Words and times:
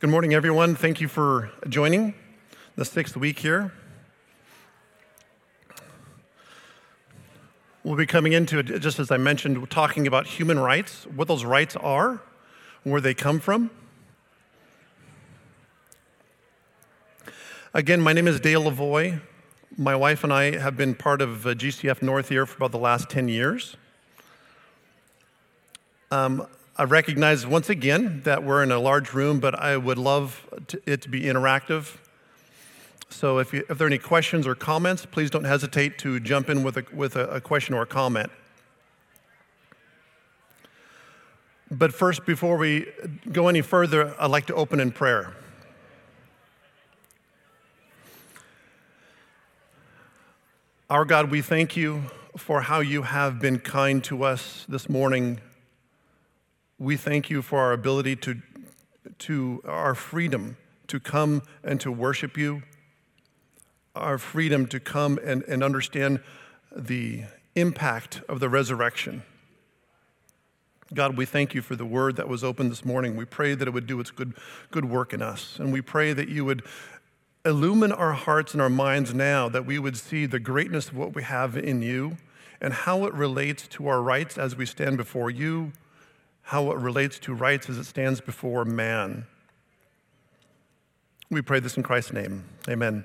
Good 0.00 0.10
morning, 0.10 0.32
everyone. 0.32 0.76
Thank 0.76 1.00
you 1.00 1.08
for 1.08 1.50
joining 1.68 2.14
the 2.76 2.84
sixth 2.84 3.16
week 3.16 3.40
here. 3.40 3.72
We'll 7.82 7.96
be 7.96 8.06
coming 8.06 8.32
into 8.32 8.60
it, 8.60 8.78
just 8.78 9.00
as 9.00 9.10
I 9.10 9.16
mentioned, 9.16 9.68
talking 9.70 10.06
about 10.06 10.28
human 10.28 10.60
rights, 10.60 11.04
what 11.16 11.26
those 11.26 11.44
rights 11.44 11.74
are, 11.74 12.22
where 12.84 13.00
they 13.00 13.12
come 13.12 13.40
from. 13.40 13.72
Again, 17.74 18.00
my 18.00 18.12
name 18.12 18.28
is 18.28 18.38
Dale 18.38 18.62
Lavoie. 18.62 19.20
My 19.76 19.96
wife 19.96 20.22
and 20.22 20.32
I 20.32 20.56
have 20.60 20.76
been 20.76 20.94
part 20.94 21.20
of 21.20 21.44
uh, 21.44 21.54
GCF 21.54 22.02
North 22.02 22.28
here 22.28 22.46
for 22.46 22.56
about 22.56 22.70
the 22.70 22.78
last 22.78 23.10
10 23.10 23.28
years. 23.28 23.76
Um, 26.12 26.46
I 26.80 26.84
recognize 26.84 27.44
once 27.44 27.68
again 27.68 28.20
that 28.22 28.44
we're 28.44 28.62
in 28.62 28.70
a 28.70 28.78
large 28.78 29.12
room, 29.12 29.40
but 29.40 29.52
I 29.58 29.76
would 29.76 29.98
love 29.98 30.46
to, 30.68 30.80
it 30.86 31.02
to 31.02 31.08
be 31.08 31.22
interactive. 31.22 31.96
So 33.10 33.38
if, 33.38 33.52
you, 33.52 33.64
if, 33.68 33.78
there 33.78 33.86
are 33.86 33.90
any 33.90 33.98
questions 33.98 34.46
or 34.46 34.54
comments, 34.54 35.04
please 35.04 35.28
don't 35.28 35.42
hesitate 35.42 35.98
to 35.98 36.20
jump 36.20 36.48
in 36.48 36.62
with 36.62 36.76
a, 36.76 36.84
with 36.92 37.16
a, 37.16 37.26
a 37.30 37.40
question 37.40 37.74
or 37.74 37.82
a 37.82 37.86
comment. 37.86 38.30
But 41.68 41.92
first, 41.92 42.24
before 42.24 42.56
we 42.56 42.86
go 43.32 43.48
any 43.48 43.60
further, 43.60 44.14
I'd 44.16 44.30
like 44.30 44.46
to 44.46 44.54
open 44.54 44.78
in 44.78 44.92
prayer. 44.92 45.34
Our 50.88 51.04
God, 51.04 51.32
we 51.32 51.42
thank 51.42 51.76
you 51.76 52.04
for 52.36 52.60
how 52.60 52.78
you 52.78 53.02
have 53.02 53.40
been 53.40 53.58
kind 53.58 54.04
to 54.04 54.22
us 54.22 54.64
this 54.68 54.88
morning 54.88 55.40
we 56.78 56.96
thank 56.96 57.28
you 57.28 57.42
for 57.42 57.58
our 57.58 57.72
ability 57.72 58.14
to, 58.16 58.40
to 59.18 59.60
our 59.66 59.94
freedom 59.94 60.56
to 60.86 61.00
come 61.00 61.42
and 61.64 61.80
to 61.80 61.90
worship 61.90 62.36
you, 62.36 62.62
our 63.94 64.16
freedom 64.16 64.66
to 64.66 64.78
come 64.78 65.18
and, 65.24 65.42
and 65.44 65.62
understand 65.62 66.20
the 66.74 67.24
impact 67.54 68.22
of 68.28 68.40
the 68.40 68.48
resurrection. 68.48 69.22
God, 70.94 71.16
we 71.16 71.26
thank 71.26 71.52
you 71.52 71.60
for 71.60 71.76
the 71.76 71.84
word 71.84 72.16
that 72.16 72.28
was 72.28 72.42
opened 72.42 72.70
this 72.70 72.84
morning. 72.84 73.16
We 73.16 73.26
pray 73.26 73.54
that 73.54 73.68
it 73.68 73.72
would 73.72 73.86
do 73.86 74.00
its 74.00 74.10
good, 74.10 74.34
good 74.70 74.86
work 74.86 75.12
in 75.12 75.20
us. 75.20 75.58
And 75.58 75.72
we 75.72 75.82
pray 75.82 76.12
that 76.14 76.28
you 76.28 76.44
would 76.44 76.62
illumine 77.44 77.92
our 77.92 78.12
hearts 78.12 78.52
and 78.54 78.62
our 78.62 78.70
minds 78.70 79.12
now, 79.12 79.48
that 79.48 79.66
we 79.66 79.78
would 79.78 79.96
see 79.96 80.24
the 80.24 80.38
greatness 80.38 80.88
of 80.88 80.96
what 80.96 81.14
we 81.14 81.24
have 81.24 81.56
in 81.56 81.82
you 81.82 82.16
and 82.60 82.72
how 82.72 83.04
it 83.04 83.12
relates 83.12 83.68
to 83.68 83.88
our 83.88 84.00
rights 84.00 84.38
as 84.38 84.56
we 84.56 84.64
stand 84.64 84.96
before 84.96 85.30
you 85.30 85.72
how 86.48 86.70
it 86.70 86.78
relates 86.78 87.18
to 87.18 87.34
rights 87.34 87.68
as 87.68 87.76
it 87.76 87.84
stands 87.84 88.22
before 88.22 88.64
man. 88.64 89.26
We 91.28 91.42
pray 91.42 91.60
this 91.60 91.76
in 91.76 91.82
Christ's 91.82 92.14
name. 92.14 92.42
Amen. 92.66 93.04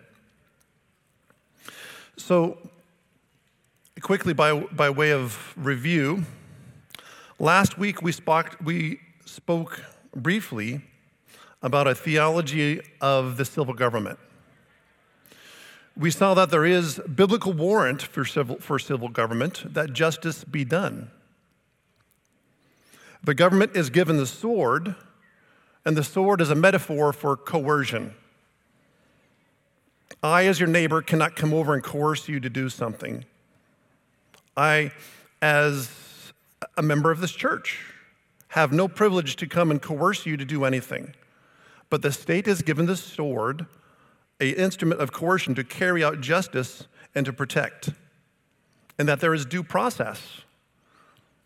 So, 2.15 2.57
quickly, 3.99 4.33
by, 4.33 4.61
by 4.61 4.89
way 4.89 5.11
of 5.11 5.53
review, 5.57 6.23
last 7.37 7.77
week 7.77 8.01
we 8.01 8.13
spoke, 8.13 8.55
we 8.63 9.01
spoke 9.25 9.83
briefly 10.15 10.79
about 11.61 11.85
a 11.85 11.95
theology 11.95 12.79
of 13.01 13.35
the 13.35 13.43
civil 13.43 13.73
government. 13.73 14.19
We 15.97 16.11
saw 16.11 16.33
that 16.35 16.49
there 16.49 16.63
is 16.63 17.01
biblical 17.13 17.51
warrant 17.51 18.03
for 18.03 18.23
civil, 18.23 18.55
for 18.61 18.79
civil 18.79 19.09
government, 19.09 19.73
that 19.73 19.91
justice 19.91 20.45
be 20.45 20.63
done. 20.63 21.11
The 23.23 23.33
government 23.33 23.75
is 23.75 23.89
given 23.89 24.17
the 24.17 24.25
sword, 24.25 24.95
and 25.85 25.95
the 25.95 26.03
sword 26.03 26.41
is 26.41 26.49
a 26.49 26.55
metaphor 26.55 27.13
for 27.13 27.37
coercion. 27.37 28.13
I, 30.21 30.45
as 30.45 30.59
your 30.59 30.67
neighbor, 30.67 31.01
cannot 31.01 31.35
come 31.35 31.53
over 31.53 31.73
and 31.73 31.81
coerce 31.81 32.27
you 32.27 32.41
to 32.41 32.49
do 32.49 32.67
something. 32.67 33.23
I, 34.57 34.91
as 35.41 35.89
a 36.77 36.81
member 36.81 37.11
of 37.11 37.21
this 37.21 37.31
church, 37.31 37.79
have 38.49 38.73
no 38.73 38.87
privilege 38.87 39.37
to 39.37 39.47
come 39.47 39.71
and 39.71 39.81
coerce 39.81 40.25
you 40.25 40.35
to 40.35 40.45
do 40.45 40.65
anything. 40.65 41.15
But 41.89 42.01
the 42.01 42.11
state 42.11 42.47
is 42.47 42.61
given 42.61 42.87
the 42.87 42.97
sword, 42.97 43.65
a 44.41 44.49
instrument 44.49 44.99
of 44.99 45.13
coercion 45.13 45.55
to 45.55 45.63
carry 45.63 46.03
out 46.03 46.19
justice 46.21 46.87
and 47.15 47.25
to 47.25 47.33
protect, 47.33 47.89
and 48.99 49.07
that 49.07 49.21
there 49.21 49.33
is 49.33 49.45
due 49.45 49.63
process. 49.63 50.41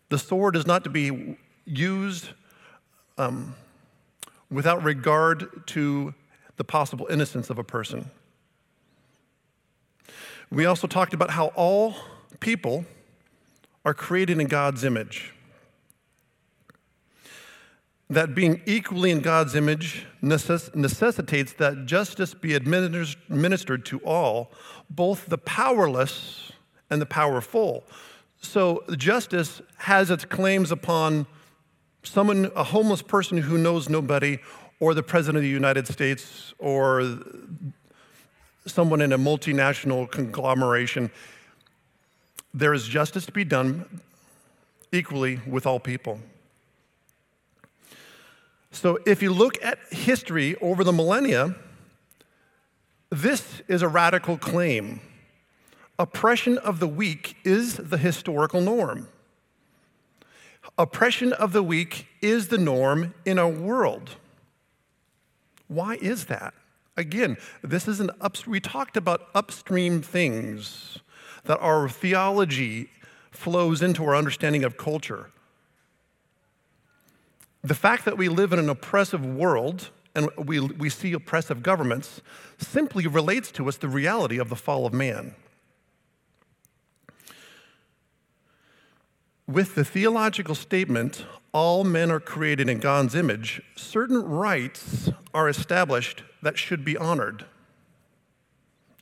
The 0.08 0.18
sword 0.18 0.56
is 0.56 0.66
not 0.66 0.84
to 0.84 0.90
be 0.90 1.36
used 1.68 2.30
um, 3.18 3.54
without 4.50 4.82
regard 4.82 5.66
to 5.66 6.14
the 6.56 6.64
possible 6.64 7.06
innocence 7.10 7.50
of 7.50 7.58
a 7.58 7.64
person. 7.64 8.10
We 10.50 10.64
also 10.64 10.86
talked 10.86 11.14
about 11.14 11.30
how 11.30 11.48
all 11.48 11.94
people 12.40 12.86
are 13.84 13.94
created 13.94 14.40
in 14.40 14.46
God's 14.46 14.84
image. 14.84 15.34
That 18.10 18.34
being 18.34 18.62
equally 18.64 19.10
in 19.10 19.20
God's 19.20 19.54
image 19.54 20.06
necess- 20.22 20.74
necessitates 20.74 21.52
that 21.54 21.84
justice 21.84 22.32
be 22.32 22.54
administered 22.54 23.84
to 23.86 23.98
all, 24.00 24.50
both 24.88 25.26
the 25.26 25.36
powerless 25.36 26.50
and 26.88 27.02
the 27.02 27.06
powerful. 27.06 27.84
So 28.40 28.84
justice 28.96 29.60
has 29.76 30.10
its 30.10 30.24
claims 30.24 30.72
upon 30.72 31.26
someone, 32.08 32.50
a 32.56 32.64
homeless 32.64 33.02
person 33.02 33.38
who 33.38 33.58
knows 33.58 33.88
nobody, 33.88 34.38
or 34.80 34.94
the 34.94 35.02
President 35.02 35.36
of 35.36 35.42
the 35.42 35.48
United 35.48 35.86
States, 35.86 36.54
or 36.58 37.18
someone 38.66 39.00
in 39.00 39.12
a 39.12 39.18
multinational 39.18 40.10
conglomeration, 40.10 41.10
there 42.54 42.72
is 42.74 42.86
justice 42.86 43.26
to 43.26 43.32
be 43.32 43.44
done 43.44 44.00
equally 44.92 45.40
with 45.46 45.66
all 45.66 45.78
people. 45.78 46.18
So 48.70 48.98
if 49.06 49.22
you 49.22 49.32
look 49.32 49.62
at 49.62 49.78
history 49.90 50.56
over 50.60 50.84
the 50.84 50.92
millennia, 50.92 51.56
this 53.10 53.62
is 53.68 53.82
a 53.82 53.88
radical 53.88 54.36
claim. 54.38 55.00
Oppression 55.98 56.58
of 56.58 56.78
the 56.78 56.86
weak 56.86 57.36
is 57.44 57.76
the 57.76 57.98
historical 57.98 58.60
norm. 58.60 59.08
Oppression 60.76 61.32
of 61.32 61.52
the 61.52 61.62
weak 61.62 62.06
is 62.20 62.48
the 62.48 62.58
norm 62.58 63.14
in 63.24 63.38
our 63.38 63.48
world. 63.48 64.16
Why 65.68 65.94
is 65.96 66.26
that? 66.26 66.54
Again, 66.96 67.36
this 67.62 67.86
is 67.86 68.00
an 68.00 68.10
up, 68.20 68.44
we 68.46 68.58
talked 68.58 68.96
about 68.96 69.28
upstream 69.34 70.02
things 70.02 70.98
that 71.44 71.58
our 71.60 71.88
theology 71.88 72.90
flows 73.30 73.82
into 73.82 74.04
our 74.04 74.16
understanding 74.16 74.64
of 74.64 74.76
culture. 74.76 75.30
The 77.62 77.74
fact 77.74 78.04
that 78.04 78.18
we 78.18 78.28
live 78.28 78.52
in 78.52 78.58
an 78.58 78.68
oppressive 78.68 79.24
world 79.24 79.90
and 80.14 80.28
we, 80.36 80.58
we 80.58 80.90
see 80.90 81.12
oppressive 81.12 81.62
governments 81.62 82.20
simply 82.58 83.06
relates 83.06 83.52
to 83.52 83.68
us 83.68 83.76
the 83.76 83.88
reality 83.88 84.38
of 84.38 84.48
the 84.48 84.56
fall 84.56 84.86
of 84.86 84.92
man. 84.92 85.34
With 89.48 89.76
the 89.76 89.84
theological 89.84 90.54
statement, 90.54 91.24
all 91.52 91.82
men 91.82 92.10
are 92.10 92.20
created 92.20 92.68
in 92.68 92.80
God's 92.80 93.14
image, 93.14 93.62
certain 93.76 94.22
rights 94.22 95.08
are 95.32 95.48
established 95.48 96.22
that 96.42 96.58
should 96.58 96.84
be 96.84 96.98
honored, 96.98 97.46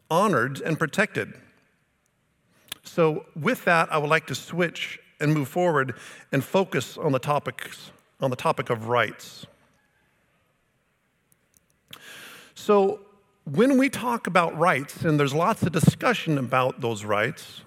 honored 0.09 0.61
and 0.61 0.79
protected. 0.79 1.35
So, 2.85 3.27
with 3.35 3.65
that, 3.65 3.93
I 3.93 3.99
would 3.99 4.09
like 4.09 4.29
to 4.29 4.37
switch 4.37 5.01
and 5.19 5.35
move 5.35 5.49
forward 5.49 5.95
and 6.31 6.45
focus 6.45 6.97
on 6.97 7.11
the 7.11 7.19
topics 7.19 7.91
on 8.21 8.31
the 8.31 8.37
topic 8.37 8.71
of 8.71 8.87
rights. 8.87 9.47
So, 12.55 13.01
when 13.43 13.79
we 13.79 13.89
talk 13.89 14.29
about 14.29 14.57
rights, 14.57 15.03
and 15.03 15.19
there's 15.19 15.35
lots 15.35 15.65
of 15.65 15.73
discussion 15.73 16.39
about 16.39 16.81
those 16.81 17.05
rights, 17.05 17.63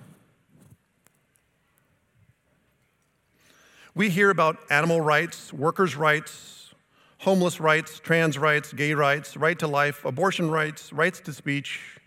We 3.95 4.09
hear 4.09 4.29
about 4.29 4.57
animal 4.69 5.01
rights, 5.01 5.51
workers' 5.51 5.95
rights, 5.95 6.73
homeless 7.19 7.59
rights, 7.59 7.99
trans 7.99 8.37
rights, 8.37 8.71
gay 8.73 8.93
rights, 8.93 9.35
right 9.35 9.57
to 9.59 9.67
life, 9.67 10.05
abortion 10.05 10.49
rights, 10.49 10.93
rights 10.93 11.19
to 11.21 11.33
speech. 11.33 11.99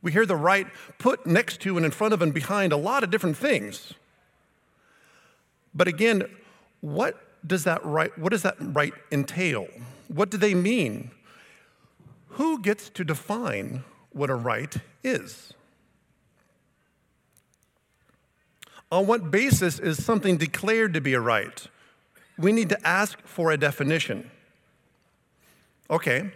We 0.00 0.12
hear 0.12 0.24
the 0.26 0.36
right 0.36 0.66
put 0.98 1.26
next 1.26 1.60
to 1.62 1.76
and 1.76 1.84
in 1.84 1.92
front 1.92 2.14
of 2.14 2.22
and 2.22 2.32
behind 2.32 2.72
a 2.72 2.76
lot 2.76 3.02
of 3.02 3.10
different 3.10 3.36
things. 3.36 3.94
But 5.74 5.88
again, 5.88 6.22
what 6.80 7.20
does 7.46 7.64
that 7.64 7.84
right, 7.84 8.16
what 8.18 8.30
does 8.30 8.42
that 8.42 8.56
right 8.60 8.94
entail? 9.10 9.66
What 10.08 10.30
do 10.30 10.36
they 10.36 10.54
mean? 10.54 11.10
Who 12.30 12.60
gets 12.60 12.88
to 12.90 13.04
define 13.04 13.84
what 14.12 14.30
a 14.30 14.34
right 14.34 14.76
is? 15.02 15.52
On 18.90 19.06
what 19.06 19.30
basis 19.30 19.78
is 19.78 20.02
something 20.02 20.36
declared 20.36 20.94
to 20.94 21.00
be 21.00 21.14
a 21.14 21.20
right? 21.20 21.66
We 22.38 22.52
need 22.52 22.68
to 22.70 22.86
ask 22.86 23.20
for 23.26 23.50
a 23.50 23.56
definition. 23.56 24.30
Okay, 25.90 26.30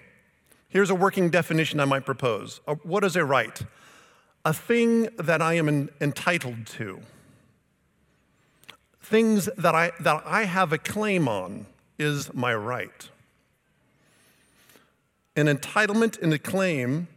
here's 0.68 0.90
a 0.90 0.94
working 0.94 1.30
definition 1.30 1.80
I 1.80 1.84
might 1.84 2.04
propose. 2.04 2.60
Uh, 2.66 2.74
what 2.82 3.04
is 3.04 3.16
a 3.16 3.24
right? 3.24 3.62
A 4.44 4.52
thing 4.52 5.08
that 5.18 5.40
I 5.40 5.54
am 5.54 5.88
entitled 6.00 6.66
to. 6.68 7.00
Things 9.00 9.48
that 9.56 9.74
I, 9.74 9.92
that 10.00 10.22
I 10.26 10.44
have 10.44 10.72
a 10.72 10.78
claim 10.78 11.28
on 11.28 11.66
is 11.98 12.32
my 12.34 12.54
right. 12.54 13.08
An 15.36 15.46
entitlement 15.46 16.20
and 16.20 16.32
a 16.32 16.38
claim, 16.38 17.08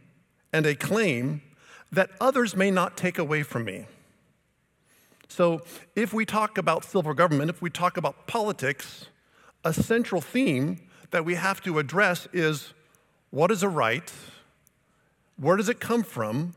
and 0.52 0.64
a 0.64 0.74
claim 0.74 1.42
that 1.92 2.10
others 2.20 2.56
may 2.56 2.70
not 2.70 2.96
take 2.96 3.18
away 3.18 3.42
from 3.42 3.64
me. 3.64 3.86
So, 5.28 5.62
if 5.94 6.12
we 6.12 6.24
talk 6.24 6.56
about 6.56 6.84
civil 6.84 7.12
government, 7.12 7.50
if 7.50 7.60
we 7.60 7.68
talk 7.68 7.96
about 7.96 8.26
politics, 8.26 9.06
a 9.64 9.72
central 9.72 10.20
theme 10.20 10.80
that 11.10 11.24
we 11.24 11.34
have 11.34 11.62
to 11.62 11.78
address 11.78 12.28
is 12.32 12.72
what 13.30 13.50
is 13.50 13.62
a 13.62 13.68
right? 13.68 14.12
Where 15.36 15.56
does 15.56 15.68
it 15.68 15.80
come 15.80 16.02
from? 16.02 16.54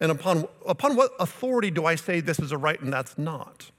And 0.00 0.10
upon, 0.10 0.48
upon 0.66 0.96
what 0.96 1.12
authority 1.20 1.70
do 1.70 1.84
I 1.84 1.96
say 1.96 2.20
this 2.20 2.38
is 2.38 2.52
a 2.52 2.56
right 2.56 2.80
and 2.80 2.92
that's 2.92 3.18
not? 3.18 3.70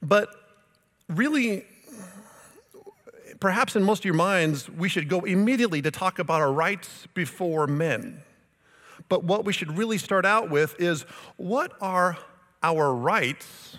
But 0.00 0.28
really, 1.08 1.64
perhaps 3.40 3.74
in 3.74 3.82
most 3.82 4.00
of 4.00 4.04
your 4.04 4.14
minds, 4.14 4.68
we 4.70 4.88
should 4.88 5.08
go 5.08 5.20
immediately 5.20 5.82
to 5.82 5.90
talk 5.90 6.18
about 6.18 6.40
our 6.40 6.52
rights 6.52 7.08
before 7.14 7.66
men. 7.66 8.22
But 9.08 9.24
what 9.24 9.44
we 9.44 9.52
should 9.52 9.76
really 9.76 9.98
start 9.98 10.24
out 10.24 10.50
with 10.50 10.80
is 10.80 11.02
what 11.36 11.72
are 11.80 12.18
our 12.62 12.94
rights? 12.94 13.78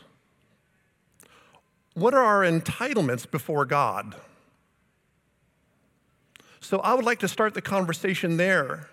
What 1.94 2.14
are 2.14 2.24
our 2.24 2.42
entitlements 2.42 3.30
before 3.30 3.66
God? 3.66 4.16
So 6.60 6.80
I 6.80 6.94
would 6.94 7.06
like 7.06 7.20
to 7.20 7.28
start 7.28 7.54
the 7.54 7.62
conversation 7.62 8.38
there. 8.38 8.90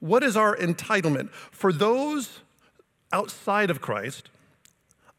What 0.00 0.22
is 0.22 0.36
our 0.36 0.56
entitlement? 0.56 1.30
For 1.30 1.72
those 1.72 2.40
outside 3.12 3.70
of 3.70 3.80
Christ, 3.80 4.30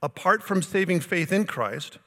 apart 0.01 0.43
from 0.43 0.61
saving 0.61 1.01
faith 1.01 1.31
in 1.31 1.45
Christ, 1.45 1.97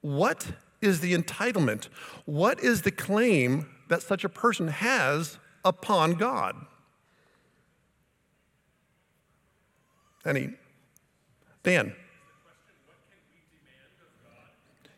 what 0.00 0.52
is 0.80 1.00
the 1.00 1.14
entitlement? 1.14 1.88
What 2.24 2.60
is 2.60 2.82
the 2.82 2.90
claim 2.90 3.68
that 3.88 4.02
such 4.02 4.24
a 4.24 4.28
person 4.28 4.68
has 4.68 5.38
upon 5.66 6.14
God? 6.14 6.54
Any? 10.24 10.50
Dan. 11.62 11.92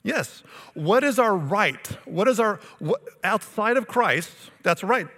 Yes. 0.03 0.43
What 0.75 1.03
is 1.03 1.19
our 1.19 1.37
right? 1.37 1.87
What 2.05 2.29
is 2.29 2.39
our, 2.39 2.61
what, 2.79 3.03
outside 3.25 3.77
of 3.77 3.89
Christ, 3.89 4.31
that's 4.63 4.85
right. 4.85 5.09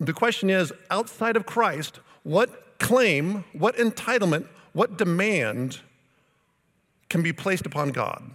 The 0.00 0.12
question 0.12 0.50
is 0.50 0.72
outside 0.90 1.36
of 1.36 1.44
Christ, 1.44 2.00
what 2.22 2.78
claim, 2.78 3.44
what 3.52 3.76
entitlement, 3.76 4.46
what 4.72 4.96
demand 4.96 5.80
can 7.08 7.22
be 7.22 7.32
placed 7.32 7.66
upon 7.66 7.90
God? 7.90 8.30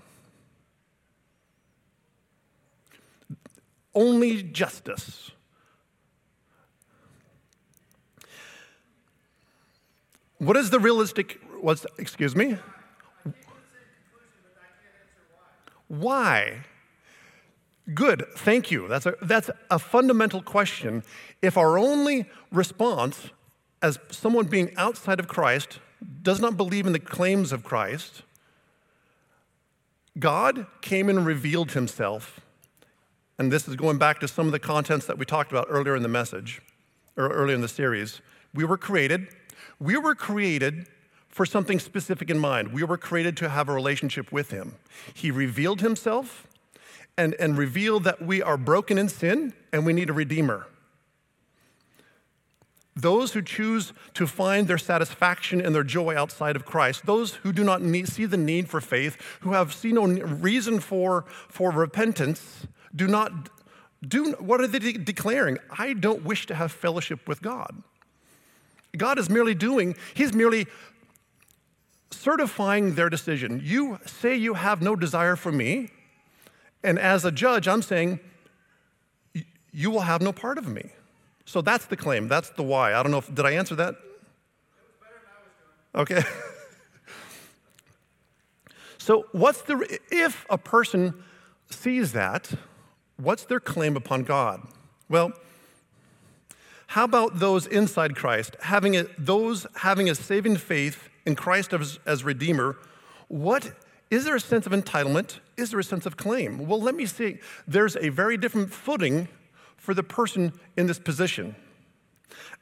Only 3.96 4.44
justice. 4.44 5.32
What 10.44 10.58
is 10.58 10.70
the 10.70 10.80
realistic, 10.80 11.40
what's, 11.62 11.86
excuse 11.98 12.36
me? 12.36 12.58
Why? 15.88 16.64
Good, 17.94 18.26
thank 18.36 18.70
you. 18.70 18.88
That's 18.90 19.06
a, 19.06 19.16
that's 19.22 19.50
a 19.72 19.80
fundamental 19.80 20.42
question. 20.42 21.04
If 21.42 21.58
our 21.58 21.78
only 21.78 22.26
response 22.52 23.30
as 23.82 24.00
someone 24.10 24.46
being 24.46 24.74
outside 24.76 25.20
of 25.20 25.28
Christ 25.28 25.80
does 26.22 26.42
not 26.42 26.58
believe 26.58 26.86
in 26.86 26.94
the 26.94 27.00
claims 27.00 27.54
of 27.54 27.64
Christ, 27.64 28.24
God 30.20 30.68
came 30.82 31.10
and 31.10 31.26
revealed 31.26 31.72
himself. 31.72 32.42
And 33.38 33.52
this 33.52 33.68
is 33.68 33.76
going 33.76 33.98
back 33.98 34.20
to 34.20 34.28
some 34.28 34.46
of 34.46 34.52
the 34.52 34.60
contents 34.60 35.06
that 35.06 35.18
we 35.18 35.26
talked 35.26 35.52
about 35.52 35.68
earlier 35.70 35.96
in 35.96 36.04
the 36.04 36.10
message, 36.10 36.62
or 37.16 37.30
earlier 37.30 37.56
in 37.56 37.62
the 37.62 37.68
series. 37.68 38.22
We 38.54 38.66
were 38.66 38.78
created, 38.78 39.28
we 39.84 39.98
were 39.98 40.16
created 40.16 40.88
for 41.28 41.46
something 41.46 41.78
specific 41.78 42.30
in 42.30 42.40
mind. 42.40 42.72
We 42.72 42.84
were 42.84 42.98
created 42.98 43.36
to 43.38 43.50
have 43.50 43.68
a 43.68 43.74
relationship 43.74 44.32
with 44.32 44.52
him. 44.52 44.76
He 45.14 45.30
revealed 45.30 45.82
himself 45.82 46.48
and, 47.18 47.34
and 47.36 47.58
revealed 47.58 48.06
that 48.06 48.22
we 48.22 48.42
are 48.42 48.56
broken 48.56 48.98
in 48.98 49.10
sin 49.10 49.54
and 49.74 49.86
we 49.86 49.92
need 49.92 50.10
a 50.10 50.14
redeemer. 50.14 50.68
Those 52.96 53.34
who 53.34 53.42
choose 53.42 53.92
to 54.14 54.28
find 54.28 54.68
their 54.68 54.78
satisfaction 54.78 55.60
and 55.60 55.74
their 55.74 55.84
joy 55.84 56.16
outside 56.16 56.56
of 56.56 56.64
Christ, 56.64 57.06
those 57.06 57.36
who 57.36 57.52
do 57.52 57.64
not 57.64 57.82
need, 57.82 58.08
see 58.08 58.26
the 58.26 58.38
need 58.38 58.70
for 58.70 58.80
faith, 58.80 59.18
who 59.42 59.54
have 59.54 59.74
seen 59.74 59.96
no 59.96 60.06
reason 60.06 60.80
for, 60.80 61.26
for 61.50 61.72
repentance, 61.72 62.68
do 62.96 63.08
not 63.08 63.50
do 64.08 64.34
what 64.34 64.62
are 64.62 64.68
they 64.68 64.80
de- 64.80 64.98
declaring? 64.98 65.58
I 65.78 65.94
don't 65.94 66.24
wish 66.24 66.46
to 66.48 66.56
have 66.56 66.72
fellowship 66.72 67.28
with 67.28 67.42
God. 67.42 67.82
God 68.96 69.18
is 69.20 69.30
merely 69.30 69.56
doing, 69.56 69.96
He's 70.14 70.34
merely 70.34 70.68
certifying 72.12 72.96
their 72.96 73.10
decision. 73.10 73.62
You 73.64 74.00
say 74.06 74.36
you 74.36 74.54
have 74.54 74.82
no 74.82 74.96
desire 74.96 75.36
for 75.36 75.52
me, 75.52 75.90
and 76.84 77.00
as 77.00 77.26
a 77.26 77.32
judge, 77.32 77.68
I'm 77.68 77.82
saying, 77.82 78.20
you 79.72 79.90
will 79.90 80.02
have 80.02 80.22
no 80.22 80.32
part 80.32 80.58
of 80.58 80.68
me. 80.68 80.92
So 81.46 81.62
that's 81.62 81.86
the 81.86 81.98
claim. 81.98 82.28
That's 82.28 82.52
the 82.52 82.64
why. 82.64 82.94
I 82.94 83.04
don't 83.04 83.12
know 83.12 83.18
if, 83.18 83.34
did 83.34 83.46
I 83.46 83.52
answer 83.52 83.76
that? 83.76 83.96
Okay. 85.96 86.22
so, 88.98 89.26
what's 89.32 89.62
the, 89.64 90.00
if 90.12 90.46
a 90.50 90.58
person 90.58 91.14
sees 91.70 92.14
that, 92.14 92.52
what's 93.18 93.46
their 93.46 93.60
claim 93.60 93.96
upon 93.96 94.24
God? 94.24 94.62
Well, 95.10 95.34
how 96.94 97.06
about 97.06 97.40
those 97.40 97.66
inside 97.66 98.16
Christ, 98.16 98.56
having 98.62 98.96
a, 98.96 99.06
those 99.18 99.66
having 99.78 100.12
a 100.12 100.14
saving 100.14 100.58
faith 100.58 101.10
in 101.26 101.34
Christ 101.34 101.74
as, 101.74 101.98
as 102.06 102.24
Redeemer? 102.24 102.78
What 103.30 103.72
is 104.12 104.26
there 104.26 104.36
a 104.36 104.40
sense 104.40 104.68
of 104.68 104.74
entitlement? 104.74 105.40
Is 105.58 105.72
there 105.72 105.80
a 105.80 105.84
sense 105.84 106.06
of 106.06 106.18
claim? 106.18 106.68
Well, 106.68 106.80
let 106.80 106.94
me 106.94 107.08
see. 107.08 107.40
There's 107.68 107.96
a 107.96 108.10
very 108.10 108.38
different 108.38 108.72
footing 108.72 109.28
for 109.76 109.96
the 109.96 110.04
person 110.04 110.54
in 110.78 110.86
this 110.86 111.00
position. 111.00 111.56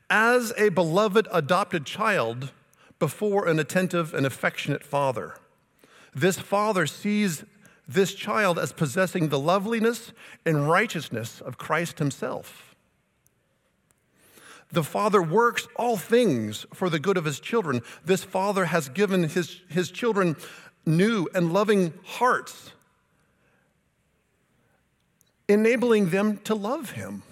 As 0.10 0.54
a 0.58 0.70
beloved 0.70 1.28
adopted 1.30 1.86
child 1.86 2.54
before 3.00 3.50
an 3.50 3.60
attentive 3.60 4.14
and 4.14 4.26
affectionate 4.26 4.86
father, 4.86 5.36
this 6.16 6.40
father 6.40 6.88
sees 6.88 7.44
this 7.86 8.14
child 8.14 8.58
as 8.58 8.72
possessing 8.72 9.28
the 9.28 9.40
loveliness 9.40 10.14
and 10.46 10.70
righteousness 10.70 11.42
of 11.42 11.58
Christ 11.58 12.00
himself. 12.00 12.71
The 14.72 14.84
Father 14.84 15.22
works 15.22 15.68
all 15.76 15.98
things 15.98 16.66
for 16.74 16.90
the 16.90 17.00
good 17.00 17.18
of 17.18 17.26
His 17.26 17.40
children. 17.40 17.82
This 18.06 18.24
Father 18.24 18.66
has 18.66 18.90
given 18.90 19.24
His, 19.30 19.62
his 19.68 19.92
children 19.92 20.36
new 20.86 21.28
and 21.34 21.54
loving 21.54 21.94
hearts 22.04 22.72
enabling 25.52 26.10
them 26.10 26.38
to 26.40 26.56
love 26.56 26.92
him. 26.92 27.24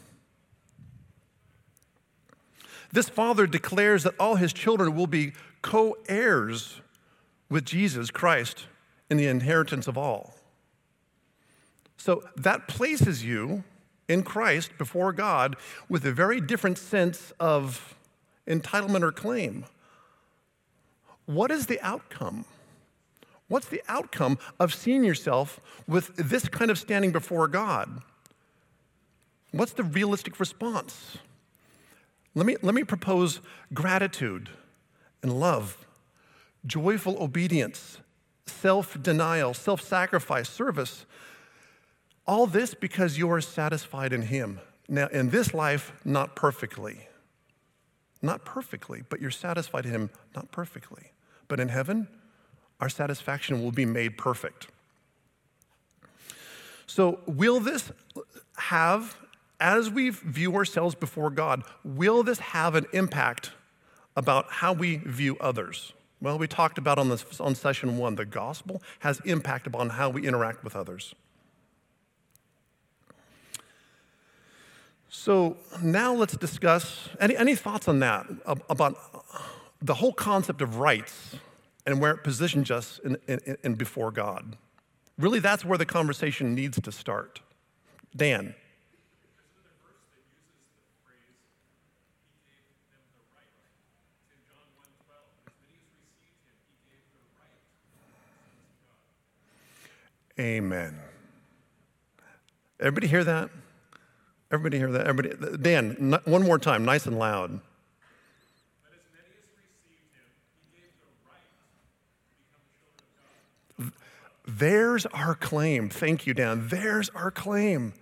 This 2.92 3.10
father 3.10 3.48
declares 3.48 4.04
that 4.04 4.16
all 4.20 4.36
his 4.36 4.54
children 4.54 4.96
will 4.96 5.08
be 5.08 5.34
co 5.62 5.96
heirs 6.08 6.82
with 7.50 7.66
Jesus 7.66 8.12
Christ 8.12 8.66
in 9.10 9.18
the 9.18 9.28
inheritance 9.28 9.88
of 9.88 9.98
all. 9.98 10.36
So 11.98 12.24
that 12.36 12.68
places 12.68 13.24
you 13.24 13.64
in 14.10 14.24
Christ 14.24 14.72
before 14.78 15.14
God 15.14 15.56
with 15.88 16.06
a 16.06 16.12
very 16.12 16.42
different 16.42 16.78
sense 16.78 17.32
of 17.40 17.96
entitlement 18.48 19.04
or 19.04 19.12
claim. 19.12 19.66
What 21.26 21.52
is 21.52 21.68
the 21.68 21.80
outcome? 21.82 22.44
What's 23.48 23.68
the 23.68 23.84
outcome 23.88 24.38
of 24.60 24.74
seeing 24.74 25.04
yourself 25.04 25.60
with 25.88 26.16
this 26.16 26.50
kind 26.50 26.72
of 26.72 26.78
standing 26.78 27.12
before 27.12 27.48
God? 27.48 28.02
What's 29.52 29.74
the 29.74 29.84
realistic 29.84 30.40
response? 30.40 31.18
Let 32.36 32.46
me, 32.46 32.58
let 32.62 32.76
me 32.76 32.84
propose 32.84 33.42
gratitude 33.74 34.50
and 35.24 35.40
love, 35.40 35.86
joyful 36.66 37.22
obedience, 37.22 38.00
self 38.46 39.02
denial, 39.02 39.54
self 39.54 39.82
sacrifice, 39.82 40.50
service. 40.50 41.06
All 42.30 42.46
this 42.46 42.76
because 42.76 43.18
you 43.18 43.32
are 43.32 43.42
satisfied 43.42 44.14
in 44.14 44.22
Him. 44.22 44.60
Now, 44.88 45.08
in 45.08 45.32
this 45.32 45.52
life, 45.52 45.92
not 46.06 46.36
perfectly. 46.36 47.08
Not 48.22 48.46
perfectly, 48.46 49.02
but 49.10 49.20
you're 49.20 49.32
satisfied 49.32 49.88
in 49.88 49.92
Him, 49.94 50.10
not 50.36 50.52
perfectly. 50.52 51.12
But 51.48 51.60
in 51.60 51.70
heaven, 51.70 52.08
our 52.80 52.88
satisfaction 52.88 53.64
will 53.64 53.72
be 53.72 53.84
made 53.84 54.16
perfect. 54.16 54.68
So, 56.86 57.20
will 57.26 57.60
this 57.60 57.92
have, 58.58 59.18
as 59.60 59.90
we 59.90 60.12
view 60.12 60.56
ourselves 60.56 60.94
before 60.94 61.32
God, 61.32 61.64
will 61.84 62.22
this 62.22 62.38
have 62.38 62.76
an 62.76 62.86
impact 62.94 63.54
about 64.16 64.46
how 64.52 64.72
we 64.72 64.98
view 64.98 65.36
others? 65.42 65.94
Well, 66.22 66.38
we 66.38 66.46
talked 66.48 66.78
about 66.78 67.00
on, 67.00 67.10
this, 67.10 67.42
on 67.42 67.56
session 67.56 67.98
one, 67.98 68.14
the 68.14 68.26
gospel 68.26 68.84
has 69.00 69.20
impact 69.26 69.66
upon 69.66 69.90
how 69.90 70.12
we 70.12 70.28
interact 70.28 70.64
with 70.64 70.76
others. 70.76 71.16
So 75.10 75.58
now 75.82 76.14
let's 76.14 76.38
discuss 76.38 77.10
any, 77.20 77.36
any 77.36 77.56
thoughts 77.56 77.88
on 77.88 78.00
that 78.00 78.28
about 78.46 78.96
the 79.82 79.96
whole 79.96 80.14
concept 80.14 80.62
of 80.62 80.78
rights 80.78 81.36
and 81.86 82.00
where 82.00 82.12
it 82.12 82.24
positions 82.24 82.70
us 82.70 83.00
in, 83.04 83.18
in, 83.28 83.58
in 83.64 83.74
before 83.74 84.12
God. 84.12 84.56
Really, 85.18 85.40
that's 85.40 85.66
where 85.66 85.78
the 85.78 85.86
conversation 85.86 86.54
needs 86.54 86.80
to 86.80 86.92
start. 86.92 87.42
Dan. 88.16 88.54
Amen. 100.40 100.98
Everybody 102.80 103.08
hear 103.08 103.26
that? 103.26 103.50
Everybody 104.52 104.78
hear 104.78 104.92
that? 104.92 105.06
Everybody, 105.06 105.58
Dan, 105.58 106.20
one 106.26 106.44
more 106.44 106.58
time, 106.58 106.84
nice 106.84 107.06
and 107.06 107.20
loud. 107.20 107.60
There's 114.48 115.06
our 115.08 115.36
claim. 115.36 115.90
Thank 115.90 116.26
you, 116.26 116.34
Dan. 116.34 116.68
There's 116.70 117.10
our 117.10 117.30
claim. 117.30 117.94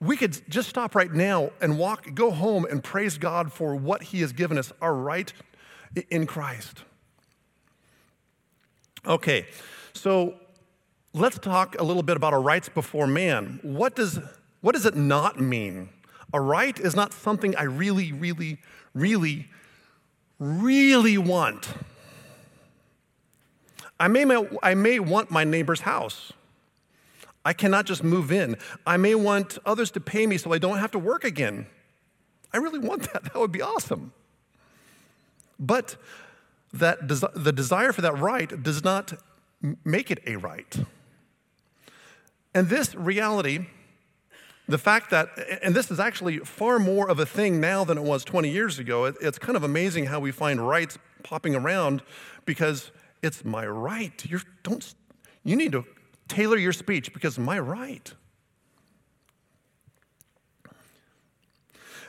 We 0.00 0.16
could 0.16 0.40
just 0.48 0.68
stop 0.68 0.94
right 0.94 1.12
now 1.12 1.50
and 1.60 1.78
walk, 1.78 2.14
go 2.14 2.30
home 2.30 2.64
and 2.64 2.82
praise 2.82 3.18
God 3.18 3.52
for 3.52 3.76
what 3.76 4.04
He 4.04 4.20
has 4.22 4.32
given 4.32 4.56
us, 4.56 4.72
our 4.80 4.94
right 4.94 5.32
in 6.10 6.26
Christ. 6.26 6.84
Okay, 9.06 9.46
so 9.92 10.34
let's 11.12 11.38
talk 11.38 11.78
a 11.78 11.84
little 11.84 12.02
bit 12.02 12.16
about 12.16 12.32
our 12.32 12.40
rights 12.40 12.70
before 12.70 13.06
man. 13.06 13.60
What 13.62 13.94
does, 13.94 14.18
what 14.64 14.74
does 14.74 14.86
it 14.86 14.96
not 14.96 15.38
mean? 15.38 15.90
A 16.32 16.40
right 16.40 16.80
is 16.80 16.96
not 16.96 17.12
something 17.12 17.54
I 17.54 17.64
really, 17.64 18.12
really, 18.12 18.62
really, 18.94 19.50
really 20.38 21.18
want. 21.18 21.68
I 24.00 24.08
may, 24.08 24.24
I 24.62 24.72
may 24.72 25.00
want 25.00 25.30
my 25.30 25.44
neighbor's 25.44 25.80
house. 25.80 26.32
I 27.44 27.52
cannot 27.52 27.84
just 27.84 28.02
move 28.02 28.32
in. 28.32 28.56
I 28.86 28.96
may 28.96 29.14
want 29.14 29.58
others 29.66 29.90
to 29.90 30.00
pay 30.00 30.26
me 30.26 30.38
so 30.38 30.54
I 30.54 30.56
don't 30.56 30.78
have 30.78 30.92
to 30.92 30.98
work 30.98 31.24
again. 31.24 31.66
I 32.50 32.56
really 32.56 32.78
want 32.78 33.12
that. 33.12 33.24
That 33.24 33.34
would 33.34 33.52
be 33.52 33.60
awesome. 33.60 34.14
But 35.60 35.96
that 36.72 37.06
des- 37.06 37.28
the 37.34 37.52
desire 37.52 37.92
for 37.92 38.00
that 38.00 38.16
right 38.16 38.62
does 38.62 38.82
not 38.82 39.12
make 39.84 40.10
it 40.10 40.20
a 40.26 40.36
right. 40.36 40.74
And 42.54 42.70
this 42.70 42.94
reality, 42.94 43.66
the 44.66 44.78
fact 44.78 45.10
that, 45.10 45.28
and 45.62 45.74
this 45.74 45.90
is 45.90 46.00
actually 46.00 46.38
far 46.38 46.78
more 46.78 47.08
of 47.08 47.18
a 47.18 47.26
thing 47.26 47.60
now 47.60 47.84
than 47.84 47.98
it 47.98 48.04
was 48.04 48.24
20 48.24 48.48
years 48.48 48.78
ago, 48.78 49.04
it's 49.04 49.38
kind 49.38 49.56
of 49.56 49.62
amazing 49.62 50.06
how 50.06 50.20
we 50.20 50.32
find 50.32 50.66
rights 50.66 50.98
popping 51.22 51.54
around 51.54 52.02
because 52.46 52.90
it's 53.22 53.44
my 53.44 53.66
right. 53.66 54.24
You're, 54.26 54.42
don't, 54.62 54.94
you 55.44 55.56
need 55.56 55.72
to 55.72 55.84
tailor 56.28 56.56
your 56.56 56.72
speech 56.72 57.12
because 57.12 57.38
my 57.38 57.58
right. 57.58 58.12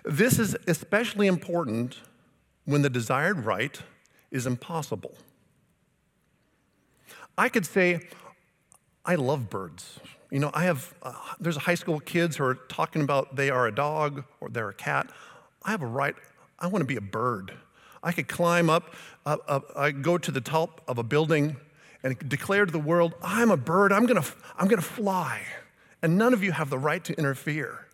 This 0.05 0.39
is 0.39 0.55
especially 0.67 1.27
important 1.27 1.97
when 2.65 2.83
the 2.83 2.89
desired 2.89 3.45
right 3.45 3.81
is 4.31 4.45
impossible. 4.45 5.17
I 7.37 7.49
could 7.49 7.65
say, 7.65 8.07
I 9.03 9.15
love 9.15 9.49
birds. 9.49 9.99
You 10.31 10.39
know, 10.39 10.51
I 10.53 10.63
have, 10.63 10.93
uh, 11.03 11.13
there's 11.39 11.55
high 11.55 11.75
school 11.75 11.99
kids 11.99 12.37
who 12.37 12.43
are 12.43 12.55
talking 12.55 13.01
about 13.01 13.35
they 13.35 13.49
are 13.49 13.67
a 13.67 13.73
dog 13.73 14.23
or 14.41 14.49
they're 14.49 14.69
a 14.69 14.73
cat. 14.73 15.07
I 15.63 15.71
have 15.71 15.81
a 15.81 15.87
right, 15.87 16.15
I 16.59 16.67
want 16.67 16.81
to 16.81 16.87
be 16.87 16.95
a 16.95 17.01
bird. 17.01 17.53
I 18.03 18.11
could 18.11 18.27
climb 18.27 18.69
up, 18.69 18.93
I 19.25 19.91
go 19.91 20.17
to 20.17 20.31
the 20.31 20.41
top 20.41 20.81
of 20.87 20.97
a 20.97 21.03
building 21.03 21.57
and 22.03 22.17
declare 22.29 22.65
to 22.65 22.71
the 22.71 22.79
world, 22.79 23.15
I'm 23.23 23.49
a 23.49 23.57
bird, 23.57 23.91
I'm 23.91 24.05
gonna, 24.05 24.25
I'm 24.57 24.67
gonna 24.67 24.81
fly. 24.81 25.41
And 26.03 26.17
none 26.17 26.33
of 26.33 26.43
you 26.43 26.51
have 26.51 26.69
the 26.69 26.77
right 26.77 27.03
to 27.03 27.17
interfere. 27.17 27.87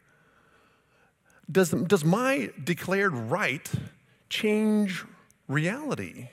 Does, 1.49 1.71
does 1.71 2.03
my 2.03 2.51
declared 2.61 3.13
right 3.13 3.69
change 4.29 5.05
reality? 5.47 6.29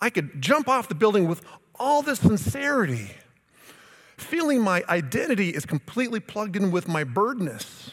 I 0.00 0.08
could 0.10 0.40
jump 0.40 0.68
off 0.68 0.88
the 0.88 0.94
building 0.94 1.28
with 1.28 1.42
all 1.78 2.02
this 2.02 2.20
sincerity, 2.20 3.10
feeling 4.22 4.60
my 4.60 4.84
identity 4.88 5.50
is 5.50 5.66
completely 5.66 6.20
plugged 6.20 6.56
in 6.56 6.70
with 6.70 6.88
my 6.88 7.04
birdness 7.04 7.92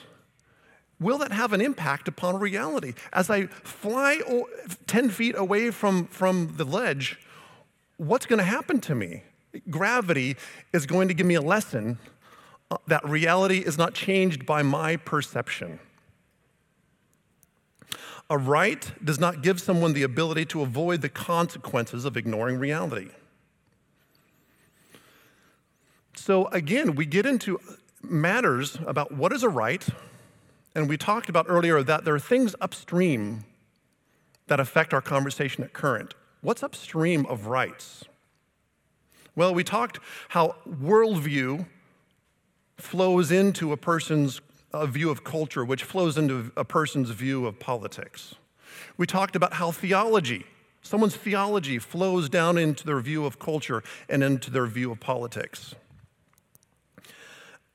will 0.99 1.17
that 1.19 1.31
have 1.31 1.53
an 1.53 1.61
impact 1.61 2.07
upon 2.07 2.39
reality? 2.39 2.93
As 3.13 3.29
I 3.29 3.47
fly 3.47 4.21
10 4.87 5.09
feet 5.09 5.35
away 5.37 5.71
from, 5.71 6.07
from 6.07 6.55
the 6.57 6.65
ledge, 6.65 7.19
what's 7.97 8.25
going 8.25 8.39
to 8.39 8.45
happen 8.45 8.79
to 8.81 8.95
me? 8.95 9.23
Gravity 9.69 10.35
is 10.73 10.85
going 10.85 11.07
to 11.07 11.13
give 11.13 11.25
me 11.25 11.35
a 11.35 11.41
lesson 11.41 11.97
uh, 12.69 12.77
that 12.87 13.07
reality 13.07 13.59
is 13.59 13.77
not 13.77 13.93
changed 13.93 14.45
by 14.45 14.61
my 14.61 14.95
perception. 14.95 15.79
A 18.29 18.37
right 18.37 18.91
does 19.03 19.19
not 19.19 19.41
give 19.41 19.59
someone 19.59 19.93
the 19.93 20.03
ability 20.03 20.45
to 20.45 20.61
avoid 20.61 21.01
the 21.01 21.09
consequences 21.09 22.05
of 22.05 22.15
ignoring 22.15 22.59
reality. 22.59 23.09
So, 26.19 26.47
again, 26.47 26.95
we 26.95 27.05
get 27.05 27.25
into 27.25 27.61
matters 28.03 28.77
about 28.85 29.13
what 29.13 29.31
is 29.31 29.41
a 29.41 29.49
right 29.49 29.87
and 30.75 30.89
we 30.89 30.97
talked 30.97 31.29
about 31.29 31.45
earlier 31.47 31.81
that 31.81 32.03
there 32.03 32.13
are 32.13 32.19
things 32.19 32.55
upstream 32.59 33.45
that 34.47 34.59
affect 34.59 34.93
our 34.93 35.01
conversation 35.01 35.63
at 35.63 35.71
current. 35.71 36.13
What's 36.41 36.61
upstream 36.61 37.25
of 37.25 37.47
rights? 37.47 38.03
Well, 39.33 39.53
we 39.53 39.63
talked 39.63 39.99
how 40.29 40.55
worldview 40.69 41.65
flows 42.77 43.31
into 43.31 43.71
a 43.71 43.77
person's 43.77 44.41
uh, 44.73 44.85
view 44.85 45.09
of 45.09 45.23
culture, 45.23 45.63
which 45.63 45.83
flows 45.83 46.17
into 46.17 46.51
a 46.57 46.65
person's 46.65 47.11
view 47.11 47.47
of 47.47 47.59
politics. 47.59 48.35
We 48.97 49.07
talked 49.07 49.37
about 49.37 49.53
how 49.53 49.71
theology, 49.71 50.45
someone's 50.81 51.15
theology, 51.15 51.79
flows 51.79 52.29
down 52.29 52.57
into 52.57 52.85
their 52.85 52.99
view 52.99 53.25
of 53.25 53.39
culture 53.39 53.83
and 54.09 54.21
into 54.21 54.51
their 54.51 54.67
view 54.67 54.91
of 54.91 54.99
politics 54.99 55.75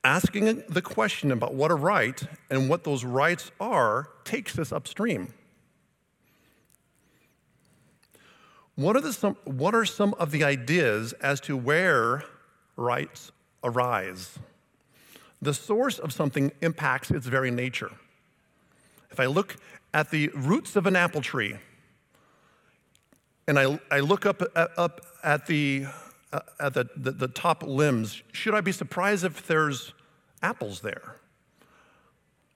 asking 0.05 0.61
the 0.69 0.83
question 0.83 1.31
about 1.31 1.55
what 1.55 1.71
a 1.71 1.75
right 1.75 2.21
and 2.51 2.69
what 2.69 2.83
those 2.83 3.03
rights 3.03 3.51
are 3.59 4.07
takes 4.23 4.59
us 4.59 4.71
upstream. 4.71 5.33
What 8.75 8.95
are, 8.95 9.01
the 9.01 9.11
some, 9.11 9.35
what 9.45 9.73
are 9.73 9.83
some 9.83 10.13
of 10.19 10.29
the 10.29 10.43
ideas 10.43 11.13
as 11.13 11.41
to 11.41 11.57
where 11.57 12.23
rights 12.75 13.31
arise? 13.63 14.37
The 15.41 15.55
source 15.55 15.97
of 15.97 16.13
something 16.13 16.51
impacts 16.61 17.09
its 17.09 17.25
very 17.25 17.49
nature. 17.49 17.91
If 19.09 19.19
I 19.19 19.25
look 19.25 19.55
at 19.91 20.11
the 20.11 20.27
roots 20.35 20.75
of 20.75 20.85
an 20.85 20.95
apple 20.95 21.21
tree 21.21 21.55
and 23.47 23.57
I, 23.57 23.79
I 23.89 24.01
look 24.01 24.27
up, 24.27 24.43
up 24.55 25.01
at 25.23 25.47
the 25.47 25.87
uh, 26.33 26.39
at 26.59 26.73
the, 26.73 26.89
the, 26.97 27.11
the 27.11 27.27
top 27.29 27.63
limbs, 27.63 28.21
should 28.33 28.53
I 28.53 28.59
be 28.59 28.73
surprised 28.73 29.23
if 29.23 29.47
there's 29.47 29.93
apples 30.45 30.81
there? 30.81 31.15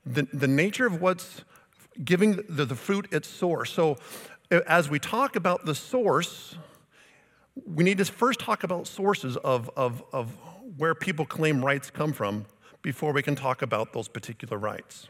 The, 0.05 0.27
the 0.31 0.47
nature 0.47 0.85
of 0.85 1.01
what's 1.01 1.43
giving 2.03 2.43
the, 2.47 2.65
the 2.65 2.75
fruit 2.75 3.07
its 3.11 3.27
source. 3.27 3.71
So, 3.71 3.97
as 4.67 4.89
we 4.89 4.99
talk 4.99 5.35
about 5.35 5.65
the 5.65 5.75
source, 5.75 6.55
we 7.65 7.83
need 7.83 7.97
to 7.97 8.05
first 8.05 8.39
talk 8.39 8.63
about 8.63 8.87
sources 8.87 9.37
of, 9.37 9.69
of, 9.75 10.03
of 10.13 10.35
where 10.77 10.95
people 10.95 11.25
claim 11.25 11.63
rights 11.63 11.91
come 11.91 12.13
from 12.13 12.45
before 12.81 13.11
we 13.11 13.21
can 13.21 13.35
talk 13.35 13.61
about 13.61 13.93
those 13.93 14.07
particular 14.07 14.57
rights. 14.57 15.09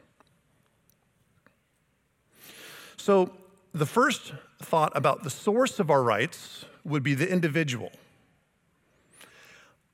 So, 2.97 3.31
the 3.73 3.85
first 3.85 4.33
thought 4.63 4.91
about 4.95 5.23
the 5.23 5.29
source 5.29 5.79
of 5.79 5.91
our 5.91 6.03
rights 6.03 6.65
would 6.83 7.03
be 7.03 7.13
the 7.13 7.29
individual. 7.29 7.91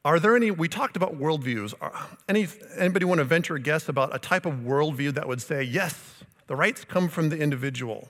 Are 0.05 0.19
there 0.19 0.35
any, 0.35 0.51
we 0.51 0.67
talked 0.67 0.95
about 0.95 1.19
worldviews. 1.19 1.73
Any, 2.29 2.47
anybody 2.77 3.05
want 3.05 3.17
to 3.17 3.25
venture 3.25 3.55
a 3.55 3.59
guess 3.59 3.89
about 3.89 4.15
a 4.15 4.19
type 4.19 4.45
of 4.45 4.53
worldview 4.57 5.15
that 5.15 5.27
would 5.27 5.41
say, 5.41 5.63
yes, 5.63 6.23
the 6.45 6.55
rights 6.55 6.85
come 6.85 7.09
from 7.09 7.29
the 7.29 7.39
individual? 7.39 8.07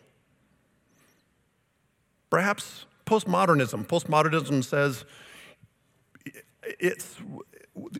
Perhaps 2.29 2.85
postmodernism. 3.05 3.87
Postmodernism 3.87 4.61
says 4.61 5.05
it's, 6.63 7.15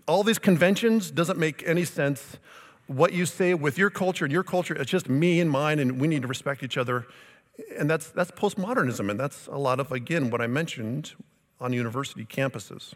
all 0.10 0.24
these 0.24 0.40
conventions 0.40 1.10
doesn't 1.10 1.40
make 1.40 1.64
any 1.66 1.86
sense. 1.86 2.36
What 2.88 3.14
you 3.14 3.26
say 3.26 3.54
with 3.54 3.78
your 3.78 3.90
culture 3.90 4.26
and 4.26 4.32
your 4.32 4.44
culture, 4.44 4.76
it's 4.76 4.92
just 4.92 5.08
me 5.08 5.40
and 5.40 5.50
mine, 5.50 5.80
and 5.80 6.02
we 6.02 6.10
need 6.10 6.24
to 6.24 6.28
respect 6.28 6.64
each 6.64 6.78
other. 6.78 7.08
And 7.78 7.90
that's, 7.90 8.10
that's 8.10 8.32
postmodernism, 8.32 9.10
and 9.10 9.18
that's 9.18 9.48
a 9.48 9.58
lot 9.58 9.80
of, 9.80 9.94
again, 9.94 10.32
what 10.32 10.42
I 10.42 10.48
mentioned 10.48 11.14
on 11.62 11.72
university 11.72 12.26
campuses. 12.26 12.94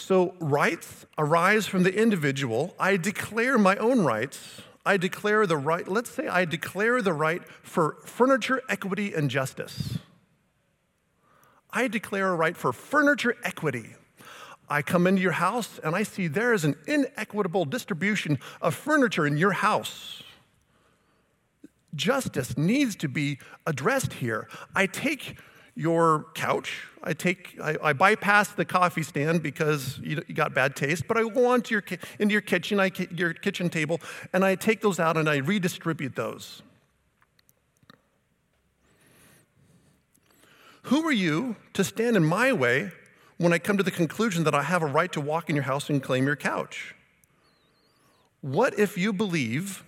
So, 0.00 0.34
rights 0.40 1.04
arise 1.18 1.66
from 1.66 1.82
the 1.82 1.94
individual. 1.94 2.74
I 2.80 2.96
declare 2.96 3.58
my 3.58 3.76
own 3.76 4.00
rights. 4.00 4.62
I 4.84 4.96
declare 4.96 5.46
the 5.46 5.58
right, 5.58 5.86
let's 5.86 6.10
say 6.10 6.26
I 6.26 6.46
declare 6.46 7.02
the 7.02 7.12
right 7.12 7.42
for 7.62 7.98
furniture 8.06 8.62
equity 8.68 9.12
and 9.12 9.30
justice. 9.30 9.98
I 11.70 11.86
declare 11.86 12.30
a 12.30 12.34
right 12.34 12.56
for 12.56 12.72
furniture 12.72 13.36
equity. 13.44 13.94
I 14.70 14.80
come 14.80 15.06
into 15.06 15.20
your 15.20 15.32
house 15.32 15.78
and 15.84 15.94
I 15.94 16.02
see 16.02 16.28
there 16.28 16.54
is 16.54 16.64
an 16.64 16.76
inequitable 16.86 17.66
distribution 17.66 18.38
of 18.62 18.74
furniture 18.74 19.26
in 19.26 19.36
your 19.36 19.52
house. 19.52 20.22
Justice 21.94 22.56
needs 22.56 22.96
to 22.96 23.08
be 23.08 23.38
addressed 23.66 24.14
here. 24.14 24.48
I 24.74 24.86
take 24.86 25.36
your 25.80 26.26
couch. 26.34 26.86
I 27.02 27.14
take, 27.14 27.56
I, 27.62 27.74
I, 27.82 27.92
bypass 27.94 28.50
the 28.50 28.66
coffee 28.66 29.02
stand 29.02 29.42
because 29.42 29.98
you, 30.02 30.22
you, 30.28 30.34
got 30.34 30.52
bad 30.52 30.76
taste, 30.76 31.08
but 31.08 31.16
I 31.16 31.26
go 31.26 31.46
onto 31.46 31.74
your, 31.74 31.82
into 32.18 32.32
your 32.32 32.42
kitchen, 32.42 32.78
I, 32.78 32.90
your 33.10 33.32
kitchen 33.32 33.70
table, 33.70 33.98
and 34.34 34.44
I 34.44 34.56
take 34.56 34.82
those 34.82 35.00
out 35.00 35.16
and 35.16 35.26
I 35.26 35.38
redistribute 35.38 36.14
those. 36.14 36.60
Who 40.84 41.06
are 41.06 41.12
you 41.12 41.56
to 41.72 41.82
stand 41.82 42.14
in 42.14 42.26
my 42.26 42.52
way 42.52 42.90
when 43.38 43.54
I 43.54 43.58
come 43.58 43.78
to 43.78 43.82
the 43.82 43.90
conclusion 43.90 44.44
that 44.44 44.54
I 44.54 44.62
have 44.62 44.82
a 44.82 44.86
right 44.86 45.10
to 45.12 45.20
walk 45.20 45.48
in 45.48 45.56
your 45.56 45.64
house 45.64 45.88
and 45.88 46.02
claim 46.02 46.26
your 46.26 46.36
couch? 46.36 46.94
What 48.42 48.78
if 48.78 48.98
you 48.98 49.14
believe 49.14 49.82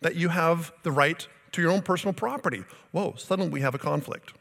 that 0.00 0.16
you 0.16 0.30
have 0.30 0.72
the 0.82 0.90
right 0.90 1.28
to 1.52 1.62
your 1.62 1.70
own 1.70 1.82
personal 1.82 2.12
property? 2.12 2.64
Whoa, 2.90 3.14
suddenly 3.16 3.50
we 3.50 3.60
have 3.60 3.76
a 3.76 3.78
conflict. 3.78 4.32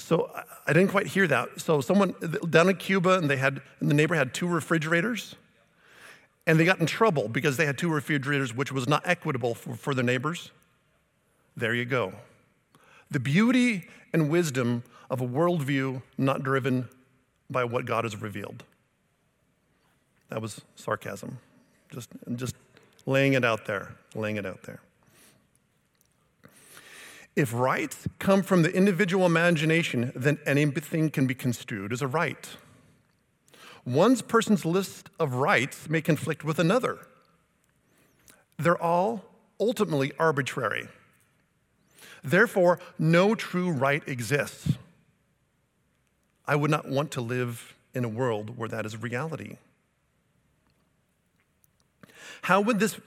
So 0.00 0.30
I 0.66 0.72
didn't 0.72 0.90
quite 0.90 1.06
hear 1.06 1.26
that. 1.28 1.60
So 1.60 1.80
someone 1.80 2.14
down 2.48 2.68
in 2.68 2.76
Cuba, 2.76 3.18
and 3.18 3.28
they 3.28 3.36
had, 3.36 3.60
and 3.80 3.90
the 3.90 3.94
neighbor 3.94 4.14
had 4.14 4.34
two 4.34 4.46
refrigerators, 4.46 5.36
and 6.46 6.58
they 6.58 6.64
got 6.64 6.80
in 6.80 6.86
trouble 6.86 7.28
because 7.28 7.56
they 7.56 7.66
had 7.66 7.78
two 7.78 7.92
refrigerators, 7.92 8.54
which 8.54 8.72
was 8.72 8.88
not 8.88 9.02
equitable 9.04 9.54
for, 9.54 9.74
for 9.74 9.94
their 9.94 10.04
neighbors. 10.04 10.50
There 11.56 11.74
you 11.74 11.84
go. 11.84 12.14
The 13.10 13.20
beauty 13.20 13.88
and 14.12 14.30
wisdom 14.30 14.82
of 15.10 15.20
a 15.20 15.26
worldview 15.26 16.02
not 16.16 16.42
driven 16.42 16.88
by 17.50 17.64
what 17.64 17.84
God 17.84 18.04
has 18.04 18.20
revealed. 18.20 18.64
That 20.28 20.40
was 20.40 20.60
sarcasm. 20.76 21.38
Just, 21.92 22.08
just 22.36 22.54
laying 23.04 23.34
it 23.34 23.44
out 23.44 23.66
there, 23.66 23.96
laying 24.14 24.36
it 24.36 24.46
out 24.46 24.62
there. 24.62 24.80
If 27.36 27.54
rights 27.54 28.08
come 28.18 28.42
from 28.42 28.62
the 28.62 28.72
individual 28.72 29.24
imagination, 29.24 30.12
then 30.14 30.38
anything 30.44 31.10
can 31.10 31.26
be 31.26 31.34
construed 31.34 31.92
as 31.92 32.02
a 32.02 32.06
right. 32.06 32.48
One 33.84 34.16
person's 34.16 34.64
list 34.64 35.08
of 35.18 35.34
rights 35.34 35.88
may 35.88 36.02
conflict 36.02 36.44
with 36.44 36.58
another. 36.58 36.98
They're 38.58 38.80
all 38.80 39.24
ultimately 39.58 40.12
arbitrary. 40.18 40.88
Therefore, 42.22 42.78
no 42.98 43.34
true 43.34 43.70
right 43.70 44.06
exists. 44.06 44.74
I 46.46 46.56
would 46.56 46.70
not 46.70 46.88
want 46.88 47.10
to 47.12 47.20
live 47.20 47.74
in 47.94 48.04
a 48.04 48.08
world 48.08 48.58
where 48.58 48.68
that 48.68 48.84
is 48.84 49.00
reality. 49.00 49.56
How 52.42 52.60
would 52.60 52.78
this, 52.78 52.98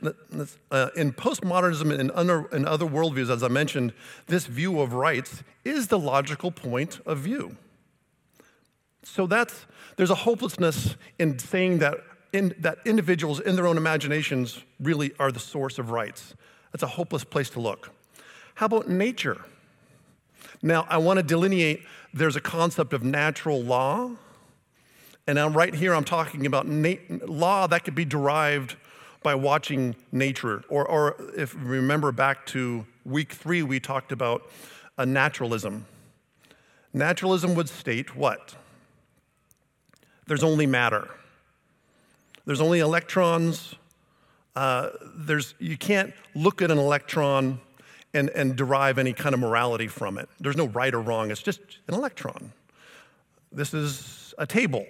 uh, 0.72 0.90
in 0.96 1.12
postmodernism 1.12 1.98
and 2.00 2.12
other, 2.12 2.86
worldviews, 2.86 3.30
as 3.30 3.42
I 3.42 3.48
mentioned, 3.48 3.94
this 4.28 4.46
view 4.46 4.80
of 4.80 4.94
rights 4.94 5.44
is 5.66 5.88
the 5.88 5.98
logical 5.98 6.52
point 6.52 7.00
of 7.06 7.20
view. 7.20 7.58
So 9.04 9.28
that's, 9.28 9.66
there's 9.98 10.12
a 10.12 10.16
hopelessness 10.16 10.96
in 11.18 11.40
saying 11.40 11.80
that, 11.80 11.98
in, 12.32 12.54
that 12.60 12.78
individuals 12.86 13.40
in 13.40 13.56
their 13.56 13.68
own 13.68 13.78
imaginations 13.78 14.64
really 14.80 15.14
are 15.20 15.32
the 15.32 15.40
source 15.40 15.80
of 15.80 15.90
rights. 15.90 16.36
That's 16.72 16.84
a 16.84 16.88
hopeless 16.88 17.24
place 17.24 17.50
to 17.52 17.60
look. 17.60 17.92
How 18.56 18.68
about 18.68 18.88
nature? 18.88 19.42
Now, 20.62 20.86
I 20.90 20.98
want 20.98 21.18
to 21.18 21.24
delineate 21.24 21.84
there's 22.14 22.36
a 22.36 22.42
concept 22.42 22.94
of 22.94 23.04
natural 23.04 23.62
law. 23.62 24.12
And 25.26 25.36
now, 25.36 25.50
right 25.50 25.74
here, 25.74 25.94
I'm 25.94 26.04
talking 26.04 26.46
about 26.46 26.68
nat- 26.68 27.28
law 27.28 27.68
that 27.68 27.84
could 27.84 27.96
be 27.96 28.06
derived 28.06 28.76
by 29.24 29.36
watching 29.36 29.96
nature. 30.12 30.64
Or, 30.70 30.86
or 30.86 31.16
if 31.36 31.54
you 31.54 31.62
remember 31.62 32.12
back 32.12 32.46
to 32.48 32.86
week 33.06 33.34
three, 33.34 33.64
we 33.64 33.80
talked 33.80 34.12
about 34.12 34.50
a 34.98 35.06
naturalism. 35.06 35.86
Naturalism 36.94 37.56
would 37.56 37.70
state 37.70 38.16
what? 38.16 38.56
There's 40.28 40.44
only 40.44 40.66
matter. 40.66 41.10
There's 42.46 42.62
only 42.62 42.80
electrons. 42.80 43.76
Uh, 44.56 44.90
there's, 45.16 45.56
you 45.60 45.78
can't 45.78 46.14
look 46.36 46.62
at 46.62 46.70
an 46.70 46.78
electron 46.78 47.60
and, 48.14 48.30
and 48.30 48.56
derive 48.56 49.00
any 49.00 49.14
kind 49.14 49.34
of 49.34 49.40
morality 49.40 49.88
from 49.88 50.18
it. 50.18 50.30
There's 50.40 50.58
no 50.58 50.68
right 50.68 50.94
or 50.94 51.02
wrong, 51.02 51.32
it's 51.32 51.42
just 51.42 51.60
an 51.88 51.96
electron. 51.96 52.54
This 53.52 53.74
is 53.74 54.34
a 54.38 54.46
table. 54.46 54.86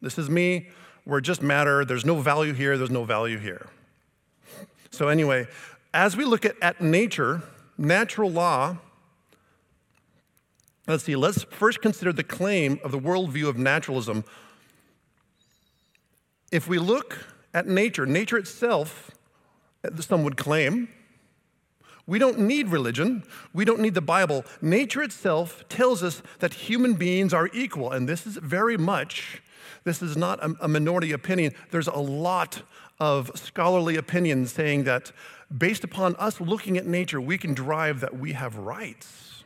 This 0.00 0.18
is 0.18 0.28
me 0.30 0.68
we're 1.08 1.22
just 1.22 1.42
matter. 1.42 1.86
There's 1.86 2.04
no 2.04 2.20
value 2.20 2.52
here, 2.52 2.76
there's 2.76 2.90
no 2.90 3.02
value 3.02 3.38
here. 3.38 3.66
So, 4.90 5.08
anyway, 5.08 5.48
as 5.94 6.16
we 6.16 6.24
look 6.24 6.44
at, 6.44 6.54
at 6.60 6.82
nature, 6.82 7.42
natural 7.78 8.30
law, 8.30 8.76
let's 10.86 11.04
see, 11.04 11.16
let's 11.16 11.44
first 11.44 11.80
consider 11.80 12.12
the 12.12 12.22
claim 12.22 12.78
of 12.84 12.92
the 12.92 12.98
worldview 12.98 13.48
of 13.48 13.56
naturalism. 13.56 14.22
If 16.52 16.68
we 16.68 16.78
look 16.78 17.18
at 17.54 17.66
nature, 17.66 18.04
nature 18.04 18.36
itself, 18.36 19.10
some 20.00 20.24
would 20.24 20.36
claim, 20.36 20.88
we 22.06 22.18
don't 22.18 22.38
need 22.38 22.68
religion. 22.68 23.22
We 23.52 23.66
don't 23.66 23.80
need 23.80 23.94
the 23.94 24.00
Bible. 24.00 24.44
Nature 24.62 25.02
itself 25.02 25.64
tells 25.68 26.02
us 26.02 26.22
that 26.38 26.54
human 26.54 26.94
beings 26.94 27.34
are 27.34 27.50
equal, 27.52 27.92
and 27.92 28.08
this 28.08 28.26
is 28.26 28.36
very 28.36 28.78
much 28.78 29.42
this 29.84 30.02
is 30.02 30.16
not 30.16 30.38
a, 30.42 30.68
minority 30.68 31.12
opinion. 31.12 31.54
There's 31.70 31.88
a 31.88 31.98
lot 31.98 32.62
of 33.00 33.30
scholarly 33.34 33.96
opinions 33.96 34.52
saying 34.52 34.84
that 34.84 35.12
based 35.56 35.84
upon 35.84 36.16
us 36.16 36.40
looking 36.40 36.76
at 36.76 36.86
nature, 36.86 37.20
we 37.20 37.38
can 37.38 37.54
derive 37.54 38.00
that 38.00 38.18
we 38.18 38.32
have 38.32 38.56
rights. 38.56 39.44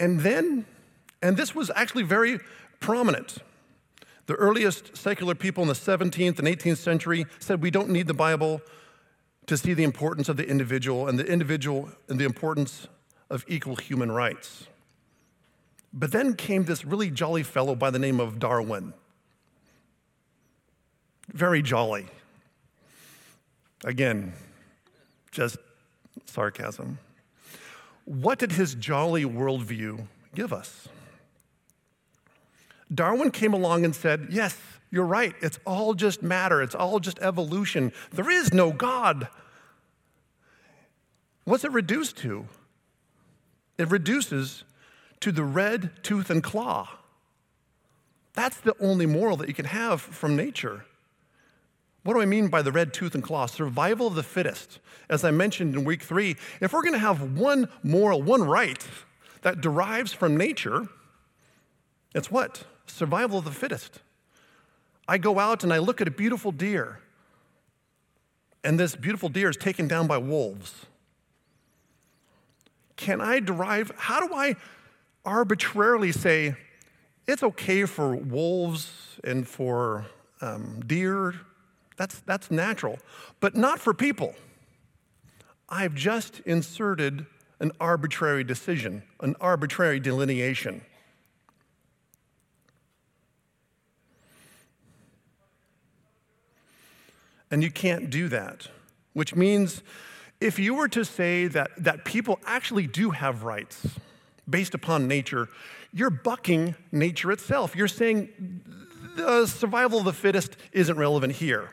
And 0.00 0.20
then, 0.20 0.66
and 1.22 1.36
this 1.36 1.54
was 1.54 1.70
actually 1.74 2.04
very 2.04 2.40
prominent. 2.80 3.38
The 4.26 4.34
earliest 4.34 4.96
secular 4.96 5.34
people 5.34 5.62
in 5.62 5.68
the 5.68 5.74
17th 5.74 6.38
and 6.38 6.48
18th 6.48 6.78
century 6.78 7.26
said 7.38 7.62
we 7.62 7.70
don't 7.70 7.90
need 7.90 8.06
the 8.06 8.14
Bible 8.14 8.62
to 9.46 9.56
see 9.56 9.74
the 9.74 9.84
importance 9.84 10.28
of 10.28 10.36
the 10.36 10.46
individual 10.46 11.08
and 11.08 11.18
the 11.18 11.26
individual 11.26 11.90
and 12.08 12.18
the 12.18 12.24
importance 12.24 12.88
of 13.28 13.44
equal 13.48 13.76
human 13.76 14.10
rights. 14.10 14.68
But 15.92 16.12
then 16.12 16.34
came 16.34 16.64
this 16.64 16.84
really 16.84 17.10
jolly 17.10 17.42
fellow 17.42 17.74
by 17.74 17.90
the 17.90 17.98
name 17.98 18.18
of 18.20 18.38
Darwin. 18.38 18.94
Very 21.28 21.62
jolly. 21.62 22.06
Again, 23.84 24.32
just 25.30 25.56
sarcasm. 26.26 26.98
What 28.04 28.38
did 28.38 28.52
his 28.52 28.74
jolly 28.74 29.24
worldview 29.24 30.06
give 30.34 30.52
us? 30.52 30.88
Darwin 32.92 33.30
came 33.30 33.54
along 33.54 33.84
and 33.84 33.94
said, 33.94 34.28
Yes, 34.30 34.58
you're 34.90 35.06
right. 35.06 35.34
It's 35.40 35.58
all 35.66 35.94
just 35.94 36.22
matter, 36.22 36.62
it's 36.62 36.74
all 36.74 37.00
just 37.00 37.18
evolution. 37.20 37.92
There 38.10 38.30
is 38.30 38.52
no 38.52 38.72
God. 38.72 39.28
What's 41.44 41.64
it 41.64 41.72
reduced 41.72 42.16
to? 42.18 42.46
It 43.78 43.90
reduces 43.90 44.64
to 45.22 45.32
the 45.32 45.44
red 45.44 45.90
tooth 46.02 46.30
and 46.30 46.42
claw. 46.42 46.88
That's 48.34 48.60
the 48.60 48.76
only 48.80 49.06
moral 49.06 49.36
that 49.38 49.48
you 49.48 49.54
can 49.54 49.66
have 49.66 50.00
from 50.00 50.36
nature. 50.36 50.84
What 52.02 52.14
do 52.14 52.20
I 52.20 52.26
mean 52.26 52.48
by 52.48 52.62
the 52.62 52.72
red 52.72 52.92
tooth 52.92 53.14
and 53.14 53.22
claw? 53.22 53.46
Survival 53.46 54.08
of 54.08 54.14
the 54.14 54.22
fittest. 54.22 54.80
As 55.08 55.24
I 55.24 55.30
mentioned 55.30 55.74
in 55.74 55.84
week 55.84 56.02
three, 56.02 56.36
if 56.60 56.72
we're 56.72 56.82
going 56.82 56.94
to 56.94 56.98
have 56.98 57.38
one 57.38 57.68
moral, 57.82 58.22
one 58.22 58.42
right 58.42 58.84
that 59.42 59.60
derives 59.60 60.12
from 60.12 60.36
nature, 60.36 60.88
it's 62.14 62.30
what? 62.30 62.64
Survival 62.86 63.38
of 63.38 63.44
the 63.44 63.50
fittest. 63.50 64.00
I 65.06 65.18
go 65.18 65.38
out 65.38 65.62
and 65.62 65.72
I 65.72 65.78
look 65.78 66.00
at 66.00 66.08
a 66.08 66.12
beautiful 66.12 66.52
deer, 66.52 67.00
and 68.64 68.78
this 68.78 68.96
beautiful 68.96 69.28
deer 69.28 69.50
is 69.50 69.56
taken 69.56 69.86
down 69.86 70.06
by 70.06 70.18
wolves. 70.18 70.86
Can 72.96 73.20
I 73.20 73.40
derive, 73.40 73.92
how 73.96 74.26
do 74.26 74.34
I 74.34 74.56
arbitrarily 75.24 76.12
say 76.12 76.56
it's 77.26 77.42
okay 77.42 77.84
for 77.84 78.14
wolves 78.16 79.18
and 79.24 79.46
for 79.46 80.06
um, 80.40 80.82
deer 80.86 81.34
that's, 81.96 82.20
that's 82.20 82.50
natural, 82.50 82.98
but 83.40 83.54
not 83.54 83.78
for 83.78 83.94
people. 83.94 84.34
I've 85.68 85.94
just 85.94 86.40
inserted 86.40 87.26
an 87.60 87.72
arbitrary 87.80 88.44
decision, 88.44 89.02
an 89.20 89.36
arbitrary 89.40 90.00
delineation. 90.00 90.82
And 97.50 97.62
you 97.62 97.70
can't 97.70 98.10
do 98.10 98.28
that, 98.28 98.66
which 99.12 99.34
means 99.36 99.82
if 100.40 100.58
you 100.58 100.74
were 100.74 100.88
to 100.88 101.04
say 101.04 101.46
that, 101.46 101.70
that 101.78 102.04
people 102.04 102.40
actually 102.46 102.86
do 102.86 103.10
have 103.10 103.44
rights 103.44 103.86
based 104.52 104.74
upon 104.74 105.08
nature, 105.08 105.48
you're 105.92 106.10
bucking 106.10 106.76
nature 106.92 107.32
itself. 107.32 107.74
You're 107.74 107.88
saying 107.88 108.62
the 109.16 109.46
survival 109.46 109.98
of 109.98 110.04
the 110.04 110.12
fittest 110.12 110.56
isn't 110.70 110.96
relevant 110.96 111.32
here. 111.34 111.70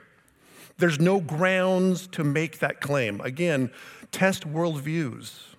There's 0.80 1.00
no 1.00 1.20
grounds 1.20 2.08
to 2.08 2.24
make 2.24 2.60
that 2.60 2.82
claim. 2.82 3.22
Again, 3.22 3.70
test 4.12 4.48
worldviews. 4.52 5.50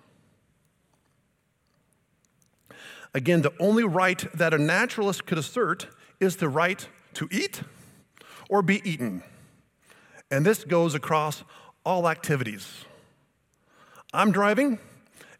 Again, 3.13 3.41
the 3.41 3.53
only 3.59 3.83
right 3.83 4.25
that 4.33 4.53
a 4.53 4.57
naturalist 4.57 5.25
could 5.25 5.37
assert 5.37 5.87
is 6.19 6.37
the 6.37 6.49
right 6.49 6.87
to 7.15 7.27
eat 7.31 7.61
or 8.49 8.61
be 8.61 8.81
eaten. 8.89 9.23
And 10.29 10.45
this 10.45 10.63
goes 10.63 10.95
across 10.95 11.43
all 11.85 12.07
activities. 12.07 12.85
I'm 14.13 14.31
driving, 14.31 14.79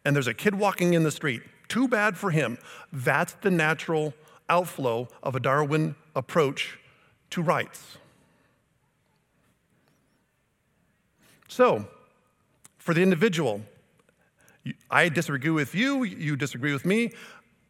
and 0.04 0.14
there's 0.14 0.26
a 0.26 0.34
kid 0.34 0.54
walking 0.54 0.94
in 0.94 1.02
the 1.02 1.10
street. 1.10 1.42
Too 1.72 1.88
bad 1.88 2.18
for 2.18 2.30
him. 2.30 2.58
That's 2.92 3.32
the 3.32 3.50
natural 3.50 4.12
outflow 4.50 5.08
of 5.22 5.34
a 5.34 5.40
Darwin 5.40 5.94
approach 6.14 6.78
to 7.30 7.40
rights. 7.40 7.96
So, 11.48 11.86
for 12.76 12.92
the 12.92 13.02
individual, 13.02 13.62
I 14.90 15.08
disagree 15.08 15.48
with 15.48 15.74
you, 15.74 16.04
you 16.04 16.36
disagree 16.36 16.74
with 16.74 16.84
me. 16.84 17.12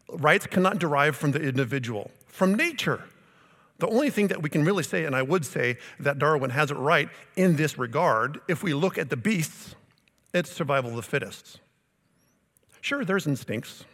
Rights 0.08 0.48
cannot 0.48 0.80
derive 0.80 1.14
from 1.14 1.30
the 1.30 1.40
individual, 1.40 2.10
from 2.26 2.56
nature. 2.56 3.04
The 3.78 3.86
only 3.86 4.10
thing 4.10 4.26
that 4.26 4.42
we 4.42 4.50
can 4.50 4.64
really 4.64 4.82
say, 4.82 5.04
and 5.04 5.14
I 5.14 5.22
would 5.22 5.46
say 5.46 5.78
that 6.00 6.18
Darwin 6.18 6.50
has 6.50 6.72
it 6.72 6.76
right 6.76 7.08
in 7.36 7.54
this 7.54 7.78
regard, 7.78 8.40
if 8.48 8.64
we 8.64 8.74
look 8.74 8.98
at 8.98 9.10
the 9.10 9.16
beasts, 9.16 9.76
it's 10.34 10.50
survival 10.50 10.90
of 10.90 10.96
the 10.96 11.02
fittest. 11.02 11.60
Sure, 12.80 13.04
there's 13.04 13.28
instincts. 13.28 13.84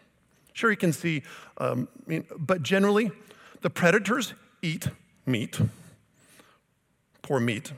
Sure, 0.59 0.73
you 0.73 0.77
can 0.77 0.92
see, 0.92 1.23
um, 1.59 1.87
but 2.37 2.64
generally, 2.64 3.12
the 3.61 3.71
predators 3.71 4.35
eat 4.61 4.88
meat, 5.25 5.61
poor 7.23 7.38
meat. 7.38 7.71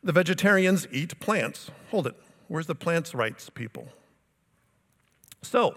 The 0.00 0.12
vegetarians 0.12 0.86
eat 0.92 1.18
plants. 1.18 1.72
Hold 1.90 2.06
it. 2.06 2.14
Where's 2.46 2.68
the 2.68 2.76
plants' 2.76 3.16
rights, 3.16 3.50
people? 3.50 3.88
So, 5.42 5.74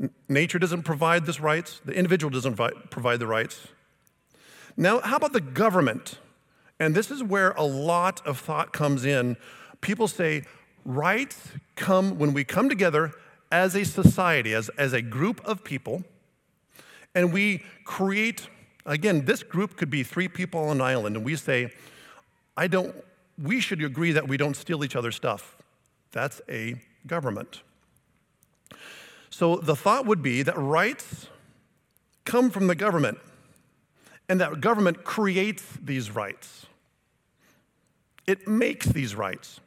n- 0.00 0.10
nature 0.28 0.60
doesn't 0.60 0.84
provide 0.84 1.26
this 1.26 1.40
rights, 1.40 1.80
the 1.84 1.94
individual 1.94 2.30
doesn't 2.30 2.54
vi- 2.54 2.70
provide 2.90 3.18
the 3.18 3.26
rights. 3.26 3.66
Now, 4.76 5.00
how 5.00 5.16
about 5.16 5.32
the 5.32 5.40
government? 5.40 6.20
And 6.78 6.94
this 6.94 7.10
is 7.10 7.24
where 7.24 7.50
a 7.56 7.64
lot 7.64 8.24
of 8.24 8.38
thought 8.38 8.72
comes 8.72 9.04
in. 9.04 9.36
People 9.80 10.06
say 10.06 10.44
rights 10.84 11.48
come 11.74 12.20
when 12.20 12.32
we 12.32 12.44
come 12.44 12.68
together 12.68 13.14
as 13.50 13.74
a 13.74 13.84
society, 13.84 14.54
as, 14.54 14.68
as 14.70 14.92
a 14.92 15.02
group 15.02 15.44
of 15.44 15.64
people, 15.64 16.04
and 17.14 17.32
we 17.32 17.62
create, 17.84 18.48
again, 18.84 19.24
this 19.24 19.42
group 19.42 19.76
could 19.76 19.90
be 19.90 20.02
three 20.02 20.28
people 20.28 20.60
on 20.60 20.76
an 20.76 20.80
island, 20.80 21.16
and 21.16 21.24
we 21.24 21.36
say, 21.36 21.70
I 22.56 22.66
don't 22.66 22.94
we 23.40 23.60
should 23.60 23.82
agree 23.82 24.12
that 24.12 24.28
we 24.28 24.36
don't 24.36 24.56
steal 24.56 24.84
each 24.84 24.96
other's 24.96 25.16
stuff. 25.16 25.56
That's 26.12 26.40
a 26.48 26.76
government. 27.06 27.62
So 29.30 29.56
the 29.56 29.76
thought 29.76 30.06
would 30.06 30.22
be 30.22 30.42
that 30.42 30.56
rights 30.56 31.28
come 32.24 32.50
from 32.50 32.66
the 32.66 32.74
government 32.74 33.18
and 34.28 34.40
that 34.40 34.60
government 34.60 35.04
creates 35.04 35.62
these 35.82 36.10
rights. 36.10 36.66
It 38.26 38.48
makes 38.48 38.86
these 38.86 39.14
rights. 39.14 39.60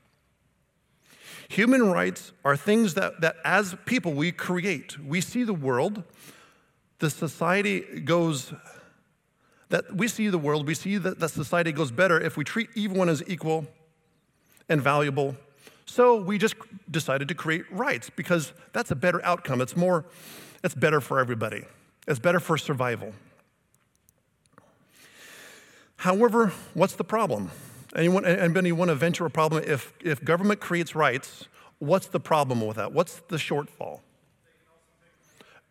Human 1.50 1.90
rights 1.90 2.32
are 2.46 2.56
things 2.56 2.94
that, 2.94 3.22
that 3.22 3.36
as 3.44 3.76
people 3.86 4.14
we 4.14 4.32
create. 4.32 5.00
We 5.00 5.20
see 5.20 5.44
the 5.44 5.54
world, 5.54 6.04
the 7.00 7.10
society 7.10 7.82
goes 8.02 8.54
that 9.70 9.96
we 9.96 10.08
see 10.08 10.30
the 10.30 10.38
world, 10.38 10.66
we 10.66 10.74
see 10.74 10.98
that, 10.98 11.20
that 11.20 11.30
society 11.30 11.72
goes 11.72 11.92
better 11.92 12.20
if 12.20 12.38
we 12.38 12.44
treat 12.44 12.70
everyone 12.76 13.08
as 13.08 13.24
equal 13.28 13.68
and 14.68 14.82
valuable. 14.82 15.36
So 15.86 16.22
we 16.22 16.38
just 16.38 16.56
decided 16.90 17.28
to 17.28 17.36
create 17.36 17.66
rights 17.72 18.10
because 18.10 18.54
that's 18.74 18.92
a 18.92 18.96
better 18.96 19.24
outcome. 19.24 19.62
It's 19.62 19.76
more, 19.76 20.06
it's 20.64 20.76
better 20.76 21.02
for 21.02 21.20
everybody. 21.20 21.66
It's 22.08 22.20
better 22.20 22.40
for 22.40 22.58
survival. 22.58 23.14
However, 25.98 26.54
what's 26.74 26.96
the 26.96 27.04
problem? 27.04 27.52
Anyone, 27.96 28.26
anybody 28.26 28.72
want 28.72 28.90
to 28.90 28.96
venture 28.96 29.26
a 29.26 29.30
problem? 29.30 29.64
If, 29.66 29.94
if 30.02 30.24
government 30.24 30.60
creates 30.60 30.96
rights, 30.96 31.48
what's 31.80 32.08
the 32.08 32.20
problem 32.20 32.66
with 32.66 32.78
that? 32.78 32.92
What's 32.92 33.22
the 33.28 33.38
shortfall? 33.38 34.02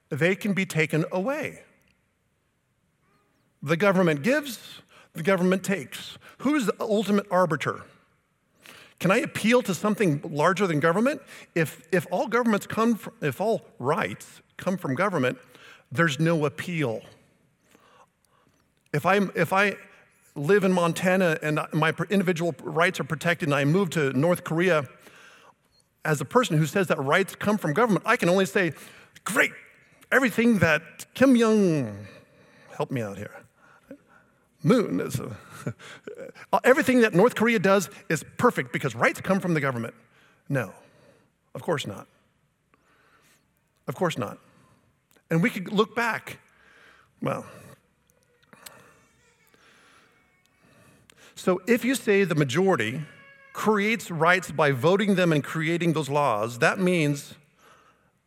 They 0.09 0.35
can 0.35 0.52
be 0.52 0.66
taken 0.66 1.04
away. 1.12 1.62
The 3.62 3.76
government 3.76 4.22
gives, 4.22 4.81
the 5.12 5.22
government 5.22 5.62
takes. 5.62 6.18
Who's 6.38 6.66
the 6.66 6.74
ultimate 6.81 7.26
arbiter? 7.31 7.83
Can 8.98 9.11
I 9.12 9.18
appeal 9.18 9.62
to 9.62 9.74
something 9.74 10.20
larger 10.24 10.66
than 10.66 10.81
government? 10.81 11.22
If, 11.54 11.87
if 11.92 12.07
all 12.11 12.26
governments 12.26 12.66
come 12.66 12.96
from, 12.96 13.12
if 13.20 13.40
all 13.40 13.64
rights 13.78 14.42
come 14.57 14.76
from 14.76 14.94
government, 14.96 15.38
there's 15.92 16.18
no 16.18 16.46
appeal. 16.46 17.02
If, 18.92 19.07
i 19.07 19.20
if 19.37 19.52
I 19.52 19.76
live 20.38 20.64
in 20.64 20.72
Montana 20.72 21.38
and 21.42 21.61
my 21.72 21.92
individual 22.11 22.55
rights 22.62 23.01
are 23.01 23.05
protected 23.05 23.48
and 23.48 23.55
I 23.55 23.64
move 23.64 23.90
to 23.90 24.12
North 24.12 24.44
Korea, 24.44 24.85
as 26.05 26.20
a 26.20 26.24
person 26.24 26.57
who 26.57 26.66
says 26.66 26.87
that 26.87 26.98
rights 26.98 27.35
come 27.35 27.59
from 27.59 27.72
government, 27.72 28.05
I 28.07 28.16
can 28.16 28.29
only 28.29 28.46
say, 28.46 28.72
great, 29.24 29.53
everything 30.11 30.61
that 30.61 31.12
Kim 31.14 31.37
Jong, 31.37 32.07
help 32.77 32.90
me 32.90 33.03
out 33.03 33.18
here, 33.18 33.35
moon. 34.62 35.01
Is 35.01 35.20
a, 35.20 35.37
everything 36.64 37.01
that 37.01 37.14
North 37.14 37.35
Korea 37.35 37.59
does 37.59 37.90
is 38.09 38.24
perfect 38.38 38.72
because 38.72 38.94
rights 38.94 39.20
come 39.20 39.40
from 39.40 39.55
the 39.55 39.61
government. 39.61 39.94
No, 40.48 40.72
of 41.55 41.62
course 41.62 41.87
not. 41.87 42.07
Of 43.87 43.94
course 43.94 44.16
not. 44.16 44.38
And 45.31 45.42
we 45.42 45.51
could 45.51 45.72
look 45.72 45.94
back. 45.94 46.38
Well, 47.20 47.44
so 51.38 51.62
if 51.68 51.85
you 51.85 51.94
say 51.94 52.24
the 52.24 52.35
majority 52.35 53.03
creates 53.53 54.11
rights 54.11 54.51
by 54.51 54.72
voting 54.72 55.14
them 55.14 55.33
and 55.33 55.42
creating 55.44 55.92
those 55.92 56.09
laws, 56.09 56.59
that 56.59 56.81
means 56.81 57.35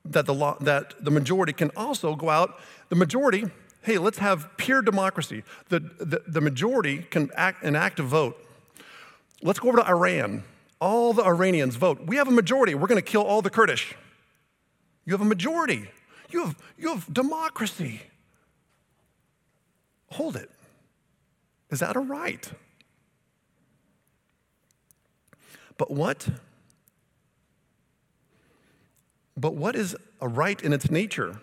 that 0.06 0.26
the, 0.26 0.34
law, 0.34 0.58
that 0.62 0.93
the 1.04 1.12
majority 1.12 1.52
can 1.52 1.71
also 1.76 2.15
go 2.15 2.30
out, 2.30 2.60
the 2.89 2.95
majority 2.95 3.45
hey, 3.84 3.97
let's 3.97 4.19
have 4.19 4.47
pure 4.58 4.82
democracy. 4.82 5.43
The, 5.69 5.80
the, 5.80 6.21
the 6.28 6.39
majority 6.39 7.00
can 7.00 7.32
act, 7.36 7.63
enact 7.63 8.00
a 8.00 8.04
vote. 8.04 8.38
Let's 9.41 9.58
go 9.60 9.69
over 9.69 9.80
to 9.80 9.88
Iran. 9.88 10.43
All 10.80 11.13
the 11.13 11.24
Iranians 11.24 11.76
vote. 11.78 12.02
We 12.06 12.17
have 12.17 12.28
a 12.28 12.32
majority. 12.32 12.76
We're 12.76 12.88
going 12.88 13.02
to 13.02 13.12
kill 13.12 13.24
all 13.24 13.41
the 13.41 13.50
Kurdish. 13.50 13.95
You 15.06 15.13
have 15.13 15.21
a 15.21 15.26
majority. 15.26 15.89
You 16.30 16.45
have, 16.45 16.56
you 16.78 16.89
have 16.89 17.12
democracy. 17.12 18.02
Hold 20.12 20.36
it. 20.36 20.52
Is 21.71 21.80
that 21.80 21.95
a 21.95 22.00
right? 22.00 22.52
But 25.82 25.89
what? 25.89 26.30
But 29.36 29.56
what 29.56 29.76
is 29.76 29.96
a 30.22 30.28
right 30.28 30.62
in 30.62 30.74
its 30.74 30.91
nature? 30.91 31.39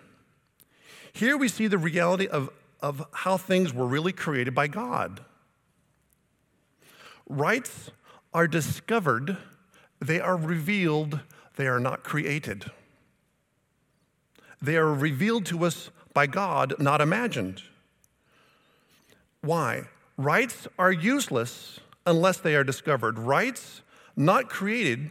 Here 1.12 1.37
we 1.37 1.48
see 1.48 1.66
the 1.66 1.77
reality 1.77 2.29
of, 2.29 2.48
of 2.81 3.05
how 3.11 3.37
things 3.37 3.74
were 3.74 3.88
really 3.88 4.12
created 4.12 4.55
by 4.55 4.68
God. 4.68 5.22
rights 7.29 7.90
are 8.33 8.46
discovered, 8.46 9.38
they 10.01 10.20
are 10.20 10.37
revealed, 10.37 11.18
they 11.57 11.66
are 11.66 11.81
not 11.81 12.05
created. 12.05 12.66
They 14.62 14.77
are 14.77 14.94
revealed 14.94 15.46
to 15.46 15.64
us 15.64 15.90
by 16.14 16.29
God, 16.29 16.74
not 16.79 17.01
imagined. 17.01 17.62
Why? 19.40 19.88
Rights 20.16 20.68
are 20.79 20.92
useless 20.92 21.81
unless 22.07 22.37
they 22.37 22.55
are 22.55 22.62
discovered. 22.62 23.18
Rights 23.18 23.83
not 24.18 24.50
created, 24.50 25.11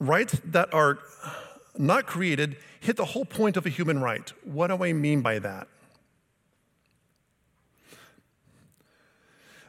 rights 0.00 0.40
that 0.42 0.72
are 0.72 0.98
not 1.76 2.06
created 2.06 2.56
hit 2.80 2.96
the 2.96 3.04
whole 3.04 3.26
point 3.26 3.58
of 3.58 3.66
a 3.66 3.68
human 3.68 4.00
right. 4.00 4.32
What 4.42 4.68
do 4.68 4.82
I 4.82 4.94
mean 4.94 5.20
by 5.20 5.38
that? 5.38 5.68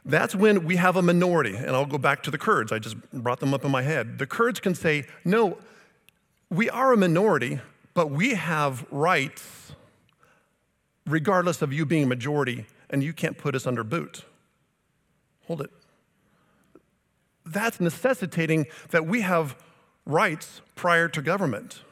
That's 0.04 0.34
when 0.34 0.64
we 0.64 0.76
have 0.76 0.96
a 0.96 1.02
minority, 1.02 1.54
and 1.54 1.70
I'll 1.70 1.84
go 1.84 1.98
back 1.98 2.22
to 2.22 2.30
the 2.30 2.38
Kurds. 2.38 2.72
I 2.72 2.78
just 2.78 2.96
brought 3.12 3.40
them 3.40 3.52
up 3.52 3.64
in 3.64 3.70
my 3.70 3.82
head. 3.82 4.18
The 4.18 4.26
Kurds 4.26 4.58
can 4.58 4.74
say, 4.74 5.04
no, 5.26 5.58
we 6.48 6.70
are 6.70 6.94
a 6.94 6.96
minority, 6.96 7.60
but 7.92 8.10
we 8.10 8.34
have 8.34 8.86
rights 8.90 9.72
regardless 11.06 11.60
of 11.60 11.72
you 11.72 11.84
being 11.84 12.04
a 12.04 12.06
majority, 12.06 12.64
and 12.88 13.04
you 13.04 13.12
can't 13.12 13.36
put 13.36 13.54
us 13.54 13.66
under 13.66 13.84
boot. 13.84 14.24
Hold 15.46 15.60
it. 15.60 15.70
That's 17.52 17.80
necessitating 17.80 18.66
that 18.90 19.06
we 19.06 19.22
have 19.22 19.56
rights 20.06 20.60
prior 20.74 21.08
to 21.08 21.20
government. 21.20 21.82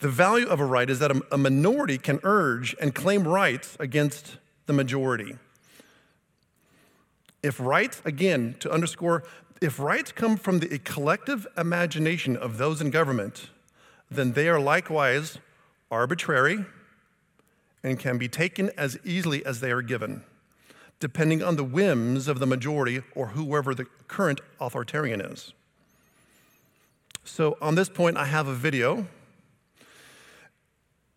The 0.00 0.08
value 0.08 0.46
of 0.46 0.60
a 0.60 0.64
right 0.64 0.88
is 0.88 0.98
that 1.00 1.12
a 1.30 1.38
minority 1.38 1.98
can 1.98 2.20
urge 2.22 2.74
and 2.80 2.94
claim 2.94 3.28
rights 3.28 3.76
against 3.78 4.38
the 4.66 4.72
majority. 4.72 5.36
If 7.42 7.60
rights, 7.60 8.00
again, 8.04 8.56
to 8.60 8.70
underscore, 8.70 9.24
if 9.60 9.78
rights 9.78 10.12
come 10.12 10.36
from 10.36 10.60
the 10.60 10.78
collective 10.78 11.46
imagination 11.56 12.36
of 12.36 12.56
those 12.56 12.80
in 12.80 12.90
government, 12.90 13.50
then 14.10 14.32
they 14.32 14.48
are 14.48 14.60
likewise 14.60 15.38
arbitrary 15.90 16.64
and 17.82 17.98
can 17.98 18.18
be 18.18 18.28
taken 18.28 18.70
as 18.76 18.98
easily 19.04 19.44
as 19.44 19.60
they 19.60 19.70
are 19.70 19.82
given, 19.82 20.24
depending 21.00 21.42
on 21.42 21.56
the 21.56 21.64
whims 21.64 22.28
of 22.28 22.38
the 22.38 22.46
majority 22.46 23.02
or 23.14 23.28
whoever 23.28 23.74
the 23.74 23.86
current 24.06 24.40
authoritarian 24.60 25.20
is. 25.20 25.52
So, 27.24 27.56
on 27.60 27.74
this 27.74 27.88
point, 27.88 28.16
I 28.16 28.26
have 28.26 28.46
a 28.46 28.54
video. 28.54 29.06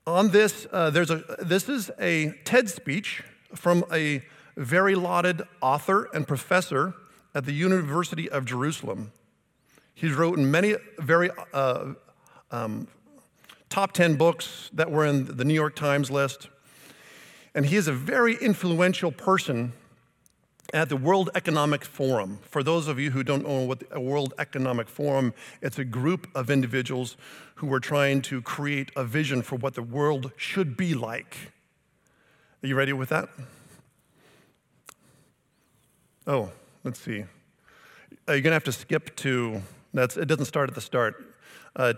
On 0.05 0.29
this, 0.29 0.67
uh, 0.71 0.89
there's 0.89 1.11
a, 1.11 1.23
this 1.39 1.69
is 1.69 1.91
a 1.99 2.33
TED 2.43 2.69
speech 2.69 3.23
from 3.55 3.85
a 3.91 4.21
very 4.55 4.95
lauded 4.95 5.41
author 5.61 6.09
and 6.13 6.27
professor 6.27 6.93
at 7.33 7.45
the 7.45 7.53
University 7.53 8.29
of 8.29 8.45
Jerusalem. 8.45 9.11
He's 9.95 10.13
written 10.13 10.49
many 10.49 10.75
very 10.99 11.29
uh, 11.53 11.93
um, 12.51 12.87
top 13.69 13.93
10 13.93 14.15
books 14.15 14.69
that 14.73 14.91
were 14.91 15.05
in 15.05 15.37
the 15.37 15.45
New 15.45 15.53
York 15.53 15.75
Times 15.75 16.11
list. 16.11 16.49
And 17.55 17.65
he 17.67 17.75
is 17.75 17.87
a 17.87 17.93
very 17.93 18.35
influential 18.35 19.11
person 19.11 19.73
at 20.73 20.89
the 20.89 20.97
World 20.97 21.29
Economic 21.35 21.85
Forum. 21.85 22.39
For 22.49 22.63
those 22.63 22.87
of 22.87 22.99
you 22.99 23.11
who 23.11 23.23
don't 23.23 23.47
know 23.47 23.63
what 23.63 23.87
the 23.91 23.99
World 23.99 24.33
Economic 24.39 24.89
Forum, 24.89 25.33
it's 25.61 25.77
a 25.77 25.85
group 25.85 26.27
of 26.33 26.49
individuals 26.49 27.15
who 27.55 27.71
are 27.71 27.79
trying 27.79 28.23
to 28.23 28.41
create 28.41 28.89
a 28.95 29.03
vision 29.03 29.43
for 29.43 29.55
what 29.55 29.75
the 29.75 29.83
world 29.83 30.31
should 30.35 30.75
be 30.75 30.95
like. 30.95 31.51
Are 32.63 32.67
you 32.67 32.75
ready 32.75 32.93
with 32.93 33.09
that? 33.09 33.29
Oh, 36.25 36.51
let's 36.83 36.99
see. 36.99 37.25
You're 38.27 38.41
going 38.41 38.43
to 38.43 38.51
have 38.51 38.63
to 38.63 38.71
skip 38.71 39.15
to, 39.17 39.61
that's, 39.93 40.17
it 40.17 40.25
doesn't 40.25 40.45
start 40.45 40.69
at 40.69 40.75
the 40.75 40.81
start. 40.81 41.23
Uh, 41.75 41.93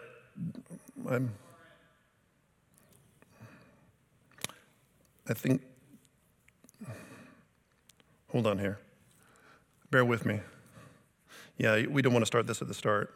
I'm, 1.07 1.31
I 5.27 5.33
think, 5.33 5.63
hold 8.29 8.45
on 8.45 8.59
here. 8.59 8.79
Bear 9.89 10.05
with 10.05 10.25
me. 10.25 10.41
Yeah, 11.57 11.85
we 11.87 12.01
don't 12.01 12.13
want 12.13 12.21
to 12.21 12.27
start 12.27 12.47
this 12.47 12.61
at 12.61 12.67
the 12.67 12.73
start. 12.73 13.15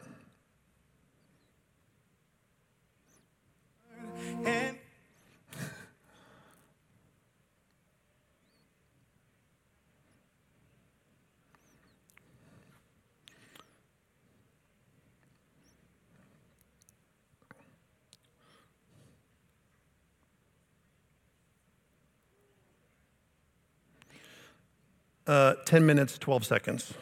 Uh, 25.30 25.54
10 25.64 25.86
minutes, 25.86 26.18
12 26.18 26.44
seconds. 26.44 26.92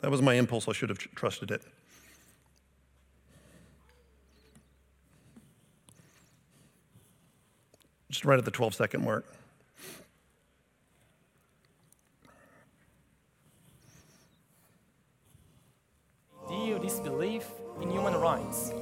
That 0.00 0.10
was 0.10 0.20
my 0.20 0.34
impulse. 0.34 0.66
I 0.66 0.72
should 0.72 0.88
have 0.88 0.98
trusted 0.98 1.52
it. 1.52 1.62
Just 8.10 8.24
right 8.24 8.36
at 8.36 8.44
the 8.44 8.50
12 8.50 8.74
second 8.74 9.04
mark. 9.04 9.32
Do 16.48 16.54
disbelief 16.80 17.46
in 17.80 17.92
human 17.92 18.14
rights? 18.14 18.72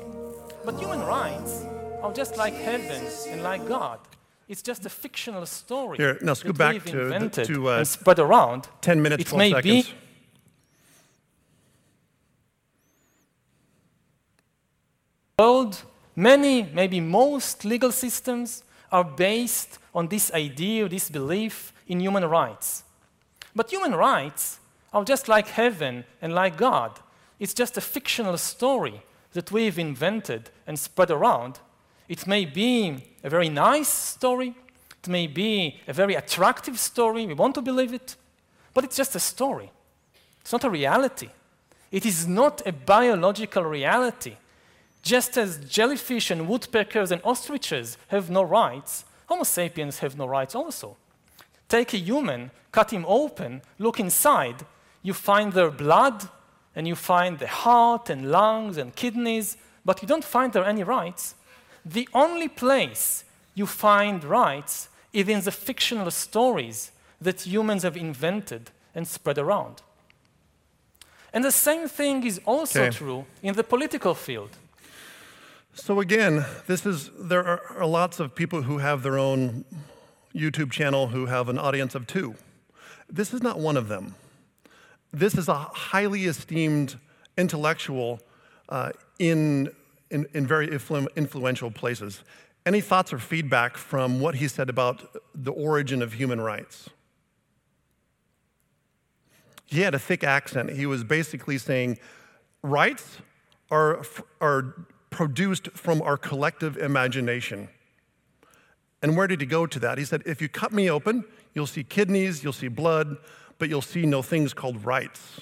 But 0.64 0.78
human 0.78 1.00
rights 1.00 1.66
are 2.00 2.14
just 2.14 2.38
like 2.38 2.54
heaven 2.54 3.04
and 3.28 3.42
like 3.42 3.68
God. 3.68 3.98
It's 4.48 4.62
just 4.62 4.86
a 4.86 4.88
fictional 4.88 5.44
story. 5.46 5.96
Here, 5.96 6.18
now 6.22 6.34
scoot 6.34 6.56
back 6.56 6.84
to, 6.84 7.08
the, 7.08 7.44
to 7.44 7.68
uh, 7.68 7.78
and 7.78 7.88
spread 7.88 8.18
around. 8.18 8.68
10 8.80 9.02
minutes, 9.02 9.22
it 9.22 9.26
12 9.28 9.38
may 9.38 9.50
seconds. 9.50 9.88
Be 9.88 9.94
world, 15.38 15.82
many, 16.14 16.62
maybe 16.62 17.00
most 17.00 17.64
legal 17.64 17.92
systems 17.92 18.62
are 18.90 19.04
based 19.04 19.78
on 19.94 20.08
this 20.08 20.32
idea, 20.32 20.88
this 20.88 21.10
belief 21.10 21.72
in 21.88 22.00
human 22.00 22.24
rights. 22.24 22.84
But 23.54 23.70
human 23.70 23.94
rights 23.94 24.60
are 24.92 25.04
just 25.04 25.28
like 25.28 25.48
heaven 25.48 26.04
and 26.22 26.34
like 26.34 26.56
God. 26.56 27.00
It's 27.38 27.52
just 27.52 27.76
a 27.76 27.80
fictional 27.80 28.38
story 28.38 29.02
that 29.32 29.52
we've 29.52 29.78
invented 29.78 30.50
and 30.66 30.78
spread 30.78 31.10
around 31.10 31.60
it 32.08 32.26
may 32.26 32.44
be 32.44 33.02
a 33.22 33.30
very 33.30 33.48
nice 33.48 33.88
story, 33.88 34.54
it 35.02 35.08
may 35.08 35.26
be 35.26 35.80
a 35.86 35.92
very 35.92 36.14
attractive 36.14 36.78
story, 36.78 37.26
we 37.26 37.34
want 37.34 37.54
to 37.54 37.62
believe 37.62 37.92
it, 37.92 38.16
but 38.74 38.84
it's 38.84 38.96
just 38.96 39.14
a 39.14 39.20
story. 39.20 39.70
It's 40.40 40.52
not 40.52 40.64
a 40.64 40.70
reality. 40.70 41.30
It 41.90 42.06
is 42.06 42.26
not 42.26 42.62
a 42.66 42.72
biological 42.72 43.64
reality. 43.64 44.36
Just 45.02 45.36
as 45.36 45.58
jellyfish 45.64 46.30
and 46.30 46.48
woodpeckers 46.48 47.10
and 47.10 47.20
ostriches 47.24 47.96
have 48.08 48.30
no 48.30 48.42
rights, 48.42 49.04
Homo 49.26 49.44
sapiens 49.44 50.00
have 50.00 50.16
no 50.16 50.26
rights 50.26 50.54
also. 50.54 50.96
Take 51.68 51.94
a 51.94 51.98
human, 51.98 52.50
cut 52.70 52.92
him 52.92 53.04
open, 53.08 53.62
look 53.78 53.98
inside, 53.98 54.64
you 55.02 55.14
find 55.14 55.52
their 55.52 55.70
blood, 55.70 56.28
and 56.74 56.86
you 56.86 56.94
find 56.94 57.38
the 57.38 57.48
heart 57.48 58.10
and 58.10 58.30
lungs 58.30 58.76
and 58.76 58.94
kidneys, 58.94 59.56
but 59.84 60.02
you 60.02 60.08
don't 60.08 60.24
find 60.24 60.52
there 60.52 60.64
any 60.64 60.82
rights 60.82 61.34
the 61.86 62.08
only 62.12 62.48
place 62.48 63.24
you 63.54 63.64
find 63.64 64.24
rights 64.24 64.88
is 65.12 65.28
in 65.28 65.40
the 65.42 65.52
fictional 65.52 66.10
stories 66.10 66.90
that 67.20 67.46
humans 67.46 67.84
have 67.84 67.96
invented 67.96 68.70
and 68.94 69.06
spread 69.06 69.38
around. 69.38 69.82
And 71.32 71.44
the 71.44 71.52
same 71.52 71.88
thing 71.88 72.26
is 72.26 72.40
also 72.44 72.82
okay. 72.82 72.90
true 72.96 73.24
in 73.42 73.54
the 73.54 73.62
political 73.62 74.14
field. 74.14 74.50
So 75.74 76.00
again, 76.00 76.44
this 76.66 76.84
is 76.84 77.10
there 77.18 77.46
are 77.46 77.86
lots 77.86 78.18
of 78.18 78.34
people 78.34 78.62
who 78.62 78.78
have 78.78 79.02
their 79.02 79.18
own 79.18 79.64
YouTube 80.34 80.72
channel 80.72 81.08
who 81.08 81.26
have 81.26 81.48
an 81.48 81.58
audience 81.58 81.94
of 81.94 82.06
two. 82.06 82.34
This 83.08 83.32
is 83.32 83.42
not 83.42 83.58
one 83.58 83.76
of 83.76 83.88
them. 83.88 84.14
This 85.12 85.34
is 85.34 85.48
a 85.48 85.54
highly 85.54 86.24
esteemed 86.24 86.96
intellectual 87.36 88.20
uh, 88.68 88.92
in 89.18 89.70
in, 90.10 90.26
in 90.34 90.46
very 90.46 90.68
influ- 90.68 91.08
influential 91.16 91.70
places. 91.70 92.22
Any 92.64 92.80
thoughts 92.80 93.12
or 93.12 93.18
feedback 93.18 93.76
from 93.76 94.20
what 94.20 94.36
he 94.36 94.48
said 94.48 94.68
about 94.68 95.16
the 95.34 95.52
origin 95.52 96.02
of 96.02 96.14
human 96.14 96.40
rights? 96.40 96.90
He 99.66 99.80
had 99.80 99.94
a 99.94 99.98
thick 99.98 100.24
accent. 100.24 100.70
He 100.70 100.86
was 100.86 101.04
basically 101.04 101.58
saying 101.58 101.98
rights 102.62 103.18
are, 103.70 104.04
are 104.40 104.86
produced 105.10 105.70
from 105.72 106.02
our 106.02 106.16
collective 106.16 106.76
imagination. 106.76 107.68
And 109.02 109.16
where 109.16 109.26
did 109.26 109.40
he 109.40 109.46
go 109.46 109.66
to 109.66 109.78
that? 109.80 109.98
He 109.98 110.04
said, 110.04 110.22
If 110.24 110.40
you 110.40 110.48
cut 110.48 110.72
me 110.72 110.90
open, 110.90 111.24
you'll 111.54 111.66
see 111.66 111.84
kidneys, 111.84 112.42
you'll 112.42 112.52
see 112.52 112.68
blood, 112.68 113.16
but 113.58 113.68
you'll 113.68 113.82
see 113.82 114.06
no 114.06 114.22
things 114.22 114.54
called 114.54 114.84
rights. 114.84 115.40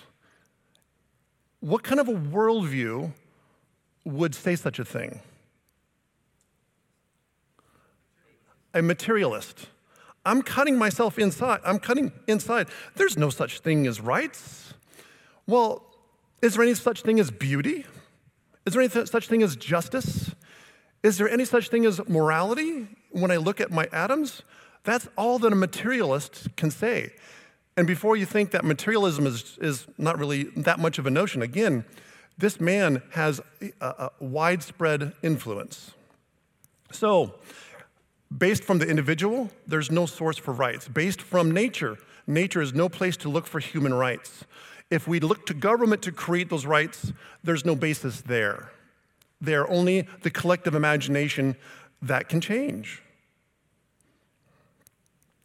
What 1.61 1.83
kind 1.83 2.01
of 2.01 2.09
a 2.09 2.15
worldview 2.15 3.13
would 4.05 4.35
say 4.35 4.57
such 4.57 4.79
a 4.79 4.85
thing? 4.85 5.21
A 8.73 8.83
materialist. 8.83 9.69
I'm 10.27 10.43
cutting 10.43 10.77
myself 10.77 11.19
inside. 11.19 11.61
I'm 11.65 11.79
cutting 11.79 12.13
inside. 12.27 12.69
There's 12.97 13.17
no 13.17 13.31
such 13.31 13.61
thing 13.61 13.87
as 13.87 14.01
rights. 14.01 14.75
Well, 15.47 15.85
is 16.43 16.55
there 16.55 16.63
any 16.63 16.75
such 16.75 17.03
thing 17.03 17.21
as 17.21 17.31
beauty? 17.31 17.87
Is 18.67 18.73
there 18.73 18.83
any 18.83 18.91
such 18.91 19.29
thing 19.29 19.43
as 19.43 19.57
justice? 19.57 20.35
Is 21.03 21.19
there 21.19 21.29
any 21.29 21.45
such 21.45 21.69
thing 21.69 21.85
as 21.85 22.07
morality 22.09 22.89
when 23.11 23.31
I 23.31 23.37
look 23.37 23.61
at 23.61 23.71
my 23.71 23.89
atoms? 23.93 24.43
That's 24.85 25.09
all 25.17 25.39
that 25.41 25.53
a 25.53 25.57
materialist 25.57 26.49
can 26.57 26.71
say. 26.71 27.13
And 27.77 27.87
before 27.87 28.17
you 28.17 28.25
think 28.25 28.53
that 28.53 28.65
materialism 28.65 29.27
is, 29.27 29.59
is 29.61 29.87
not 29.99 30.19
really 30.19 30.45
that 30.57 30.79
much 30.79 30.99
of 30.99 31.07
a 31.07 31.11
notion, 31.11 31.43
again, 31.43 31.85
this 32.37 32.61
man 32.61 33.03
has 33.11 33.41
a, 33.61 33.73
a 33.81 34.11
widespread 34.21 35.13
influence. 35.23 35.93
So, 36.91 37.35
based 38.37 38.65
from 38.65 38.79
the 38.79 38.87
individual, 38.87 39.51
there's 39.67 39.91
no 39.91 40.07
source 40.07 40.39
for 40.39 40.53
rights. 40.53 40.89
Based 40.89 41.23
from 41.23 41.51
nature, 41.51 41.99
nature 42.27 42.63
is 42.63 42.73
no 42.73 42.89
place 42.89 43.17
to 43.19 43.29
look 43.29 43.47
for 43.47 43.61
human 43.61 43.95
rights. 43.95 44.45
If 44.91 45.09
we 45.09 45.21
look 45.21 45.47
to 45.47 45.55
government 45.55 46.03
to 46.03 46.13
create 46.13 46.51
those 46.51 46.67
rights, 46.67 47.13
there's 47.43 47.65
no 47.65 47.75
basis 47.75 48.21
there. 48.23 48.71
They're 49.41 49.69
only 49.71 50.09
the 50.23 50.31
collective 50.31 50.75
imagination 50.75 51.57
that 52.03 52.29
can 52.29 52.41
change. 52.41 53.03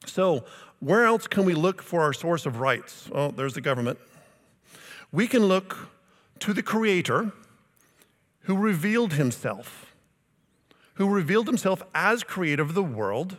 So, 0.05 0.45
where 0.79 1.05
else 1.05 1.27
can 1.27 1.45
we 1.45 1.53
look 1.53 1.81
for 1.81 2.01
our 2.01 2.13
source 2.13 2.45
of 2.45 2.59
rights? 2.59 3.09
Oh, 3.13 3.31
there's 3.31 3.53
the 3.53 3.61
government. 3.61 3.99
We 5.11 5.27
can 5.27 5.45
look 5.45 5.89
to 6.39 6.53
the 6.53 6.63
Creator 6.63 7.31
who 8.49 8.57
revealed 8.57 9.13
himself, 9.13 9.93
who 10.95 11.07
revealed 11.07 11.47
himself 11.47 11.83
as 11.93 12.23
creator 12.23 12.63
of 12.63 12.73
the 12.73 12.83
world. 12.83 13.37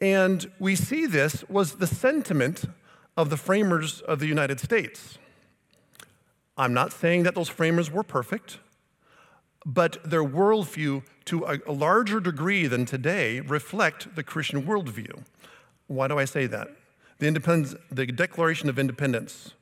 And 0.00 0.50
we 0.58 0.74
see 0.74 1.06
this 1.06 1.44
was 1.48 1.76
the 1.76 1.86
sentiment 1.86 2.64
of 3.16 3.30
the 3.30 3.36
framers 3.36 4.00
of 4.00 4.18
the 4.18 4.26
United 4.26 4.58
States. 4.58 5.18
I'm 6.56 6.74
not 6.74 6.92
saying 6.92 7.22
that 7.22 7.34
those 7.34 7.48
framers 7.48 7.90
were 7.90 8.02
perfect, 8.02 8.58
but 9.64 10.02
their 10.02 10.24
worldview, 10.24 11.04
to 11.26 11.44
a, 11.44 11.72
larger 11.72 12.18
degree 12.18 12.66
than 12.66 12.84
today, 12.84 13.40
reflect 13.40 14.16
the 14.16 14.22
Christian 14.22 14.64
worldview. 14.64 15.22
Why 15.86 16.08
do 16.08 16.18
I 16.18 16.24
say 16.24 16.46
that? 16.46 16.68
The, 17.18 17.76
the 17.92 18.06
Declaration 18.06 18.68
of 18.68 18.78
Independence. 18.78 19.52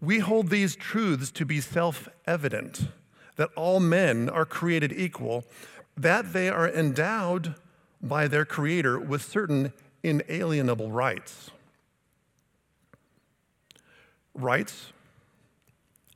We 0.00 0.18
hold 0.18 0.48
these 0.48 0.76
truths 0.76 1.30
to 1.32 1.44
be 1.44 1.60
self 1.60 2.08
evident 2.26 2.88
that 3.36 3.50
all 3.56 3.80
men 3.80 4.28
are 4.28 4.44
created 4.44 4.92
equal, 4.92 5.44
that 5.96 6.32
they 6.32 6.48
are 6.48 6.68
endowed 6.68 7.54
by 8.02 8.28
their 8.28 8.44
Creator 8.44 8.98
with 9.00 9.22
certain 9.22 9.72
inalienable 10.02 10.90
rights. 10.90 11.50
Rights 14.34 14.92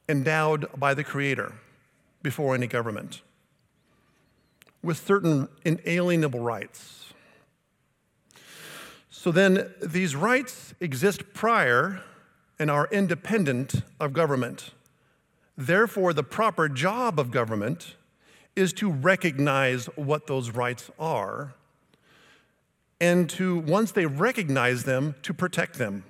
endowed 0.08 0.68
by 0.78 0.94
the 0.94 1.04
Creator 1.04 1.54
before 2.22 2.54
any 2.54 2.66
government 2.66 3.22
with 4.82 4.98
certain 4.98 5.48
inalienable 5.64 6.40
rights. 6.40 7.12
So 9.10 9.30
then, 9.30 9.74
these 9.82 10.16
rights 10.16 10.74
exist 10.80 11.34
prior 11.34 12.02
and 12.60 12.70
are 12.70 12.88
independent 12.92 13.82
of 13.98 14.12
government. 14.12 14.72
Therefore, 15.56 16.12
the 16.12 16.22
proper 16.22 16.68
job 16.68 17.18
of 17.18 17.30
government 17.30 17.96
is 18.54 18.74
to 18.74 18.90
recognize 18.90 19.86
what 19.96 20.26
those 20.26 20.50
rights 20.50 20.90
are 20.98 21.54
and 23.00 23.30
to, 23.30 23.58
once 23.60 23.92
they 23.92 24.04
recognize 24.04 24.84
them, 24.84 25.14
to 25.22 25.32
protect 25.32 25.78
them. 25.78 26.04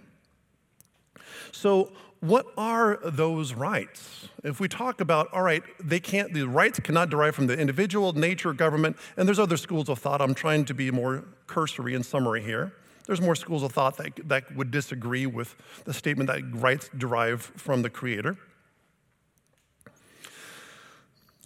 So, 1.52 1.92
what 2.18 2.46
are 2.58 2.98
those 3.02 3.54
rights? 3.54 4.28
If 4.44 4.60
we 4.60 4.68
talk 4.68 5.00
about, 5.00 5.32
all 5.32 5.42
right, 5.42 5.62
they 5.82 6.00
can't, 6.00 6.34
the 6.34 6.42
rights 6.42 6.78
cannot 6.80 7.08
derive 7.08 7.34
from 7.34 7.46
the 7.46 7.58
individual, 7.58 8.12
nature, 8.12 8.52
government, 8.52 8.96
and 9.16 9.26
there's 9.26 9.38
other 9.38 9.56
schools 9.56 9.88
of 9.88 10.00
thought. 10.00 10.20
I'm 10.20 10.34
trying 10.34 10.66
to 10.66 10.74
be 10.74 10.90
more 10.90 11.24
cursory 11.46 11.94
and 11.94 12.04
summary 12.04 12.42
here. 12.42 12.74
There's 13.06 13.20
more 13.20 13.34
schools 13.34 13.62
of 13.62 13.72
thought 13.72 13.96
that, 13.96 14.28
that 14.28 14.54
would 14.54 14.70
disagree 14.70 15.26
with 15.26 15.56
the 15.84 15.92
statement 15.94 16.28
that 16.28 16.42
rights 16.54 16.90
derive 16.96 17.42
from 17.42 17.82
the 17.82 17.90
Creator. 17.90 18.36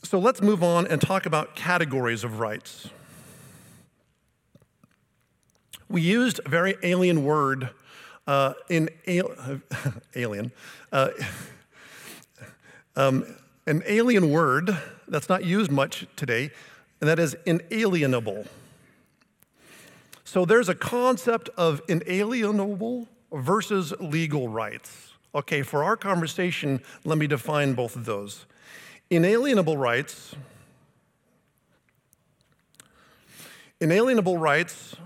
So 0.03 0.19
let's 0.19 0.43
move 0.43 0.63
on 0.63 0.87
and 0.87 1.01
talk 1.01 1.25
about 1.25 1.57
categories 1.57 2.25
of 2.25 2.39
rights. 2.39 2.91
We 5.89 6.03
used 6.03 6.41
a 6.45 6.49
very 6.49 6.77
alien 6.83 7.25
word 7.25 7.71
uh, 8.27 8.55
in 8.69 8.91
al- 9.07 9.61
alien, 10.15 10.53
uh, 10.93 11.11
um, 12.97 13.37
an 13.67 13.83
alien 13.87 14.31
word 14.31 14.77
that's 15.09 15.29
not 15.29 15.45
used 15.45 15.71
much 15.71 16.07
today, 16.17 16.51
and 17.01 17.09
that 17.09 17.19
is 17.19 17.37
inalienable. 17.47 18.47
So 20.35 20.45
there's 20.45 20.69
a 20.69 20.75
concept 20.75 21.49
of 21.57 21.81
inalienable 21.87 23.07
versus 23.33 23.95
legal 24.01 24.49
rights. 24.49 25.13
Okay, 25.33 25.63
for 25.63 25.85
our 25.85 25.97
conversation, 25.97 26.83
let 27.05 27.19
me 27.19 27.29
define 27.29 27.75
both 27.75 27.95
of 27.95 28.05
those. 28.05 28.45
Inalienable 29.11 29.77
rights. 29.77 30.35
Inalienable 33.81 34.37
rights 34.37 34.97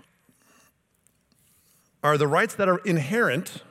are 2.02 2.16
the 2.16 2.26
rights 2.26 2.54
that 2.54 2.66
are 2.66 2.78
inherent 2.78 3.62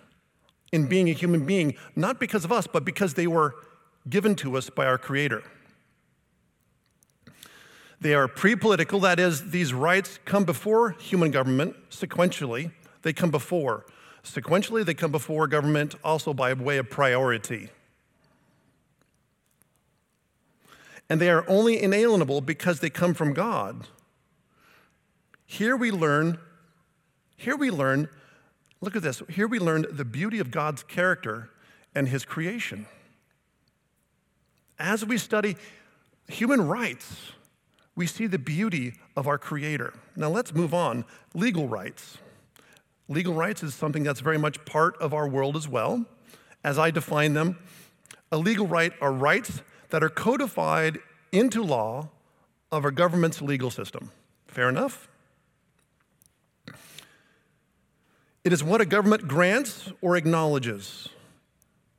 in 0.72 0.86
being 0.86 1.10
a 1.10 1.14
human 1.14 1.44
being, 1.44 1.76
not 1.96 2.20
because 2.20 2.46
of 2.46 2.52
us, 2.52 2.68
but 2.68 2.86
because 2.86 3.16
they 3.16 3.26
were 3.26 3.56
given 4.08 4.36
to 4.36 4.58
us 4.58 4.70
by 4.70 4.86
our 4.86 5.00
Creator. 5.00 5.42
They 8.00 8.14
are 8.14 8.28
pre 8.28 8.56
political, 8.56 9.00
that 9.02 9.20
is, 9.20 9.52
these 9.52 9.74
rights 9.74 10.20
come 10.26 10.44
before 10.44 10.92
human 10.92 11.32
government 11.32 11.76
sequentially. 11.90 12.72
They 13.02 13.14
come 13.14 13.32
before. 13.32 13.86
Sequentially, 14.24 14.86
they 14.86 14.94
come 14.94 15.12
before 15.12 15.48
government 15.48 15.96
also 16.04 16.34
by 16.34 16.54
way 16.54 16.78
of 16.78 16.90
priority. 16.90 17.70
And 21.10 21.22
they 21.22 21.30
are 21.30 21.46
only 21.48 21.82
inalienable 21.82 22.42
because 22.42 22.82
they 22.82 22.90
come 22.90 23.14
from 23.14 23.34
God. 23.34 23.88
Here 25.46 25.78
we 25.78 25.92
learn 25.92 26.38
here 27.38 27.56
we 27.56 27.70
learn, 27.70 28.10
look 28.82 28.96
at 28.96 29.04
this, 29.04 29.22
here 29.30 29.48
we 29.48 29.60
learn 29.60 29.86
the 29.92 30.04
beauty 30.04 30.40
of 30.40 30.50
God's 30.50 30.82
character 30.82 31.52
and 31.94 32.10
his 32.10 32.26
creation. 32.26 32.88
As 34.80 35.06
we 35.06 35.20
study 35.20 35.56
human 36.28 36.68
rights, 36.68 37.32
we 37.98 38.06
see 38.06 38.28
the 38.28 38.40
beauty 38.40 38.94
of 39.18 39.28
our 39.28 39.40
Creator. 39.40 39.92
Now 40.16 40.30
let's 40.30 40.54
move 40.54 40.74
on. 40.74 41.04
Legal 41.34 41.68
rights. 41.68 42.20
Legal 43.10 43.34
rights 43.34 43.64
is 43.64 43.74
something 43.74 44.04
that's 44.04 44.20
very 44.20 44.38
much 44.38 44.64
part 44.66 44.96
of 45.02 45.14
our 45.16 45.28
world 45.28 45.58
as 45.58 45.68
well. 45.68 46.06
As 46.64 46.78
I 46.78 46.92
define 46.92 47.34
them, 47.34 47.58
a 48.32 48.38
legal 48.38 48.68
right 48.68 48.94
are 49.02 49.12
rights 49.12 49.64
that 49.90 50.04
are 50.04 50.10
codified 50.10 51.00
into 51.32 51.64
law 51.64 52.10
of 52.72 52.86
our 52.86 52.92
government's 52.92 53.42
legal 53.42 53.72
system. 53.72 54.12
Fair 54.48 54.70
enough? 54.70 55.10
It 58.44 58.54
is 58.54 58.64
what 58.64 58.80
a 58.80 58.86
government 58.86 59.28
grants 59.28 59.92
or 60.02 60.16
acknowledges. 60.16 61.10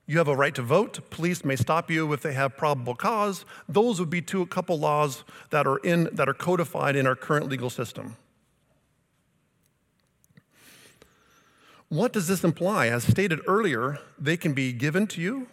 You 0.09 0.17
have 0.17 0.27
a 0.27 0.35
right 0.35 0.55
to 0.55 0.63
vote. 0.63 1.11
Police 1.11 1.45
may 1.45 1.55
stop 1.55 1.91
you 1.91 2.11
if 2.15 2.23
they 2.23 2.33
have 2.33 2.57
probable 2.57 2.95
cause. 2.95 3.45
Those 3.69 4.01
would 4.01 4.09
be 4.09 4.23
two 4.23 4.41
a 4.41 4.47
couple 4.47 4.79
laws 4.79 5.23
that 5.51 5.67
are 5.67 5.77
in 5.77 6.09
that 6.13 6.31
are 6.31 6.35
codified 6.35 6.97
in 6.97 7.07
our 7.07 7.15
current 7.15 7.47
legal 7.47 7.69
system. 7.69 8.17
What 11.91 12.15
does 12.15 12.27
this 12.27 12.43
imply? 12.43 12.87
As 12.89 13.05
stated 13.05 13.41
earlier, 13.47 13.99
they 14.19 14.39
can 14.39 14.55
be 14.55 14.73
given 14.73 15.07
to 15.09 15.21
you 15.21 15.47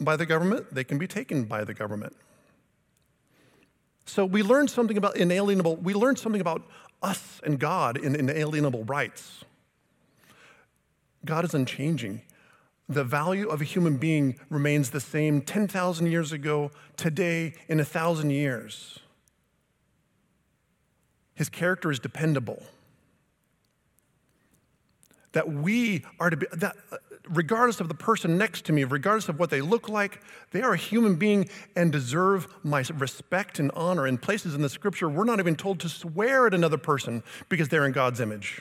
by 0.00 0.16
the 0.16 0.24
government, 0.24 0.74
they 0.74 0.84
can 0.84 0.96
be 0.96 1.06
taken 1.06 1.44
by 1.44 1.62
the 1.62 1.74
government. 1.74 2.16
So 4.06 4.24
we 4.24 4.42
learned 4.42 4.70
something 4.70 4.96
about 4.96 5.16
inalienable, 5.16 5.76
we 5.76 5.92
learned 5.92 6.18
something 6.18 6.40
about 6.40 6.62
us 7.02 7.42
and 7.44 7.58
God 7.58 7.98
in 7.98 8.14
inalienable 8.14 8.84
rights. 8.84 9.44
God 11.26 11.44
is 11.44 11.52
unchanging. 11.52 12.22
The 12.88 13.04
value 13.04 13.48
of 13.48 13.60
a 13.60 13.64
human 13.64 13.96
being 13.96 14.38
remains 14.50 14.90
the 14.90 15.00
same 15.00 15.40
10,000 15.40 16.06
years 16.06 16.32
ago, 16.32 16.70
today, 16.96 17.54
in 17.68 17.80
a 17.80 17.84
thousand 17.84 18.30
years. 18.30 18.98
His 21.34 21.48
character 21.48 21.90
is 21.90 21.98
dependable. 21.98 22.62
That 25.32 25.50
we 25.50 26.04
are 26.20 26.28
to 26.28 26.36
be, 26.36 26.46
that 26.52 26.76
uh, 26.90 26.98
regardless 27.28 27.80
of 27.80 27.88
the 27.88 27.94
person 27.94 28.36
next 28.36 28.66
to 28.66 28.72
me, 28.72 28.84
regardless 28.84 29.28
of 29.28 29.38
what 29.38 29.50
they 29.50 29.60
look 29.60 29.88
like, 29.88 30.20
they 30.50 30.62
are 30.62 30.74
a 30.74 30.76
human 30.76 31.16
being 31.16 31.48
and 31.74 31.90
deserve 31.90 32.46
my 32.62 32.84
respect 32.94 33.58
and 33.58 33.70
honor. 33.74 34.06
In 34.06 34.18
places 34.18 34.54
in 34.54 34.62
the 34.62 34.68
scripture, 34.68 35.08
we're 35.08 35.24
not 35.24 35.38
even 35.38 35.56
told 35.56 35.80
to 35.80 35.88
swear 35.88 36.46
at 36.46 36.54
another 36.54 36.76
person 36.76 37.22
because 37.48 37.68
they're 37.68 37.86
in 37.86 37.92
God's 37.92 38.20
image. 38.20 38.60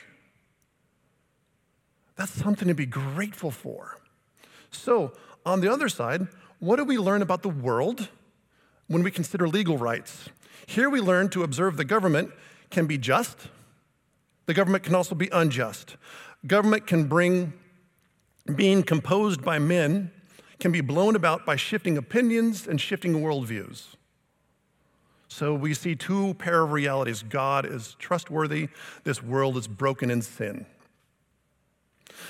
That's 2.16 2.32
something 2.32 2.68
to 2.68 2.74
be 2.74 2.86
grateful 2.86 3.52
for. 3.52 3.98
So, 4.72 5.14
on 5.46 5.62
the 5.62 5.72
other 5.72 5.90
side, 5.90 6.28
what 6.60 6.78
do 6.78 6.86
we 6.86 6.98
learn 6.98 7.22
about 7.22 7.42
the 7.42 7.50
world 7.50 8.10
when 8.88 9.04
we 9.04 9.12
consider 9.12 9.48
legal 9.48 9.78
rights? 9.78 10.30
Here 10.66 10.90
we 10.90 11.02
learn 11.02 11.30
to 11.30 11.44
observe 11.44 11.78
the 11.78 11.86
government 11.86 12.32
can 12.70 12.86
be 12.86 12.98
just, 12.98 13.50
the 14.46 14.54
government 14.54 14.84
can 14.84 14.96
also 14.96 15.16
be 15.16 15.30
unjust. 15.32 15.98
Government 16.48 16.88
can 16.88 17.06
bring 17.06 17.54
being 18.56 18.84
composed 18.84 19.44
by 19.44 19.60
men, 19.60 20.12
can 20.60 20.72
be 20.72 20.82
blown 20.82 21.16
about 21.16 21.46
by 21.46 21.56
shifting 21.56 21.98
opinions 21.98 22.68
and 22.68 22.80
shifting 22.80 23.22
worldviews. 23.22 23.96
So 25.28 25.54
we 25.54 25.74
see 25.74 25.96
two 25.96 26.34
pair 26.36 26.62
of 26.62 26.72
realities 26.72 27.24
God 27.24 27.66
is 27.66 27.96
trustworthy, 28.00 28.70
this 29.04 29.24
world 29.24 29.58
is 29.58 29.68
broken 29.68 30.12
in 30.12 30.22
sin. 30.22 30.66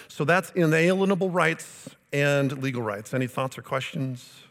So 0.08 0.24
that's 0.24 0.52
inalienable 0.52 1.30
rights 1.30 1.90
and 2.14 2.62
legal 2.62 2.82
rights. 2.82 3.14
Any 3.14 3.28
thoughts 3.28 3.58
or 3.58 3.62
questions? 3.62 4.44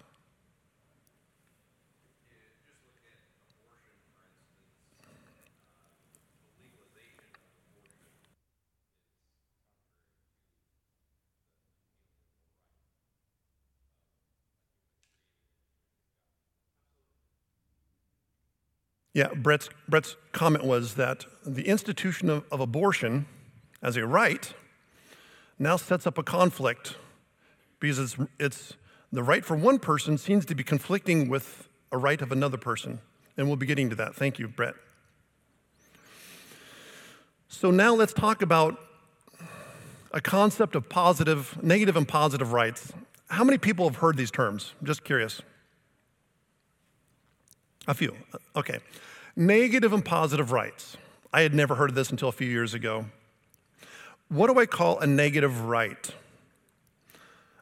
Yeah, 19.12 19.34
Brett's, 19.34 19.68
Brett's 19.88 20.16
comment 20.32 20.64
was 20.64 20.94
that 20.94 21.24
the 21.44 21.66
institution 21.66 22.30
of, 22.30 22.44
of 22.52 22.60
abortion 22.60 23.26
as 23.82 23.96
a 23.96 24.06
right 24.06 24.52
now 25.58 25.76
sets 25.76 26.06
up 26.06 26.16
a 26.16 26.22
conflict 26.22 26.96
because 27.80 27.98
it's, 27.98 28.16
it's 28.38 28.74
the 29.12 29.22
right 29.22 29.44
for 29.44 29.56
one 29.56 29.78
person 29.78 30.18
seems 30.18 30.46
to 30.46 30.54
be 30.54 30.62
conflicting 30.62 31.28
with 31.28 31.68
a 31.90 31.98
right 31.98 32.20
of 32.22 32.30
another 32.30 32.56
person. 32.56 33.00
And 33.36 33.46
we'll 33.46 33.56
be 33.56 33.66
getting 33.66 33.90
to 33.90 33.96
that. 33.96 34.14
Thank 34.14 34.38
you, 34.38 34.46
Brett. 34.46 34.74
So 37.48 37.70
now 37.70 37.94
let's 37.94 38.12
talk 38.12 38.42
about 38.42 38.78
a 40.12 40.20
concept 40.20 40.74
of 40.74 40.88
positive, 40.88 41.58
negative, 41.62 41.96
and 41.96 42.06
positive 42.06 42.52
rights. 42.52 42.92
How 43.28 43.44
many 43.44 43.58
people 43.58 43.88
have 43.88 43.96
heard 43.96 44.16
these 44.16 44.30
terms? 44.30 44.74
I'm 44.80 44.86
just 44.86 45.04
curious. 45.04 45.40
A 47.88 47.94
few. 47.94 48.14
Okay. 48.54 48.78
Negative 49.36 49.92
and 49.92 50.04
positive 50.04 50.52
rights. 50.52 50.96
I 51.32 51.42
had 51.42 51.54
never 51.54 51.76
heard 51.76 51.90
of 51.90 51.96
this 51.96 52.10
until 52.10 52.28
a 52.28 52.32
few 52.32 52.48
years 52.48 52.74
ago. 52.74 53.06
What 54.28 54.52
do 54.52 54.58
I 54.60 54.66
call 54.66 54.98
a 54.98 55.06
negative 55.06 55.62
right? 55.62 56.10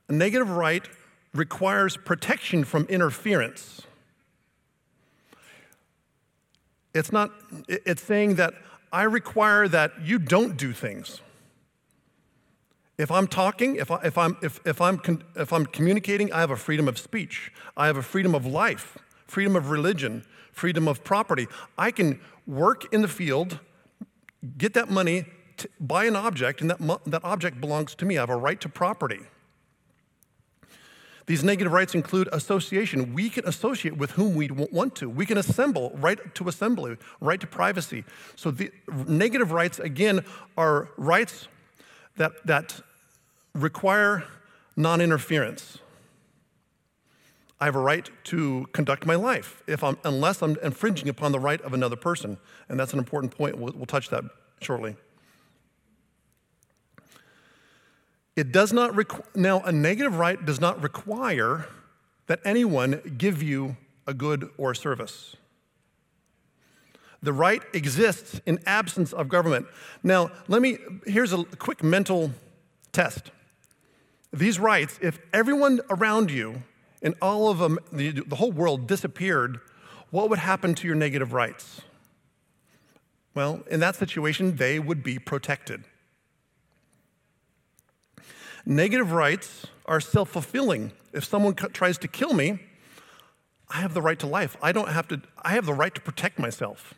A 0.08 0.12
negative 0.12 0.50
right 0.50 0.88
requires 1.34 1.96
protection 1.96 2.64
from 2.64 2.84
interference. 2.84 3.82
It's 6.94 7.12
not, 7.12 7.30
it's 7.68 8.02
saying 8.02 8.36
that 8.36 8.54
I 8.92 9.02
require 9.02 9.68
that 9.68 9.92
you 10.02 10.18
don't 10.18 10.56
do 10.56 10.72
things. 10.72 11.20
If 12.96 13.10
I'm 13.10 13.28
talking, 13.28 13.76
if, 13.76 13.90
I, 13.90 14.00
if, 14.02 14.18
I'm, 14.18 14.36
if, 14.42 14.60
if, 14.66 14.80
I'm, 14.80 15.00
if 15.36 15.52
I'm 15.52 15.66
communicating, 15.66 16.32
I 16.32 16.40
have 16.40 16.50
a 16.50 16.56
freedom 16.56 16.88
of 16.88 16.98
speech. 16.98 17.52
I 17.76 17.86
have 17.86 17.96
a 17.96 18.02
freedom 18.02 18.34
of 18.34 18.44
life, 18.44 18.98
freedom 19.26 19.54
of 19.54 19.70
religion, 19.70 20.24
freedom 20.50 20.88
of 20.88 21.04
property. 21.04 21.46
I 21.76 21.92
can 21.92 22.20
work 22.46 22.92
in 22.92 23.02
the 23.02 23.08
field, 23.08 23.60
get 24.56 24.74
that 24.74 24.90
money, 24.90 25.26
buy 25.78 26.06
an 26.06 26.16
object, 26.16 26.60
and 26.60 26.70
that, 26.70 27.00
that 27.06 27.24
object 27.24 27.60
belongs 27.60 27.94
to 27.96 28.04
me. 28.04 28.16
I 28.16 28.22
have 28.22 28.30
a 28.30 28.36
right 28.36 28.60
to 28.62 28.68
property. 28.68 29.20
These 31.28 31.44
negative 31.44 31.74
rights 31.74 31.94
include 31.94 32.30
association. 32.32 33.12
We 33.12 33.28
can 33.28 33.46
associate 33.46 33.98
with 33.98 34.12
whom 34.12 34.34
we 34.34 34.48
want 34.48 34.94
to. 34.96 35.10
We 35.10 35.26
can 35.26 35.36
assemble, 35.36 35.92
right 35.94 36.18
to 36.34 36.48
assembly, 36.48 36.96
right 37.20 37.38
to 37.38 37.46
privacy. 37.46 38.04
So 38.34 38.50
the 38.50 38.72
negative 39.06 39.52
rights, 39.52 39.78
again, 39.78 40.24
are 40.56 40.88
rights 40.96 41.48
that, 42.16 42.32
that 42.46 42.80
require 43.54 44.24
non 44.74 45.02
interference. 45.02 45.78
I 47.60 47.66
have 47.66 47.76
a 47.76 47.80
right 47.80 48.08
to 48.24 48.66
conduct 48.72 49.04
my 49.04 49.16
life 49.16 49.62
if 49.66 49.84
I'm, 49.84 49.98
unless 50.04 50.40
I'm 50.40 50.56
infringing 50.62 51.10
upon 51.10 51.32
the 51.32 51.40
right 51.40 51.60
of 51.60 51.74
another 51.74 51.96
person. 51.96 52.38
And 52.70 52.80
that's 52.80 52.94
an 52.94 52.98
important 52.98 53.36
point. 53.36 53.58
We'll, 53.58 53.74
we'll 53.76 53.84
touch 53.84 54.08
that 54.08 54.24
shortly. 54.62 54.96
It 58.38 58.52
does 58.52 58.72
not 58.72 58.94
now 59.34 59.62
a 59.62 59.72
negative 59.72 60.14
right 60.14 60.42
does 60.46 60.60
not 60.60 60.80
require 60.80 61.66
that 62.28 62.38
anyone 62.44 63.16
give 63.18 63.42
you 63.42 63.76
a 64.06 64.14
good 64.14 64.48
or 64.56 64.76
service. 64.76 65.34
The 67.20 67.32
right 67.32 67.60
exists 67.72 68.40
in 68.46 68.60
absence 68.64 69.12
of 69.12 69.28
government. 69.28 69.66
Now, 70.04 70.30
let 70.46 70.62
me 70.62 70.78
here's 71.04 71.32
a 71.32 71.42
quick 71.58 71.82
mental 71.82 72.30
test. 72.92 73.32
These 74.32 74.60
rights, 74.60 75.00
if 75.02 75.18
everyone 75.32 75.80
around 75.90 76.30
you 76.30 76.62
and 77.02 77.16
all 77.20 77.50
of 77.50 77.58
them, 77.58 77.80
the, 77.90 78.12
the 78.12 78.36
whole 78.36 78.52
world 78.52 78.86
disappeared, 78.86 79.58
what 80.10 80.30
would 80.30 80.38
happen 80.38 80.76
to 80.76 80.86
your 80.86 80.94
negative 80.94 81.32
rights? 81.32 81.80
Well, 83.34 83.64
in 83.68 83.80
that 83.80 83.96
situation, 83.96 84.54
they 84.54 84.78
would 84.78 85.02
be 85.02 85.18
protected. 85.18 85.82
Negative 88.66 89.12
rights 89.12 89.66
are 89.86 90.00
self 90.00 90.30
fulfilling. 90.30 90.92
If 91.12 91.24
someone 91.24 91.54
tries 91.54 91.98
to 91.98 92.08
kill 92.08 92.34
me, 92.34 92.58
I 93.70 93.80
have 93.80 93.94
the 93.94 94.02
right 94.02 94.18
to 94.18 94.26
life. 94.26 94.56
I 94.62 94.72
don't 94.72 94.88
have 94.88 95.08
to, 95.08 95.20
I 95.42 95.50
have 95.50 95.66
the 95.66 95.74
right 95.74 95.94
to 95.94 96.00
protect 96.00 96.38
myself. 96.38 96.94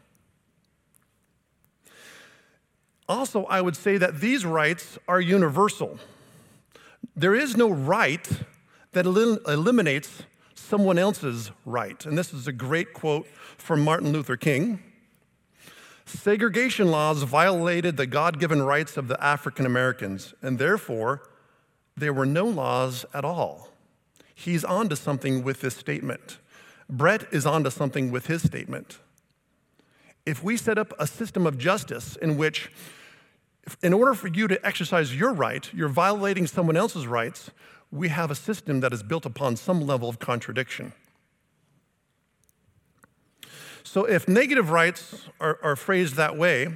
Also, 3.09 3.45
I 3.47 3.61
would 3.61 3.77
say 3.77 3.99
that 3.99 4.21
these 4.21 4.45
rights 4.45 4.99
are 5.09 5.21
universal. 5.21 5.99
There 7.17 7.35
is 7.35 7.57
no 7.57 7.69
right 7.69 8.29
that 8.93 9.05
elim- 9.05 9.41
eliminates 9.49 10.23
someone 10.55 10.99
else's 10.99 11.51
right. 11.65 12.05
And 12.07 12.17
this 12.17 12.33
is 12.33 12.47
a 12.47 12.53
great 12.53 12.93
quote 12.93 13.27
from 13.57 13.83
Martin 13.83 14.13
Luther 14.13 14.37
King. 14.37 14.81
Segregation 16.05 16.91
laws 16.91 17.23
violated 17.25 17.97
the 17.97 18.07
God 18.07 18.39
given 18.39 18.63
rights 18.63 18.97
of 18.97 19.09
the 19.09 19.23
African 19.23 19.67
Americans, 19.67 20.35
and 20.43 20.59
therefore, 20.59 21.23
there 21.97 22.13
were 22.13 22.27
no 22.27 22.45
laws 22.45 23.05
at 23.13 23.25
all. 23.25 23.69
He's 24.35 24.65
onto 24.65 24.97
something 24.97 25.45
with 25.45 25.61
this 25.61 25.77
statement. 25.77 26.39
Brett 26.89 27.27
is 27.31 27.47
onto 27.47 27.71
something 27.71 28.11
with 28.11 28.27
his 28.27 28.43
statement. 28.43 28.99
If 30.27 30.43
we 30.43 30.57
set 30.57 30.79
up 30.79 30.93
a 30.99 31.07
system 31.07 31.47
of 31.47 31.59
justice 31.59 32.17
in 32.17 32.37
which, 32.37 32.71
in 33.83 33.93
order 33.93 34.15
for 34.15 34.29
you 34.29 34.49
to 34.49 34.67
exercise 34.67 35.15
your 35.15 35.33
right, 35.33 35.73
you're 35.73 35.89
violating 35.89 36.47
someone 36.47 36.77
else's 36.77 37.07
rights, 37.07 37.51
we 37.91 38.09
have 38.09 38.31
a 38.31 38.35
system 38.35 38.81
that 38.81 38.93
is 38.93 39.03
built 39.03 39.27
upon 39.27 39.57
some 39.57 39.81
level 39.81 40.09
of 40.09 40.19
contradiction. 40.19 40.93
So, 43.83 44.05
if 44.05 44.29
negative 44.29 44.71
rights 44.71 45.29
are, 45.41 45.59
are 45.63 45.75
phrased 45.75 46.15
that 46.15 46.37
way, 46.37 46.69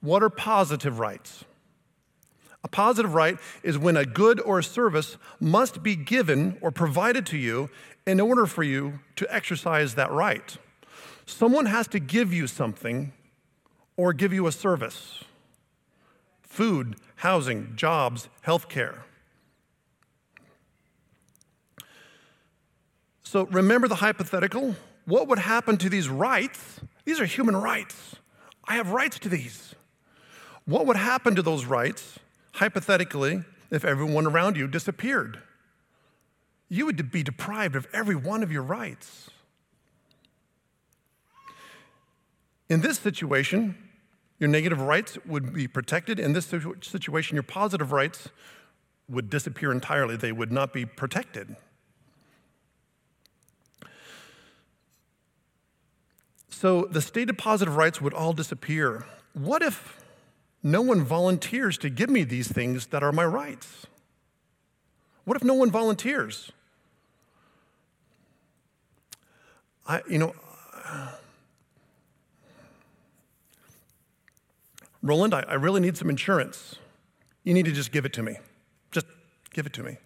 what 0.00 0.22
are 0.22 0.30
positive 0.30 0.98
rights? 0.98 1.44
A 2.62 2.68
positive 2.68 3.14
right 3.14 3.38
is 3.62 3.78
when 3.78 3.96
a 3.96 4.04
good 4.04 4.40
or 4.40 4.58
a 4.58 4.64
service 4.64 5.16
must 5.38 5.82
be 5.82 5.96
given 5.96 6.58
or 6.60 6.70
provided 6.70 7.24
to 7.26 7.38
you 7.38 7.70
in 8.06 8.20
order 8.20 8.46
for 8.46 8.62
you 8.62 9.00
to 9.16 9.34
exercise 9.34 9.94
that 9.94 10.10
right. 10.10 10.56
Someone 11.26 11.66
has 11.66 11.86
to 11.88 11.98
give 11.98 12.32
you 12.32 12.46
something 12.46 13.12
or 13.96 14.12
give 14.12 14.32
you 14.32 14.46
a 14.46 14.52
service 14.52 15.24
food, 16.42 16.96
housing, 17.16 17.72
jobs, 17.76 18.28
health 18.42 18.68
care. 18.68 19.04
So 23.22 23.46
remember 23.46 23.86
the 23.86 23.94
hypothetical? 23.94 24.74
What 25.04 25.28
would 25.28 25.38
happen 25.38 25.76
to 25.78 25.88
these 25.88 26.08
rights? 26.08 26.80
These 27.04 27.20
are 27.20 27.24
human 27.24 27.56
rights. 27.56 28.16
I 28.64 28.74
have 28.74 28.90
rights 28.90 29.20
to 29.20 29.28
these. 29.28 29.74
What 30.64 30.86
would 30.86 30.96
happen 30.96 31.36
to 31.36 31.42
those 31.42 31.64
rights, 31.64 32.18
hypothetically, 32.60 33.42
if 33.70 33.86
everyone 33.86 34.26
around 34.26 34.54
you 34.54 34.68
disappeared? 34.68 35.40
You 36.68 36.84
would 36.84 37.10
be 37.10 37.22
deprived 37.22 37.74
of 37.74 37.88
every 37.90 38.14
one 38.14 38.42
of 38.42 38.52
your 38.52 38.62
rights. 38.62 39.30
In 42.68 42.82
this 42.82 42.98
situation, 42.98 43.76
your 44.38 44.50
negative 44.50 44.78
rights 44.78 45.16
would 45.26 45.54
be 45.54 45.66
protected. 45.66 46.20
In 46.20 46.34
this 46.34 46.46
situation, 46.46 47.34
your 47.34 47.42
positive 47.42 47.92
rights 47.92 48.28
would 49.08 49.30
disappear 49.30 49.72
entirely, 49.72 50.16
they 50.16 50.30
would 50.30 50.52
not 50.52 50.72
be 50.72 50.84
protected. 50.84 51.56
So 56.50 56.82
the 56.90 57.00
stated 57.00 57.38
positive 57.38 57.76
rights 57.76 58.02
would 58.02 58.12
all 58.12 58.34
disappear. 58.34 59.06
What 59.32 59.62
if 59.62 59.99
no 60.62 60.82
one 60.82 61.02
volunteers 61.02 61.78
to 61.78 61.90
give 61.90 62.10
me 62.10 62.24
these 62.24 62.48
things 62.48 62.86
that 62.88 63.02
are 63.02 63.12
my 63.12 63.24
rights? 63.24 63.86
What 65.24 65.36
if 65.36 65.44
no 65.44 65.54
one 65.54 65.70
volunteers? 65.70 66.52
I, 69.86 70.02
you 70.08 70.18
know, 70.18 70.34
Roland, 75.02 75.34
I, 75.34 75.44
I 75.48 75.54
really 75.54 75.80
need 75.80 75.96
some 75.96 76.10
insurance. 76.10 76.76
You 77.44 77.54
need 77.54 77.64
to 77.64 77.72
just 77.72 77.90
give 77.90 78.04
it 78.04 78.12
to 78.14 78.22
me. 78.22 78.36
Just 78.90 79.06
give 79.52 79.66
it 79.66 79.72
to 79.74 79.82
me. 79.82 79.96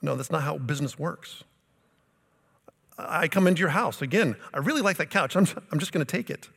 No, 0.00 0.14
that's 0.14 0.30
not 0.30 0.42
how 0.42 0.58
business 0.58 0.98
works. 0.98 1.42
I 2.98 3.28
come 3.28 3.46
into 3.46 3.60
your 3.60 3.70
house. 3.70 4.00
Again, 4.00 4.36
I 4.54 4.58
really 4.58 4.80
like 4.80 4.96
that 4.98 5.10
couch. 5.10 5.36
I'm, 5.36 5.46
I'm 5.70 5.78
just 5.78 5.92
going 5.92 6.04
to 6.04 6.10
take 6.10 6.30
it. 6.30 6.48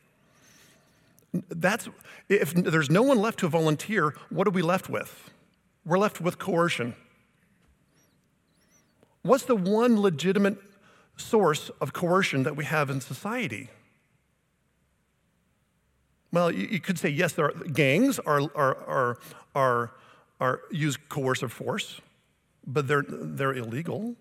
That's, 1.32 1.90
if 2.28 2.54
there's 2.54 2.90
no 2.90 3.04
one 3.04 3.20
left 3.20 3.40
to 3.40 3.48
volunteer, 3.48 4.16
what 4.30 4.48
are 4.48 4.52
we 4.52 4.62
left 4.62 4.90
with? 4.90 5.30
We're 5.86 6.00
left 6.00 6.22
with 6.22 6.40
coercion. 6.40 6.96
What's 9.22 9.44
the 9.44 9.56
one 9.56 10.02
legitimate 10.02 10.58
source 11.18 11.70
of 11.82 11.94
coercion 11.94 12.44
that 12.44 12.56
we 12.56 12.66
have 12.66 12.90
in 12.90 13.02
society? 13.02 13.70
Well, 16.32 16.52
you, 16.52 16.68
you 16.68 16.80
could 16.80 16.98
say 16.98 17.10
yes, 17.10 17.34
there 17.34 17.46
are, 17.46 17.54
gangs 17.54 18.20
are, 18.20 18.42
are, 18.56 18.78
are, 18.86 19.18
are, 19.56 19.92
are 20.40 20.62
use 20.72 20.98
coercive 21.10 21.52
force, 21.52 22.02
but 22.66 22.88
they're, 22.88 23.04
they're 23.08 23.54
illegal. 23.54 24.16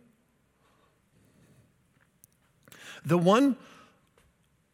The 3.05 3.19
one 3.19 3.57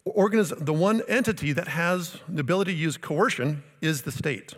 organiz- 0.05 0.65
the 0.65 0.73
one 0.73 1.01
entity 1.07 1.51
that 1.53 1.69
has 1.69 2.17
the 2.27 2.41
ability 2.41 2.73
to 2.73 2.77
use 2.77 2.97
coercion 2.97 3.63
is 3.81 4.03
the 4.03 4.11
state. 4.11 4.53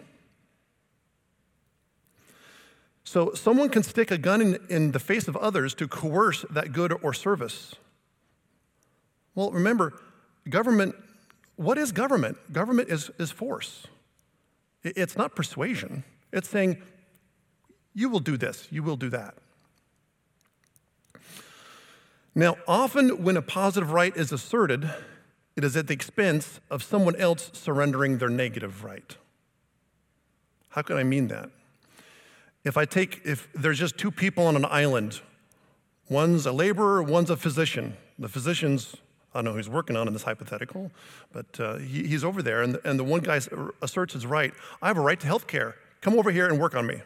So 3.03 3.33
someone 3.33 3.69
can 3.69 3.83
stick 3.83 4.11
a 4.11 4.17
gun 4.17 4.41
in, 4.41 4.59
in 4.69 4.91
the 4.91 4.99
face 4.99 5.29
of 5.29 5.37
others 5.37 5.73
to 5.75 5.87
coerce 5.87 6.43
that 6.49 6.73
good 6.73 6.93
or 7.01 7.13
service. 7.13 7.75
Well, 9.33 9.51
remember, 9.51 9.93
government, 10.49 10.95
what 11.55 11.77
is 11.77 11.93
government? 11.93 12.37
Government 12.51 12.89
is, 12.89 13.09
is 13.17 13.31
force. 13.31 13.87
It's 14.83 15.15
not 15.15 15.35
persuasion. 15.35 16.03
It's 16.33 16.49
saying, 16.49 16.81
you 17.93 18.09
will 18.09 18.19
do 18.19 18.35
this, 18.35 18.67
you 18.69 18.83
will 18.83 18.97
do 18.97 19.09
that. 19.09 19.35
Now, 22.35 22.57
often 22.67 23.23
when 23.23 23.37
a 23.37 23.41
positive 23.41 23.91
right 23.91 24.15
is 24.15 24.31
asserted, 24.31 24.91
it 25.57 25.63
is 25.63 25.75
at 25.75 25.87
the 25.87 25.93
expense 25.93 26.59
of 26.69 26.83
someone 26.83 27.15
else 27.15 27.49
surrendering 27.51 28.19
their 28.19 28.29
negative 28.29 28.83
right. 28.83 29.17
How 30.69 30.83
can 30.83 30.97
I 30.97 31.03
mean 31.03 31.29
that? 31.29 31.49
If 32.63 32.77
I 32.77 32.85
take, 32.85 33.21
if 33.25 33.51
there's 33.53 33.79
just 33.79 33.97
two 33.97 34.11
people 34.11 34.45
on 34.45 34.55
an 34.55 34.65
island, 34.65 35.19
one's 36.09 36.45
a 36.45 36.51
laborer, 36.51 37.01
one's 37.01 37.31
a 37.31 37.35
physician. 37.35 37.97
The 38.19 38.29
physician's, 38.29 38.97
I 39.33 39.39
don't 39.39 39.45
know 39.45 39.51
who 39.51 39.57
he's 39.57 39.69
working 39.69 39.95
on 39.95 40.05
in 40.05 40.13
this 40.13 40.21
hypothetical, 40.21 40.91
but 41.33 41.59
uh, 41.59 41.77
he, 41.77 42.07
he's 42.07 42.23
over 42.23 42.43
there, 42.43 42.61
and, 42.61 42.79
and 42.83 42.99
the 42.99 43.03
one 43.03 43.21
guy 43.21 43.41
asserts 43.81 44.13
his 44.13 44.27
right 44.27 44.53
I 44.79 44.87
have 44.87 44.97
a 44.97 45.01
right 45.01 45.19
to 45.19 45.25
health 45.25 45.47
care. 45.47 45.75
Come 46.01 46.13
over 46.19 46.29
here 46.29 46.45
and 46.45 46.59
work 46.59 46.75
on 46.75 46.85
me. 46.85 47.01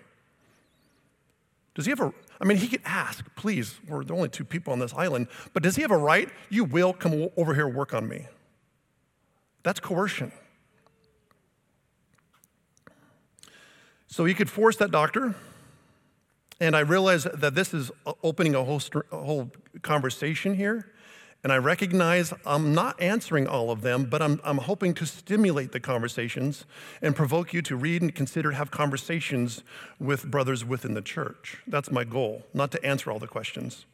Does 1.74 1.86
he 1.86 1.92
have 1.92 2.02
a, 2.02 2.14
I 2.42 2.44
mean, 2.44 2.58
he 2.58 2.68
could 2.68 2.82
ask, 2.84 3.24
please, 3.38 3.80
we're 3.88 4.04
the 4.04 4.14
only 4.14 4.28
two 4.28 4.44
people 4.44 4.74
on 4.74 4.80
this 4.80 4.94
island, 4.94 5.28
but 5.54 5.64
does 5.64 5.78
he 5.78 5.84
have 5.84 5.92
a 5.92 5.98
right? 5.98 6.28
You 6.50 6.66
will 6.66 6.92
come 6.92 7.30
over 7.38 7.54
here 7.54 7.66
work 7.66 7.94
on 7.94 8.10
me. 8.10 8.28
That's 9.64 9.80
coercion. 9.80 10.32
So 14.08 14.26
he 14.26 14.34
could 14.34 14.50
force 14.50 14.76
that 14.78 14.92
doctor, 14.92 15.36
and 16.60 16.76
I 16.76 16.82
realize 16.82 17.24
that 17.24 17.56
this 17.56 17.74
is 17.74 17.92
opening 18.24 18.56
a 18.56 18.64
whole, 18.64 18.82
a 19.12 19.18
whole 19.18 19.52
conversation 19.82 20.56
here. 20.56 20.92
And 21.44 21.52
I 21.52 21.58
recognize 21.58 22.34
I'm 22.46 22.76
not 22.76 23.02
answering 23.02 23.48
all 23.48 23.72
of 23.72 23.82
them, 23.82 24.06
but 24.06 24.22
I'm, 24.22 24.40
I'm 24.44 24.60
hoping 24.60 24.94
to 24.96 25.08
stimulate 25.08 25.72
the 25.72 25.80
conversations 25.80 26.66
and 27.02 27.16
provoke 27.16 27.52
you 27.52 27.64
to 27.64 27.76
read 27.76 28.04
and 28.04 28.14
consider, 28.14 28.52
have 28.52 28.70
conversations 28.70 29.64
with 30.00 30.30
brothers 30.30 30.64
within 30.64 30.94
the 30.94 31.02
church. 31.02 31.58
That's 31.66 31.90
my 31.90 32.04
goal, 32.04 32.46
not 32.54 32.72
to 32.74 32.86
answer 32.86 33.10
all 33.10 33.18
the 33.18 33.28
questions. 33.28 33.86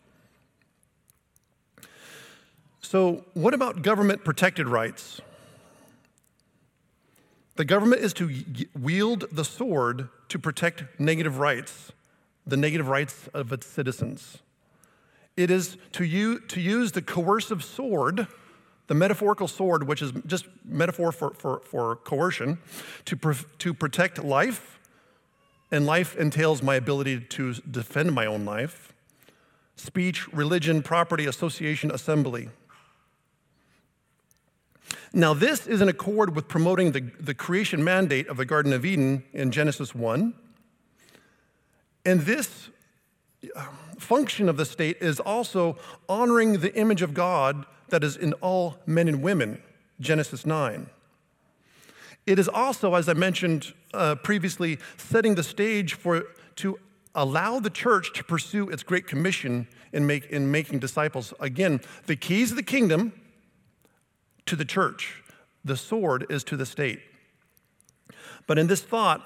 So, 2.81 3.23
what 3.33 3.53
about 3.53 3.81
government 3.81 4.25
protected 4.25 4.67
rights? 4.67 5.21
The 7.57 7.65
government 7.65 8.03
is 8.03 8.13
to 8.13 8.29
wield 8.79 9.25
the 9.31 9.43
sword 9.43 10.09
to 10.29 10.37
protect 10.37 10.99
negative 10.99 11.39
rights, 11.39 11.91
the 12.45 12.55
negative 12.55 12.87
rights 12.87 13.27
of 13.33 13.51
its 13.51 13.65
citizens. 13.65 14.37
It 15.35 15.49
is 15.49 15.75
to, 15.93 16.03
use, 16.03 16.41
to 16.49 16.61
use 16.61 16.91
the 16.91 17.01
coercive 17.01 17.63
sword, 17.63 18.27
the 18.85 18.93
metaphorical 18.93 19.47
sword, 19.47 19.87
which 19.87 20.03
is 20.03 20.11
just 20.27 20.45
metaphor 20.63 21.11
for, 21.11 21.31
for, 21.31 21.61
for 21.65 21.95
coercion, 21.95 22.59
to, 23.05 23.15
to 23.57 23.73
protect 23.73 24.23
life, 24.23 24.79
and 25.71 25.87
life 25.87 26.15
entails 26.15 26.61
my 26.61 26.75
ability 26.75 27.21
to 27.21 27.53
defend 27.53 28.13
my 28.13 28.27
own 28.27 28.45
life, 28.45 28.93
speech, 29.75 30.31
religion, 30.31 30.83
property, 30.83 31.25
association, 31.25 31.89
assembly. 31.89 32.49
Now, 35.13 35.33
this 35.33 35.67
is 35.67 35.81
in 35.81 35.89
accord 35.89 36.35
with 36.35 36.47
promoting 36.47 36.91
the, 36.91 37.01
the 37.19 37.33
creation 37.33 37.83
mandate 37.83 38.27
of 38.27 38.37
the 38.37 38.45
Garden 38.45 38.73
of 38.73 38.85
Eden 38.85 39.23
in 39.33 39.51
Genesis 39.51 39.95
1. 39.95 40.33
And 42.05 42.21
this 42.21 42.69
function 43.99 44.49
of 44.49 44.57
the 44.57 44.65
state 44.65 44.97
is 45.01 45.19
also 45.19 45.77
honoring 46.09 46.59
the 46.59 46.73
image 46.75 47.01
of 47.01 47.13
God 47.13 47.65
that 47.89 48.03
is 48.03 48.17
in 48.17 48.33
all 48.33 48.77
men 48.85 49.07
and 49.07 49.21
women, 49.21 49.61
Genesis 49.99 50.45
9. 50.45 50.89
It 52.25 52.39
is 52.39 52.49
also, 52.49 52.93
as 52.95 53.07
I 53.07 53.13
mentioned 53.13 53.73
uh, 53.93 54.15
previously, 54.15 54.79
setting 54.97 55.35
the 55.35 55.43
stage 55.43 55.93
for 55.93 56.25
to 56.57 56.79
allow 57.15 57.59
the 57.59 57.69
church 57.69 58.13
to 58.13 58.23
pursue 58.23 58.69
its 58.69 58.83
great 58.83 59.07
commission 59.07 59.67
in, 59.93 60.05
make, 60.05 60.25
in 60.25 60.51
making 60.51 60.79
disciples. 60.79 61.33
Again, 61.39 61.79
the 62.05 62.15
keys 62.15 62.51
of 62.51 62.57
the 62.57 62.63
kingdom 62.63 63.13
to 64.47 64.55
the 64.55 64.65
church, 64.65 65.23
the 65.63 65.77
sword 65.77 66.25
is 66.29 66.43
to 66.45 66.57
the 66.57 66.65
state. 66.65 67.01
But 68.45 68.57
in 68.57 68.67
this 68.67 68.81
thought, 68.81 69.25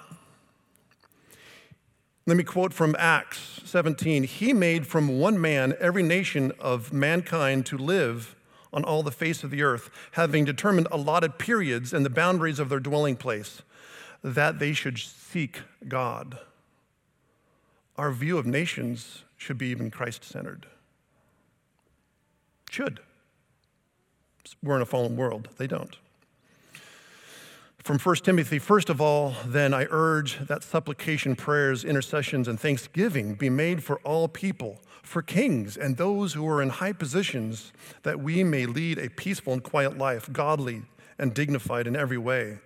let 2.26 2.38
me 2.38 2.44
quote 2.44 2.74
from 2.74 2.96
Acts 3.00 3.62
17 3.66 4.24
He 4.24 4.54
made 4.54 4.86
from 4.86 5.20
one 5.20 5.40
man 5.40 5.74
every 5.80 6.04
nation 6.04 6.52
of 6.60 6.94
mankind 6.94 7.66
to 7.68 7.78
live 7.78 8.36
on 8.74 8.84
all 8.84 9.04
the 9.04 9.12
face 9.12 9.44
of 9.44 9.52
the 9.52 9.64
earth, 9.64 9.90
having 10.12 10.46
determined 10.46 10.88
allotted 10.92 11.38
periods 11.38 11.94
and 11.94 12.06
the 12.06 12.10
boundaries 12.10 12.60
of 12.60 12.70
their 12.70 12.80
dwelling 12.80 13.16
place, 13.16 13.62
that 14.24 14.60
they 14.60 14.72
should 14.72 14.98
seek 14.98 15.62
God. 15.88 16.40
Our 17.98 18.12
view 18.12 18.38
of 18.38 18.46
nations 18.46 19.24
should 19.36 19.58
be 19.58 19.68
even 19.68 19.92
Christ 19.92 20.24
centered. 20.24 20.68
Should. 22.70 23.02
We're 24.64 24.76
in 24.76 24.82
a 24.82 24.86
fallen 24.86 25.16
world. 25.16 25.50
They 25.58 25.68
don't. 25.68 25.96
From 27.84 27.98
1 27.98 28.16
Timothy, 28.18 28.60
first 28.60 28.90
of 28.90 29.02
all, 29.02 29.34
then 29.44 29.74
I 29.74 29.88
urge 29.90 30.38
that 30.46 30.62
supplication, 30.62 31.36
prayers, 31.36 31.84
intercessions, 31.84 32.48
and 32.48 32.60
thanksgiving 32.60 33.34
be 33.34 33.50
made 33.50 33.84
for 33.84 33.98
all 34.04 34.28
people, 34.28 34.80
for 35.02 35.24
kings 35.24 35.78
and 35.78 35.98
those 35.98 36.34
who 36.34 36.48
are 36.48 36.62
in 36.62 36.70
high 36.70 36.94
positions, 36.94 37.74
that 38.04 38.20
we 38.20 38.44
may 38.44 38.68
lead 38.68 39.00
a 39.00 39.10
peaceful 39.10 39.54
and 39.54 39.64
quiet 39.64 39.98
life, 39.98 40.32
godly 40.32 40.84
and 41.18 41.34
dignified 41.34 41.88
in 41.88 41.96
every 41.96 42.20
way. 42.20 42.60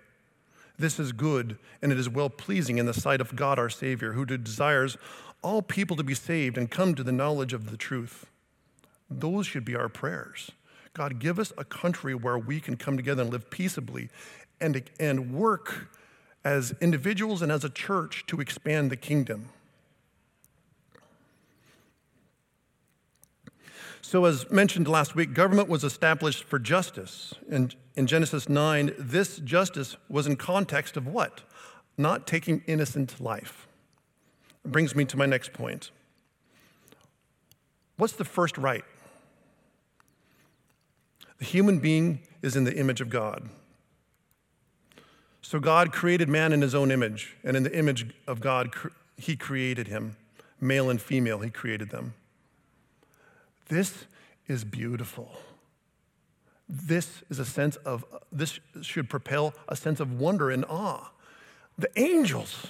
This 0.78 1.00
is 1.00 1.12
good, 1.12 1.56
and 1.80 1.90
it 1.90 1.98
is 1.98 2.08
well 2.08 2.28
pleasing 2.28 2.76
in 2.76 2.84
the 2.84 2.92
sight 2.92 3.22
of 3.22 3.34
God 3.34 3.58
our 3.58 3.70
Savior, 3.70 4.12
who 4.12 4.26
desires 4.26 4.98
all 5.40 5.62
people 5.62 5.96
to 5.96 6.04
be 6.04 6.14
saved 6.14 6.58
and 6.58 6.70
come 6.70 6.94
to 6.94 7.02
the 7.02 7.12
knowledge 7.12 7.54
of 7.54 7.70
the 7.70 7.76
truth. 7.76 8.26
Those 9.08 9.46
should 9.46 9.64
be 9.64 9.76
our 9.76 9.88
prayers. 9.88 10.50
God, 10.96 11.18
give 11.18 11.38
us 11.38 11.52
a 11.58 11.64
country 11.64 12.14
where 12.14 12.38
we 12.38 12.58
can 12.58 12.78
come 12.78 12.96
together 12.96 13.20
and 13.20 13.30
live 13.30 13.50
peaceably 13.50 14.08
and, 14.62 14.82
and 14.98 15.34
work 15.34 15.90
as 16.42 16.74
individuals 16.80 17.42
and 17.42 17.52
as 17.52 17.64
a 17.64 17.68
church 17.68 18.24
to 18.28 18.40
expand 18.40 18.90
the 18.90 18.96
kingdom. 18.96 19.50
So, 24.00 24.24
as 24.24 24.50
mentioned 24.50 24.88
last 24.88 25.14
week, 25.14 25.34
government 25.34 25.68
was 25.68 25.84
established 25.84 26.44
for 26.44 26.58
justice. 26.58 27.34
And 27.50 27.76
in 27.94 28.06
Genesis 28.06 28.48
9, 28.48 28.94
this 28.98 29.36
justice 29.40 29.98
was 30.08 30.26
in 30.26 30.36
context 30.36 30.96
of 30.96 31.06
what? 31.06 31.42
Not 31.98 32.26
taking 32.26 32.62
innocent 32.66 33.20
life. 33.20 33.68
It 34.64 34.72
brings 34.72 34.96
me 34.96 35.04
to 35.04 35.18
my 35.18 35.26
next 35.26 35.52
point. 35.52 35.90
What's 37.98 38.14
the 38.14 38.24
first 38.24 38.56
right? 38.56 38.84
The 41.38 41.44
human 41.44 41.78
being 41.78 42.20
is 42.42 42.56
in 42.56 42.64
the 42.64 42.76
image 42.76 43.00
of 43.00 43.10
God. 43.10 43.48
So 45.42 45.60
God 45.60 45.92
created 45.92 46.28
man 46.28 46.52
in 46.52 46.60
his 46.60 46.74
own 46.74 46.90
image, 46.90 47.36
and 47.44 47.56
in 47.56 47.62
the 47.62 47.76
image 47.76 48.12
of 48.26 48.40
God, 48.40 48.70
he 49.16 49.36
created 49.36 49.86
him. 49.88 50.16
Male 50.60 50.90
and 50.90 51.00
female, 51.00 51.38
he 51.40 51.50
created 51.50 51.90
them. 51.90 52.14
This 53.68 54.06
is 54.48 54.64
beautiful. 54.64 55.38
This 56.68 57.22
is 57.30 57.38
a 57.38 57.44
sense 57.44 57.76
of, 57.76 58.04
this 58.32 58.58
should 58.82 59.08
propel 59.08 59.54
a 59.68 59.76
sense 59.76 60.00
of 60.00 60.18
wonder 60.18 60.50
and 60.50 60.64
awe. 60.64 61.10
The 61.78 61.90
angels 61.96 62.68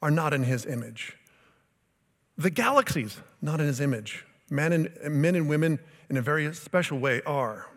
are 0.00 0.10
not 0.10 0.32
in 0.32 0.44
his 0.44 0.66
image. 0.66 1.16
The 2.38 2.50
galaxies, 2.50 3.18
not 3.40 3.60
in 3.60 3.66
his 3.66 3.80
image. 3.80 4.24
Men 4.52 4.72
and, 4.74 4.90
men 5.10 5.34
and 5.34 5.48
women, 5.48 5.78
in 6.10 6.18
a 6.18 6.22
very 6.22 6.52
special 6.54 6.98
way, 6.98 7.22
are. 7.22 7.68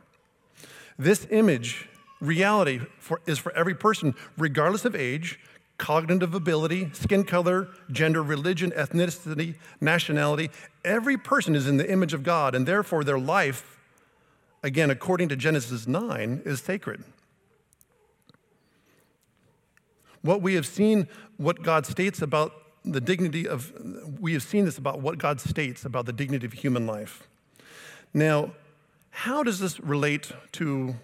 This 1.00 1.26
image, 1.32 1.88
reality, 2.20 2.82
for, 3.00 3.22
is 3.26 3.40
for 3.40 3.54
every 3.54 3.74
person, 3.74 4.14
regardless 4.38 4.84
of 4.84 4.94
age, 4.94 5.40
cognitive 5.78 6.34
ability, 6.34 6.90
skin 6.92 7.24
color, 7.24 7.70
gender, 7.90 8.22
religion, 8.22 8.72
ethnicity, 8.72 9.56
nationality. 9.80 10.52
Every 10.84 11.16
person 11.16 11.56
is 11.56 11.66
in 11.66 11.78
the 11.78 11.90
image 11.90 12.14
of 12.14 12.24
God, 12.24 12.54
and 12.54 12.68
therefore 12.68 13.06
their 13.06 13.20
life, 13.20 13.80
again, 14.62 14.92
according 14.92 15.30
to 15.30 15.38
Genesis 15.38 15.88
9, 15.88 16.42
is 16.44 16.60
sacred. 16.60 17.06
What 20.22 20.42
we 20.42 20.56
have 20.56 20.66
seen, 20.66 21.08
what 21.38 21.64
God 21.64 21.86
states 21.86 22.22
about 22.22 22.52
the 22.86 23.02
dignity 23.02 23.48
of, 23.48 23.74
we 24.20 24.34
have 24.34 24.44
seen 24.44 24.66
this 24.66 24.78
about 24.78 25.02
what 25.02 25.18
God 25.18 25.42
states 25.42 25.86
about 25.86 26.06
the 26.06 26.14
dignity 26.14 26.46
of 26.46 26.54
human 26.54 26.86
life. 26.86 27.28
Now, 28.14 28.52
how 29.10 29.44
does 29.44 29.60
this 29.60 29.80
relate 29.80 30.32
to 30.54 30.96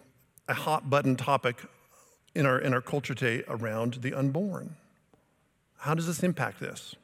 a 0.48 0.54
hot 0.54 0.90
button 0.90 1.16
topic 1.16 1.58
in 2.36 2.46
our, 2.46 2.60
in 2.60 2.74
our 2.74 2.82
culture 2.82 3.14
today 3.14 3.44
around 3.48 3.96
the 3.96 4.14
unborn. 4.14 4.76
How 5.80 5.96
does 5.96 6.08
this 6.08 6.24
impact 6.24 6.60
this? 6.60 6.96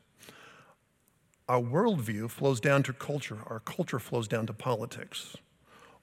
Our 1.50 1.62
worldview 1.62 2.30
flows 2.30 2.60
down 2.60 2.84
to 2.84 2.94
culture, 2.94 3.40
our 3.48 3.60
culture 3.62 4.00
flows 4.00 4.28
down 4.28 4.48
to 4.48 4.54
politics. 4.54 5.38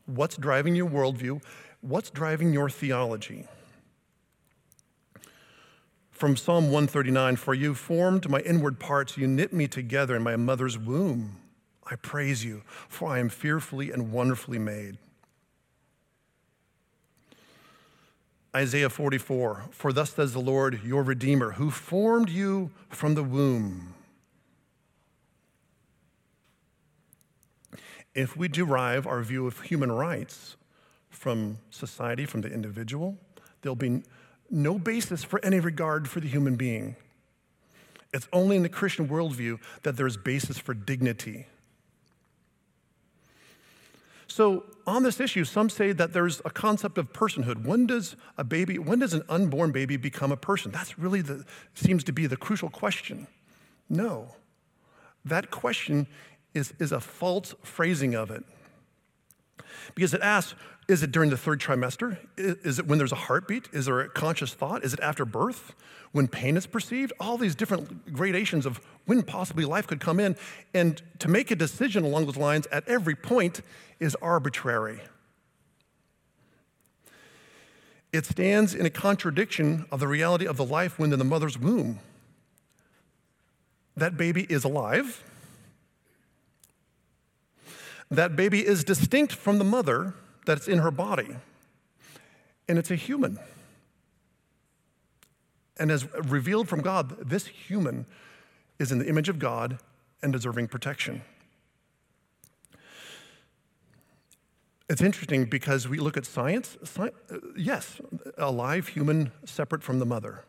What's 0.06 0.36
driving 0.36 0.74
your 0.74 0.88
worldview? 0.88 1.42
What's 1.80 2.10
driving 2.10 2.52
your 2.52 2.70
theology? 2.70 3.46
From 6.24 6.38
Psalm 6.38 6.70
139 6.70 7.36
For 7.36 7.52
you 7.52 7.74
formed 7.74 8.30
my 8.30 8.40
inward 8.40 8.80
parts, 8.80 9.18
you 9.18 9.26
knit 9.26 9.52
me 9.52 9.68
together 9.68 10.16
in 10.16 10.22
my 10.22 10.36
mother's 10.36 10.78
womb. 10.78 11.36
I 11.84 11.96
praise 11.96 12.42
you, 12.42 12.62
for 12.88 13.10
I 13.10 13.18
am 13.18 13.28
fearfully 13.28 13.90
and 13.90 14.10
wonderfully 14.10 14.58
made. 14.58 14.96
Isaiah 18.56 18.88
44 18.88 19.64
For 19.70 19.92
thus 19.92 20.14
says 20.14 20.32
the 20.32 20.40
Lord, 20.40 20.80
your 20.82 21.02
Redeemer, 21.02 21.50
who 21.50 21.70
formed 21.70 22.30
you 22.30 22.70
from 22.88 23.16
the 23.16 23.22
womb. 23.22 23.92
If 28.14 28.34
we 28.34 28.48
derive 28.48 29.06
our 29.06 29.22
view 29.22 29.46
of 29.46 29.60
human 29.60 29.92
rights 29.92 30.56
from 31.10 31.58
society, 31.68 32.24
from 32.24 32.40
the 32.40 32.50
individual, 32.50 33.18
there'll 33.60 33.76
be 33.76 34.02
no 34.54 34.78
basis 34.78 35.24
for 35.24 35.44
any 35.44 35.60
regard 35.60 36.08
for 36.08 36.20
the 36.20 36.28
human 36.28 36.56
being. 36.56 36.96
It's 38.12 38.28
only 38.32 38.56
in 38.56 38.62
the 38.62 38.68
Christian 38.68 39.08
worldview 39.08 39.58
that 39.82 39.96
there's 39.96 40.16
basis 40.16 40.56
for 40.56 40.72
dignity. 40.72 41.46
So, 44.28 44.64
on 44.86 45.02
this 45.02 45.20
issue, 45.20 45.44
some 45.44 45.68
say 45.68 45.92
that 45.92 46.12
there's 46.12 46.40
a 46.44 46.50
concept 46.50 46.98
of 46.98 47.12
personhood. 47.12 47.64
When 47.64 47.86
does 47.86 48.16
a 48.36 48.44
baby, 48.44 48.78
when 48.78 49.00
does 49.00 49.14
an 49.14 49.22
unborn 49.28 49.72
baby 49.72 49.96
become 49.96 50.32
a 50.32 50.36
person? 50.36 50.70
That's 50.70 50.98
really 50.98 51.22
the, 51.22 51.44
seems 51.74 52.04
to 52.04 52.12
be 52.12 52.26
the 52.26 52.36
crucial 52.36 52.68
question. 52.68 53.26
No. 53.88 54.34
That 55.24 55.50
question 55.50 56.06
is, 56.52 56.72
is 56.78 56.92
a 56.92 57.00
false 57.00 57.54
phrasing 57.62 58.14
of 58.14 58.30
it. 58.30 58.44
Because 59.94 60.14
it 60.14 60.20
asks, 60.20 60.54
is 60.86 61.02
it 61.02 61.12
during 61.12 61.30
the 61.30 61.36
third 61.36 61.60
trimester? 61.60 62.18
Is 62.36 62.78
it 62.78 62.86
when 62.86 62.98
there's 62.98 63.12
a 63.12 63.16
heartbeat? 63.16 63.68
Is 63.72 63.86
there 63.86 64.00
a 64.00 64.08
conscious 64.08 64.52
thought? 64.52 64.84
Is 64.84 64.92
it 64.92 65.00
after 65.00 65.24
birth? 65.24 65.74
When 66.12 66.28
pain 66.28 66.56
is 66.56 66.66
perceived? 66.66 67.12
All 67.18 67.38
these 67.38 67.54
different 67.54 68.12
gradations 68.12 68.66
of 68.66 68.80
when 69.06 69.22
possibly 69.22 69.64
life 69.64 69.86
could 69.86 70.00
come 70.00 70.20
in. 70.20 70.36
And 70.74 71.00
to 71.20 71.28
make 71.28 71.50
a 71.50 71.56
decision 71.56 72.04
along 72.04 72.26
those 72.26 72.36
lines 72.36 72.66
at 72.70 72.86
every 72.86 73.14
point 73.14 73.62
is 73.98 74.14
arbitrary. 74.16 75.00
It 78.12 78.26
stands 78.26 78.74
in 78.74 78.86
a 78.86 78.90
contradiction 78.90 79.86
of 79.90 80.00
the 80.00 80.06
reality 80.06 80.46
of 80.46 80.56
the 80.56 80.64
life 80.64 80.98
when 80.98 81.12
in 81.12 81.18
the 81.18 81.24
mother's 81.24 81.58
womb. 81.58 81.98
That 83.96 84.16
baby 84.16 84.46
is 84.48 84.64
alive. 84.64 85.24
That 88.14 88.36
baby 88.36 88.64
is 88.64 88.84
distinct 88.84 89.32
from 89.32 89.58
the 89.58 89.64
mother 89.64 90.14
that's 90.46 90.68
in 90.68 90.78
her 90.78 90.90
body, 90.90 91.36
and 92.68 92.78
it's 92.78 92.90
a 92.90 92.96
human. 92.96 93.38
And 95.76 95.90
as 95.90 96.06
revealed 96.14 96.68
from 96.68 96.80
God, 96.80 97.28
this 97.28 97.46
human 97.46 98.06
is 98.78 98.92
in 98.92 98.98
the 98.98 99.08
image 99.08 99.28
of 99.28 99.38
God 99.38 99.78
and 100.22 100.32
deserving 100.32 100.68
protection. 100.68 101.22
It's 104.88 105.02
interesting 105.02 105.46
because 105.46 105.88
we 105.88 105.98
look 105.98 106.16
at 106.16 106.26
science. 106.26 106.76
Sci- 106.82 107.10
yes, 107.56 108.00
a 108.36 108.52
live 108.52 108.88
human 108.88 109.32
separate 109.44 109.82
from 109.82 109.98
the 109.98 110.06
mother. 110.06 110.44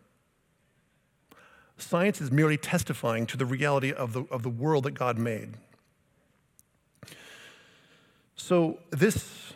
Science 1.78 2.22
is 2.22 2.32
merely 2.32 2.58
testifying 2.58 3.26
to 3.26 3.38
the 3.38 3.46
reality 3.46 3.92
of 3.92 4.14
the, 4.14 4.24
of 4.30 4.44
the 4.44 4.50
world 4.50 4.84
that 4.84 4.94
God 4.94 5.18
made. 5.18 5.56
So, 8.36 8.80
this, 8.92 9.54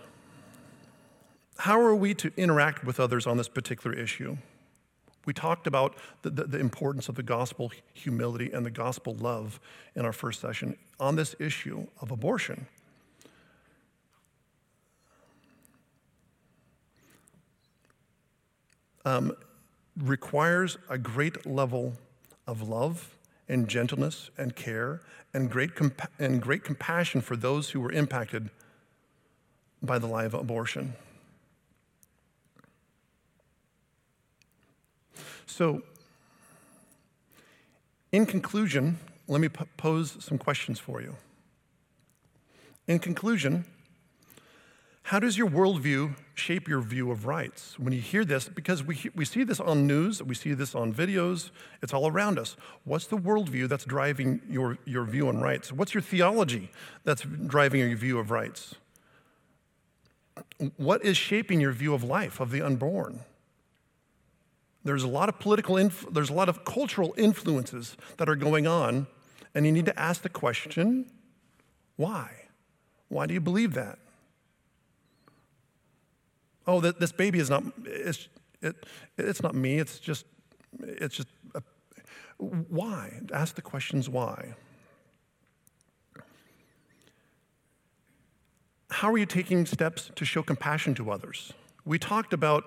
how 1.58 1.80
are 1.82 1.96
we 1.96 2.14
to 2.16 2.32
interact 2.38 2.86
with 2.86 3.00
others 3.00 3.28
on 3.28 3.38
this 3.38 3.50
particular 3.50 3.96
issue? 3.96 4.38
We 5.26 5.34
talked 5.34 5.68
about 5.68 5.96
the, 6.22 6.30
the, 6.30 6.44
the, 6.46 6.60
importance 6.60 7.10
of 7.10 7.16
the 7.16 7.24
gospel 7.24 7.72
humility 7.94 8.52
and 8.52 8.66
the 8.66 8.72
gospel 8.72 9.16
love 9.16 9.60
in 9.96 10.06
our 10.06 10.14
first 10.14 10.40
session 10.40 10.78
on 11.00 11.18
this 11.18 11.36
issue 11.40 11.86
of 12.02 12.10
abortion. 12.10 12.66
Um, 19.06 19.34
requires 19.98 20.78
a 20.90 20.98
great 20.98 21.46
level 21.46 21.94
of 22.48 22.68
love 22.68 23.18
and 23.50 23.68
gentleness 23.68 24.30
and 24.38 24.56
care 24.56 25.02
and 25.34 25.52
great, 25.52 25.76
compa- 25.76 26.08
and 26.18 26.42
great 26.42 26.64
compassion 26.64 27.22
for 27.22 27.36
those 27.36 27.72
who 27.72 27.82
were 27.82 27.92
impacted 27.92 28.50
by 29.82 30.00
the 30.00 30.08
lie 30.08 30.26
of 30.26 30.34
abortion. 30.34 30.94
So, 35.46 35.82
in 38.12 38.26
conclusion, 38.26 38.98
let 39.28 39.42
me 39.42 39.50
pose 39.50 40.18
some 40.20 40.38
questions 40.38 40.80
for 40.80 41.02
you. 41.02 41.16
In 42.88 42.98
conclusion, 42.98 43.66
how 45.04 45.20
does 45.20 45.38
your 45.38 45.48
worldview 45.48 46.16
shape 46.36 46.68
your 46.68 46.82
view 46.82 47.12
of 47.12 47.26
rights? 47.26 47.80
When 47.80 47.94
you 47.94 48.02
hear 48.02 48.24
this, 48.24 48.48
because 48.48 48.84
we, 48.84 49.10
we 49.16 49.26
see 49.26 49.44
this 49.44 49.60
on 49.60 49.88
news, 49.88 50.22
we 50.22 50.36
see 50.36 50.54
this 50.54 50.76
on 50.76 50.94
videos, 50.94 51.50
it's 51.82 51.94
all 51.94 52.08
around 52.08 52.38
us. 52.38 52.56
What's 52.84 53.08
the 53.08 53.18
worldview 53.18 53.70
that's 53.70 53.86
driving 53.86 54.42
your, 54.50 54.78
your 54.86 55.06
view 55.06 55.28
on 55.28 55.40
rights? 55.40 55.72
What's 55.72 55.94
your 55.94 56.02
theology 56.02 56.72
that's 57.04 57.24
driving 57.24 57.82
your 57.82 57.98
view 57.98 58.20
of 58.20 58.32
rights? 58.32 58.76
What 60.78 61.04
is 61.04 61.18
shaping 61.18 61.62
your 61.62 61.72
view 61.72 61.94
of 61.94 62.04
life, 62.04 62.40
of 62.40 62.52
the 62.52 62.62
unborn? 62.62 63.22
There's 64.84 65.04
a 65.04 65.08
lot 65.08 65.30
of 65.30 65.40
political, 65.40 65.78
inf- 65.78 66.06
there's 66.12 66.30
a 66.30 66.34
lot 66.34 66.50
of 66.50 66.64
cultural 66.66 67.14
influences 67.18 67.98
that 68.18 68.30
are 68.30 68.36
going 68.36 68.66
on, 68.66 69.08
and 69.54 69.66
you 69.66 69.72
need 69.72 69.86
to 69.86 70.00
ask 70.00 70.22
the 70.22 70.30
question 70.30 71.06
why? 71.96 72.32
Why 73.10 73.26
do 73.26 73.34
you 73.34 73.42
believe 73.42 73.74
that? 73.74 74.00
Oh, 76.66 76.80
that 76.80 77.00
this 77.00 77.12
baby 77.12 77.40
is 77.40 77.50
not, 77.50 77.64
it's, 77.84 78.30
it, 78.62 78.86
it's 79.18 79.42
not 79.42 79.54
me, 79.54 79.80
it's 79.80 80.00
just, 80.00 80.26
it's 80.80 81.16
just, 81.16 81.28
a, 81.56 81.62
why? 82.38 83.20
Ask 83.34 83.56
the 83.56 83.62
questions 83.62 84.08
why. 84.08 84.54
How 88.90 89.12
are 89.12 89.18
you 89.18 89.26
taking 89.26 89.66
steps 89.66 90.12
to 90.16 90.26
show 90.26 90.44
compassion 90.44 90.96
to 90.96 91.12
others? 91.12 91.54
We 91.86 92.00
talked 92.00 92.34
about 92.34 92.66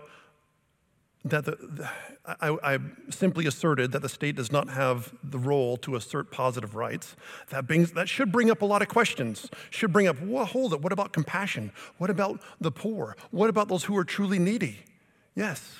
that 1.25 1.45
the, 1.45 1.53
the 1.53 1.91
I, 2.25 2.75
I, 2.75 2.79
simply 3.11 3.47
asserted 3.47 3.93
that 3.93 4.03
the 4.03 4.09
state 4.09 4.37
does 4.37 4.53
not 4.53 4.68
have 4.70 5.12
the 5.23 5.39
role 5.39 5.77
to 5.79 5.97
assert 5.97 6.31
positive 6.31 6.75
rights. 6.75 7.16
That, 7.51 7.66
brings, 7.66 7.93
that 7.93 8.09
should 8.09 8.31
bring 8.31 8.51
up 8.51 8.62
a 8.62 8.64
lot 8.64 8.83
of 8.83 8.89
questions. 8.89 9.49
Should 9.70 9.93
bring 9.93 10.07
up, 10.07 10.20
well, 10.20 10.45
hold 10.45 10.73
it, 10.73 10.81
what 10.81 10.93
about 10.93 11.12
compassion? 11.12 11.73
What 11.99 12.11
about 12.11 12.41
the 12.61 12.70
poor? 12.70 13.16
What 13.31 13.51
about 13.51 13.68
those 13.68 13.85
who 13.85 13.97
are 13.97 14.05
truly 14.05 14.39
needy? 14.39 14.81
Yes. 15.35 15.79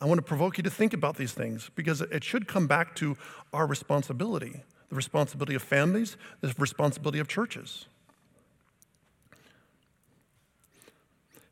I 0.00 0.06
want 0.06 0.18
to 0.18 0.22
provoke 0.22 0.56
you 0.56 0.62
to 0.64 0.70
think 0.70 0.92
about 0.92 1.16
these 1.16 1.32
things 1.32 1.70
because 1.74 2.00
it 2.00 2.22
should 2.22 2.46
come 2.46 2.66
back 2.66 2.94
to 2.96 3.16
our 3.52 3.66
responsibility 3.66 4.62
the 4.88 4.96
responsibility 4.96 5.54
of 5.54 5.62
families, 5.62 6.18
the 6.42 6.54
responsibility 6.58 7.18
of 7.18 7.26
churches. 7.26 7.86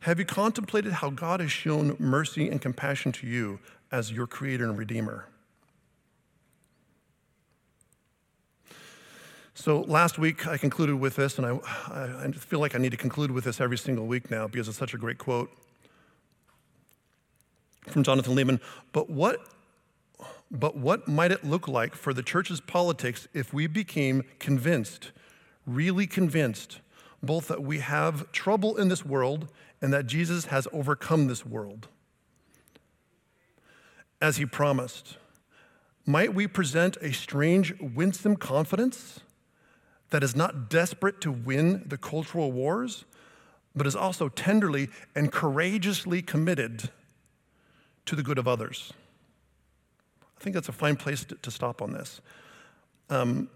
Have 0.00 0.18
you 0.18 0.24
contemplated 0.24 0.94
how 0.94 1.10
God 1.10 1.40
has 1.40 1.52
shown 1.52 1.94
mercy 1.98 2.48
and 2.48 2.60
compassion 2.60 3.12
to 3.12 3.26
you 3.26 3.60
as 3.92 4.10
your 4.10 4.26
creator 4.26 4.64
and 4.64 4.78
redeemer? 4.78 5.26
So 9.52 9.82
last 9.82 10.18
week 10.18 10.46
I 10.46 10.56
concluded 10.56 10.98
with 10.98 11.16
this, 11.16 11.36
and 11.36 11.46
I, 11.46 11.58
I, 11.90 12.32
feel 12.32 12.60
like 12.60 12.74
I 12.74 12.78
need 12.78 12.92
to 12.92 12.96
conclude 12.96 13.30
with 13.30 13.44
this 13.44 13.60
every 13.60 13.76
single 13.76 14.06
week 14.06 14.30
now 14.30 14.48
because 14.48 14.68
it's 14.68 14.78
such 14.78 14.94
a 14.94 14.96
great 14.96 15.18
quote 15.18 15.50
from 17.88 18.02
Jonathan 18.02 18.34
Leeman. 18.34 18.58
But 18.92 19.10
what, 19.10 19.48
but 20.50 20.78
what 20.78 21.06
might 21.06 21.30
it 21.30 21.44
look 21.44 21.68
like 21.68 21.94
for 21.94 22.14
the 22.14 22.22
church's 22.22 22.62
politics 22.62 23.28
if 23.34 23.52
we 23.52 23.66
became 23.66 24.22
convinced, 24.38 25.10
really 25.66 26.06
convinced, 26.06 26.80
both 27.22 27.48
that 27.48 27.62
we 27.62 27.78
have 27.78 28.30
trouble 28.32 28.76
in 28.76 28.88
this 28.88 29.04
world 29.04 29.48
and 29.80 29.92
that 29.92 30.06
Jesus 30.06 30.46
has 30.46 30.66
overcome 30.72 31.26
this 31.26 31.44
world. 31.44 31.88
As 34.20 34.36
he 34.36 34.46
promised, 34.46 35.16
might 36.06 36.34
we 36.34 36.46
present 36.46 36.96
a 37.00 37.12
strange, 37.12 37.74
winsome 37.80 38.36
confidence 38.36 39.20
that 40.10 40.22
is 40.22 40.34
not 40.34 40.68
desperate 40.68 41.20
to 41.20 41.30
win 41.30 41.84
the 41.86 41.96
cultural 41.96 42.52
wars, 42.52 43.04
but 43.74 43.86
is 43.86 43.96
also 43.96 44.28
tenderly 44.28 44.88
and 45.14 45.30
courageously 45.30 46.20
committed 46.22 46.90
to 48.06 48.16
the 48.16 48.22
good 48.22 48.38
of 48.38 48.48
others? 48.48 48.92
I 50.38 50.42
think 50.42 50.54
that's 50.54 50.68
a 50.68 50.72
fine 50.72 50.96
place 50.96 51.24
to, 51.24 51.34
to 51.36 51.50
stop 51.50 51.80
on 51.80 51.92
this. 51.92 52.20
Um, 53.08 53.48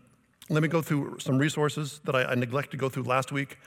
let 0.51 0.63
me 0.63 0.69
go 0.69 0.83
through 0.83 1.19
some 1.21 1.39
resources 1.39 2.01
that 2.05 2.15
I, 2.15 2.25
I 2.25 2.35
neglected 2.35 2.73
to 2.73 2.77
go 2.77 2.89
through 2.89 3.05
last 3.05 3.33
week 3.33 3.59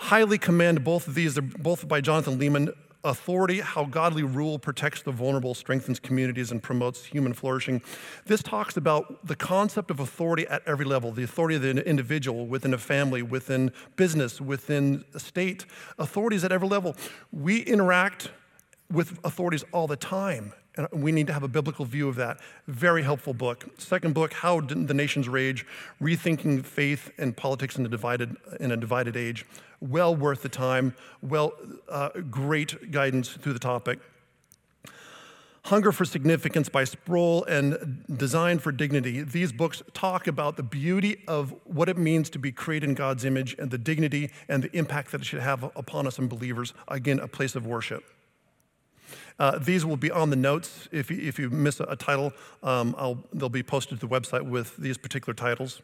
highly 0.00 0.38
commend 0.38 0.82
both 0.82 1.06
of 1.06 1.14
these. 1.14 1.34
They're 1.34 1.42
both 1.42 1.86
by 1.86 2.00
Jonathan 2.00 2.38
Leeman. 2.38 2.72
Authority, 3.02 3.60
how 3.60 3.84
godly 3.84 4.22
rule 4.22 4.58
protects 4.58 5.00
the 5.02 5.10
vulnerable, 5.10 5.54
strengthens 5.54 5.98
communities, 5.98 6.50
and 6.50 6.62
promotes 6.62 7.04
human 7.06 7.32
flourishing. 7.32 7.80
This 8.26 8.42
talks 8.42 8.76
about 8.76 9.26
the 9.26 9.36
concept 9.36 9.90
of 9.90 10.00
authority 10.00 10.46
at 10.48 10.62
every 10.66 10.84
level 10.84 11.10
the 11.10 11.22
authority 11.22 11.56
of 11.56 11.62
the 11.62 11.88
individual, 11.88 12.46
within 12.46 12.74
a 12.74 12.78
family, 12.78 13.22
within 13.22 13.72
business, 13.96 14.38
within 14.38 15.04
a 15.14 15.20
state. 15.20 15.64
Authorities 15.98 16.44
at 16.44 16.52
every 16.52 16.68
level. 16.68 16.94
We 17.32 17.60
interact 17.60 18.30
with 18.90 19.18
authorities 19.24 19.64
all 19.72 19.86
the 19.86 19.96
time. 19.96 20.52
And 20.76 20.86
we 20.92 21.10
need 21.10 21.26
to 21.26 21.32
have 21.32 21.42
a 21.42 21.48
biblical 21.48 21.84
view 21.84 22.08
of 22.08 22.16
that. 22.16 22.38
Very 22.68 23.02
helpful 23.02 23.34
book. 23.34 23.66
Second 23.78 24.14
book, 24.14 24.32
How 24.32 24.60
Didn't 24.60 24.86
the 24.86 24.94
Nations 24.94 25.28
Rage 25.28 25.66
Rethinking 26.00 26.64
Faith 26.64 27.10
and 27.18 27.36
Politics 27.36 27.76
in 27.76 27.84
a 27.84 27.88
Divided, 27.88 28.36
in 28.60 28.70
a 28.70 28.76
divided 28.76 29.16
Age. 29.16 29.44
Well 29.80 30.14
worth 30.14 30.42
the 30.42 30.48
time. 30.48 30.94
Well, 31.22 31.54
uh, 31.88 32.10
great 32.30 32.92
guidance 32.92 33.30
through 33.30 33.54
the 33.54 33.58
topic. 33.58 33.98
Hunger 35.64 35.92
for 35.92 36.04
Significance 36.04 36.68
by 36.68 36.84
Sproul 36.84 37.44
and 37.44 38.04
Design 38.16 38.58
for 38.58 38.72
Dignity. 38.72 39.22
These 39.22 39.52
books 39.52 39.82
talk 39.92 40.26
about 40.26 40.56
the 40.56 40.62
beauty 40.62 41.22
of 41.28 41.54
what 41.64 41.88
it 41.88 41.98
means 41.98 42.30
to 42.30 42.38
be 42.38 42.50
created 42.50 42.88
in 42.88 42.94
God's 42.94 43.24
image 43.24 43.54
and 43.58 43.70
the 43.70 43.78
dignity 43.78 44.30
and 44.48 44.62
the 44.64 44.74
impact 44.76 45.12
that 45.12 45.20
it 45.20 45.24
should 45.24 45.40
have 45.40 45.64
upon 45.76 46.06
us 46.06 46.18
and 46.18 46.30
believers. 46.30 46.72
Again, 46.88 47.18
a 47.18 47.28
place 47.28 47.54
of 47.54 47.66
worship. 47.66 48.04
Uh, 49.40 49.58
these 49.58 49.86
will 49.86 49.96
be 49.96 50.10
on 50.10 50.28
the 50.28 50.36
notes. 50.36 50.86
If 50.92 51.10
you, 51.10 51.16
if 51.16 51.38
you 51.38 51.48
miss 51.48 51.80
a, 51.80 51.96
title, 51.96 52.34
um, 52.62 53.24
they'll 53.32 53.48
be 53.48 53.62
posted 53.62 53.98
to 53.98 54.06
the 54.06 54.14
website 54.14 54.42
with 54.42 54.76
these 54.76 54.98
particular 54.98 55.32
titles. 55.32 55.80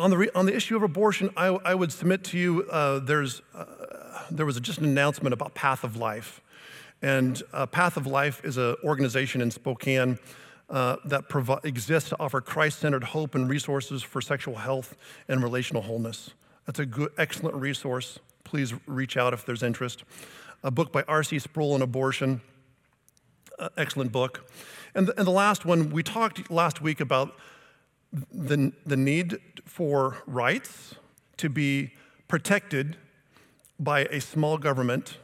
On 0.00 0.10
the, 0.10 0.16
re, 0.16 0.30
on 0.34 0.46
the 0.46 0.54
issue 0.54 0.74
of 0.74 0.82
abortion, 0.82 1.30
I, 1.36 1.46
I 1.46 1.76
would 1.76 1.92
submit 1.92 2.24
to 2.24 2.38
you 2.38 2.64
uh, 2.64 2.98
there's, 2.98 3.40
uh, 3.54 3.66
there 4.32 4.44
was 4.44 4.58
just 4.58 4.80
an 4.80 4.84
announcement 4.86 5.32
about 5.32 5.54
Path 5.54 5.84
of 5.84 5.96
Life. 5.96 6.40
And 7.00 7.40
uh, 7.52 7.66
Path 7.66 7.96
of 7.96 8.08
Life 8.08 8.44
is 8.44 8.56
an 8.56 8.74
organization 8.82 9.40
in 9.40 9.52
Spokane 9.52 10.18
uh, 10.68 10.96
that 11.04 11.28
provi- 11.28 11.60
exists 11.62 12.08
to 12.08 12.16
offer 12.18 12.40
Christ 12.40 12.80
centered 12.80 13.04
hope 13.04 13.36
and 13.36 13.48
resources 13.48 14.02
for 14.02 14.20
sexual 14.20 14.56
health 14.56 14.96
and 15.28 15.40
relational 15.40 15.82
wholeness. 15.82 16.30
That's 16.66 16.80
a 16.80 16.86
good, 16.86 17.12
excellent 17.16 17.54
resource. 17.54 18.18
Please 18.42 18.74
reach 18.88 19.16
out 19.16 19.32
if 19.32 19.46
there's 19.46 19.62
interest 19.62 20.02
a 20.64 20.70
book 20.70 20.90
by 20.90 21.04
R.C. 21.06 21.38
Sproul 21.38 21.74
on 21.74 21.82
abortion. 21.82 22.40
Uh, 23.58 23.68
excellent 23.76 24.10
book. 24.10 24.50
And 24.94 25.06
the, 25.06 25.16
and 25.18 25.26
the 25.26 25.32
last 25.32 25.64
one, 25.64 25.90
we 25.90 26.02
talked 26.02 26.50
last 26.50 26.80
week 26.80 27.00
about 27.00 27.36
the, 28.32 28.72
the 28.86 28.96
need 28.96 29.38
for 29.64 30.16
rights 30.26 30.94
to 31.36 31.48
be 31.48 31.92
protected 32.26 32.96
by 33.78 34.06
a 34.06 34.20
small 34.20 34.56
government. 34.56 35.18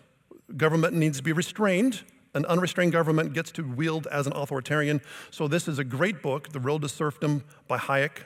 Government 0.57 0.95
needs 0.95 1.19
to 1.19 1.25
be 1.25 1.33
restrained. 1.33 2.03
An 2.35 2.45
unrestrained 2.45 2.93
government 2.93 3.33
gets 3.33 3.51
to 3.53 3.63
wield 3.63 4.07
as 4.09 4.27
an 4.27 4.33
authoritarian. 4.35 5.01
So, 5.31 5.49
this 5.49 5.67
is 5.67 5.79
a 5.79 5.85
great 5.85 6.23
book, 6.23 6.51
The 6.51 6.61
Road 6.61 6.83
to 6.83 6.89
Serfdom 6.89 7.45
by 7.67 7.79
Hayek. 7.79 8.25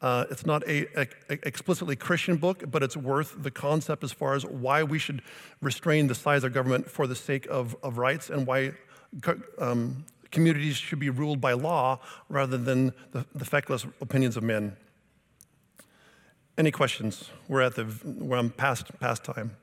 Uh, 0.00 0.24
it's 0.30 0.46
not 0.46 0.62
a, 0.68 0.86
a, 1.00 1.08
explicitly 1.28 1.96
Christian 1.96 2.36
book, 2.36 2.64
but 2.70 2.82
it's 2.82 2.96
worth 2.96 3.34
the 3.42 3.50
concept 3.50 4.04
as 4.04 4.12
far 4.12 4.34
as 4.34 4.46
why 4.46 4.82
we 4.82 4.98
should 4.98 5.22
restrain 5.60 6.06
the 6.06 6.14
size 6.14 6.44
of 6.44 6.52
government 6.52 6.88
for 6.88 7.06
the 7.06 7.16
sake 7.16 7.46
of, 7.46 7.74
of 7.82 7.98
rights 7.98 8.30
and 8.30 8.46
why 8.46 8.72
um, 9.58 10.04
communities 10.30 10.76
should 10.76 11.00
be 11.00 11.10
ruled 11.10 11.40
by 11.40 11.52
law 11.52 11.98
rather 12.28 12.56
than 12.56 12.92
the, 13.10 13.26
the 13.34 13.44
feckless 13.44 13.86
opinions 14.00 14.36
of 14.36 14.42
men. 14.42 14.76
Any 16.56 16.70
questions? 16.70 17.30
We're 17.48 17.62
at 17.62 17.74
the, 17.74 17.84
where 17.84 18.38
I'm 18.38 18.50
past, 18.50 18.86
past 19.00 19.24
time. 19.24 19.56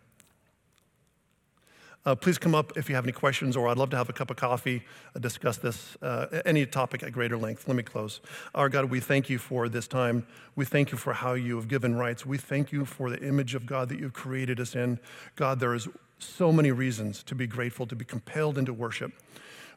Uh, 2.05 2.13
please 2.13 2.37
come 2.37 2.53
up 2.53 2.77
if 2.77 2.87
you 2.87 2.95
have 2.95 3.05
any 3.05 3.11
questions, 3.11 3.57
or 3.57 3.67
I'd 3.67 3.77
love 3.77 3.89
to 3.89 3.97
have 3.97 4.09
a 4.09 4.13
cup 4.13 4.29
of 4.29 4.37
coffee, 4.37 4.83
uh, 5.15 5.19
discuss 5.19 5.57
this, 5.57 5.97
uh, 6.01 6.41
any 6.45 6.65
topic 6.65 7.01
at 7.01 7.11
greater 7.11 7.37
length. 7.37 7.67
Let 7.67 7.75
me 7.75 7.83
close. 7.83 8.21
Our 8.53 8.69
God, 8.69 8.85
we 8.85 8.99
thank 8.99 9.29
you 9.29 9.39
for 9.39 9.67
this 9.67 9.87
time. 9.87 10.27
We 10.55 10.65
thank 10.65 10.91
you 10.91 10.97
for 10.97 11.13
how 11.13 11.33
you 11.33 11.55
have 11.55 11.67
given 11.67 11.95
rights. 11.95 12.25
We 12.25 12.37
thank 12.37 12.71
you 12.71 12.85
for 12.85 13.09
the 13.09 13.19
image 13.21 13.55
of 13.55 13.65
God 13.65 13.89
that 13.89 13.99
you've 13.99 14.13
created 14.13 14.59
us 14.59 14.75
in. 14.75 14.99
God, 15.35 15.59
there 15.59 15.73
is 15.73 15.87
so 16.19 16.51
many 16.51 16.71
reasons 16.71 17.23
to 17.23 17.35
be 17.35 17.47
grateful, 17.47 17.87
to 17.87 17.95
be 17.95 18.05
compelled 18.05 18.57
into 18.57 18.71
worship. 18.71 19.11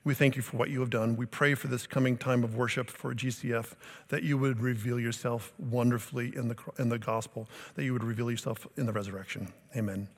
We 0.04 0.14
thank 0.14 0.36
you 0.36 0.42
for 0.42 0.56
what 0.56 0.70
you 0.70 0.80
have 0.80 0.90
done. 0.90 1.16
We 1.16 1.26
pray 1.26 1.54
for 1.54 1.68
this 1.68 1.86
coming 1.86 2.16
time 2.16 2.44
of 2.44 2.56
worship 2.56 2.90
for 2.90 3.14
GCF 3.14 3.74
that 4.08 4.22
you 4.22 4.38
would 4.38 4.60
reveal 4.60 5.00
yourself 5.00 5.52
wonderfully 5.58 6.34
in 6.36 6.48
the, 6.48 6.56
in 6.78 6.88
the 6.88 6.98
gospel, 6.98 7.48
that 7.74 7.84
you 7.84 7.92
would 7.92 8.04
reveal 8.04 8.30
yourself 8.30 8.66
in 8.76 8.86
the 8.86 8.92
resurrection. 8.92 9.52
Amen. 9.76 10.08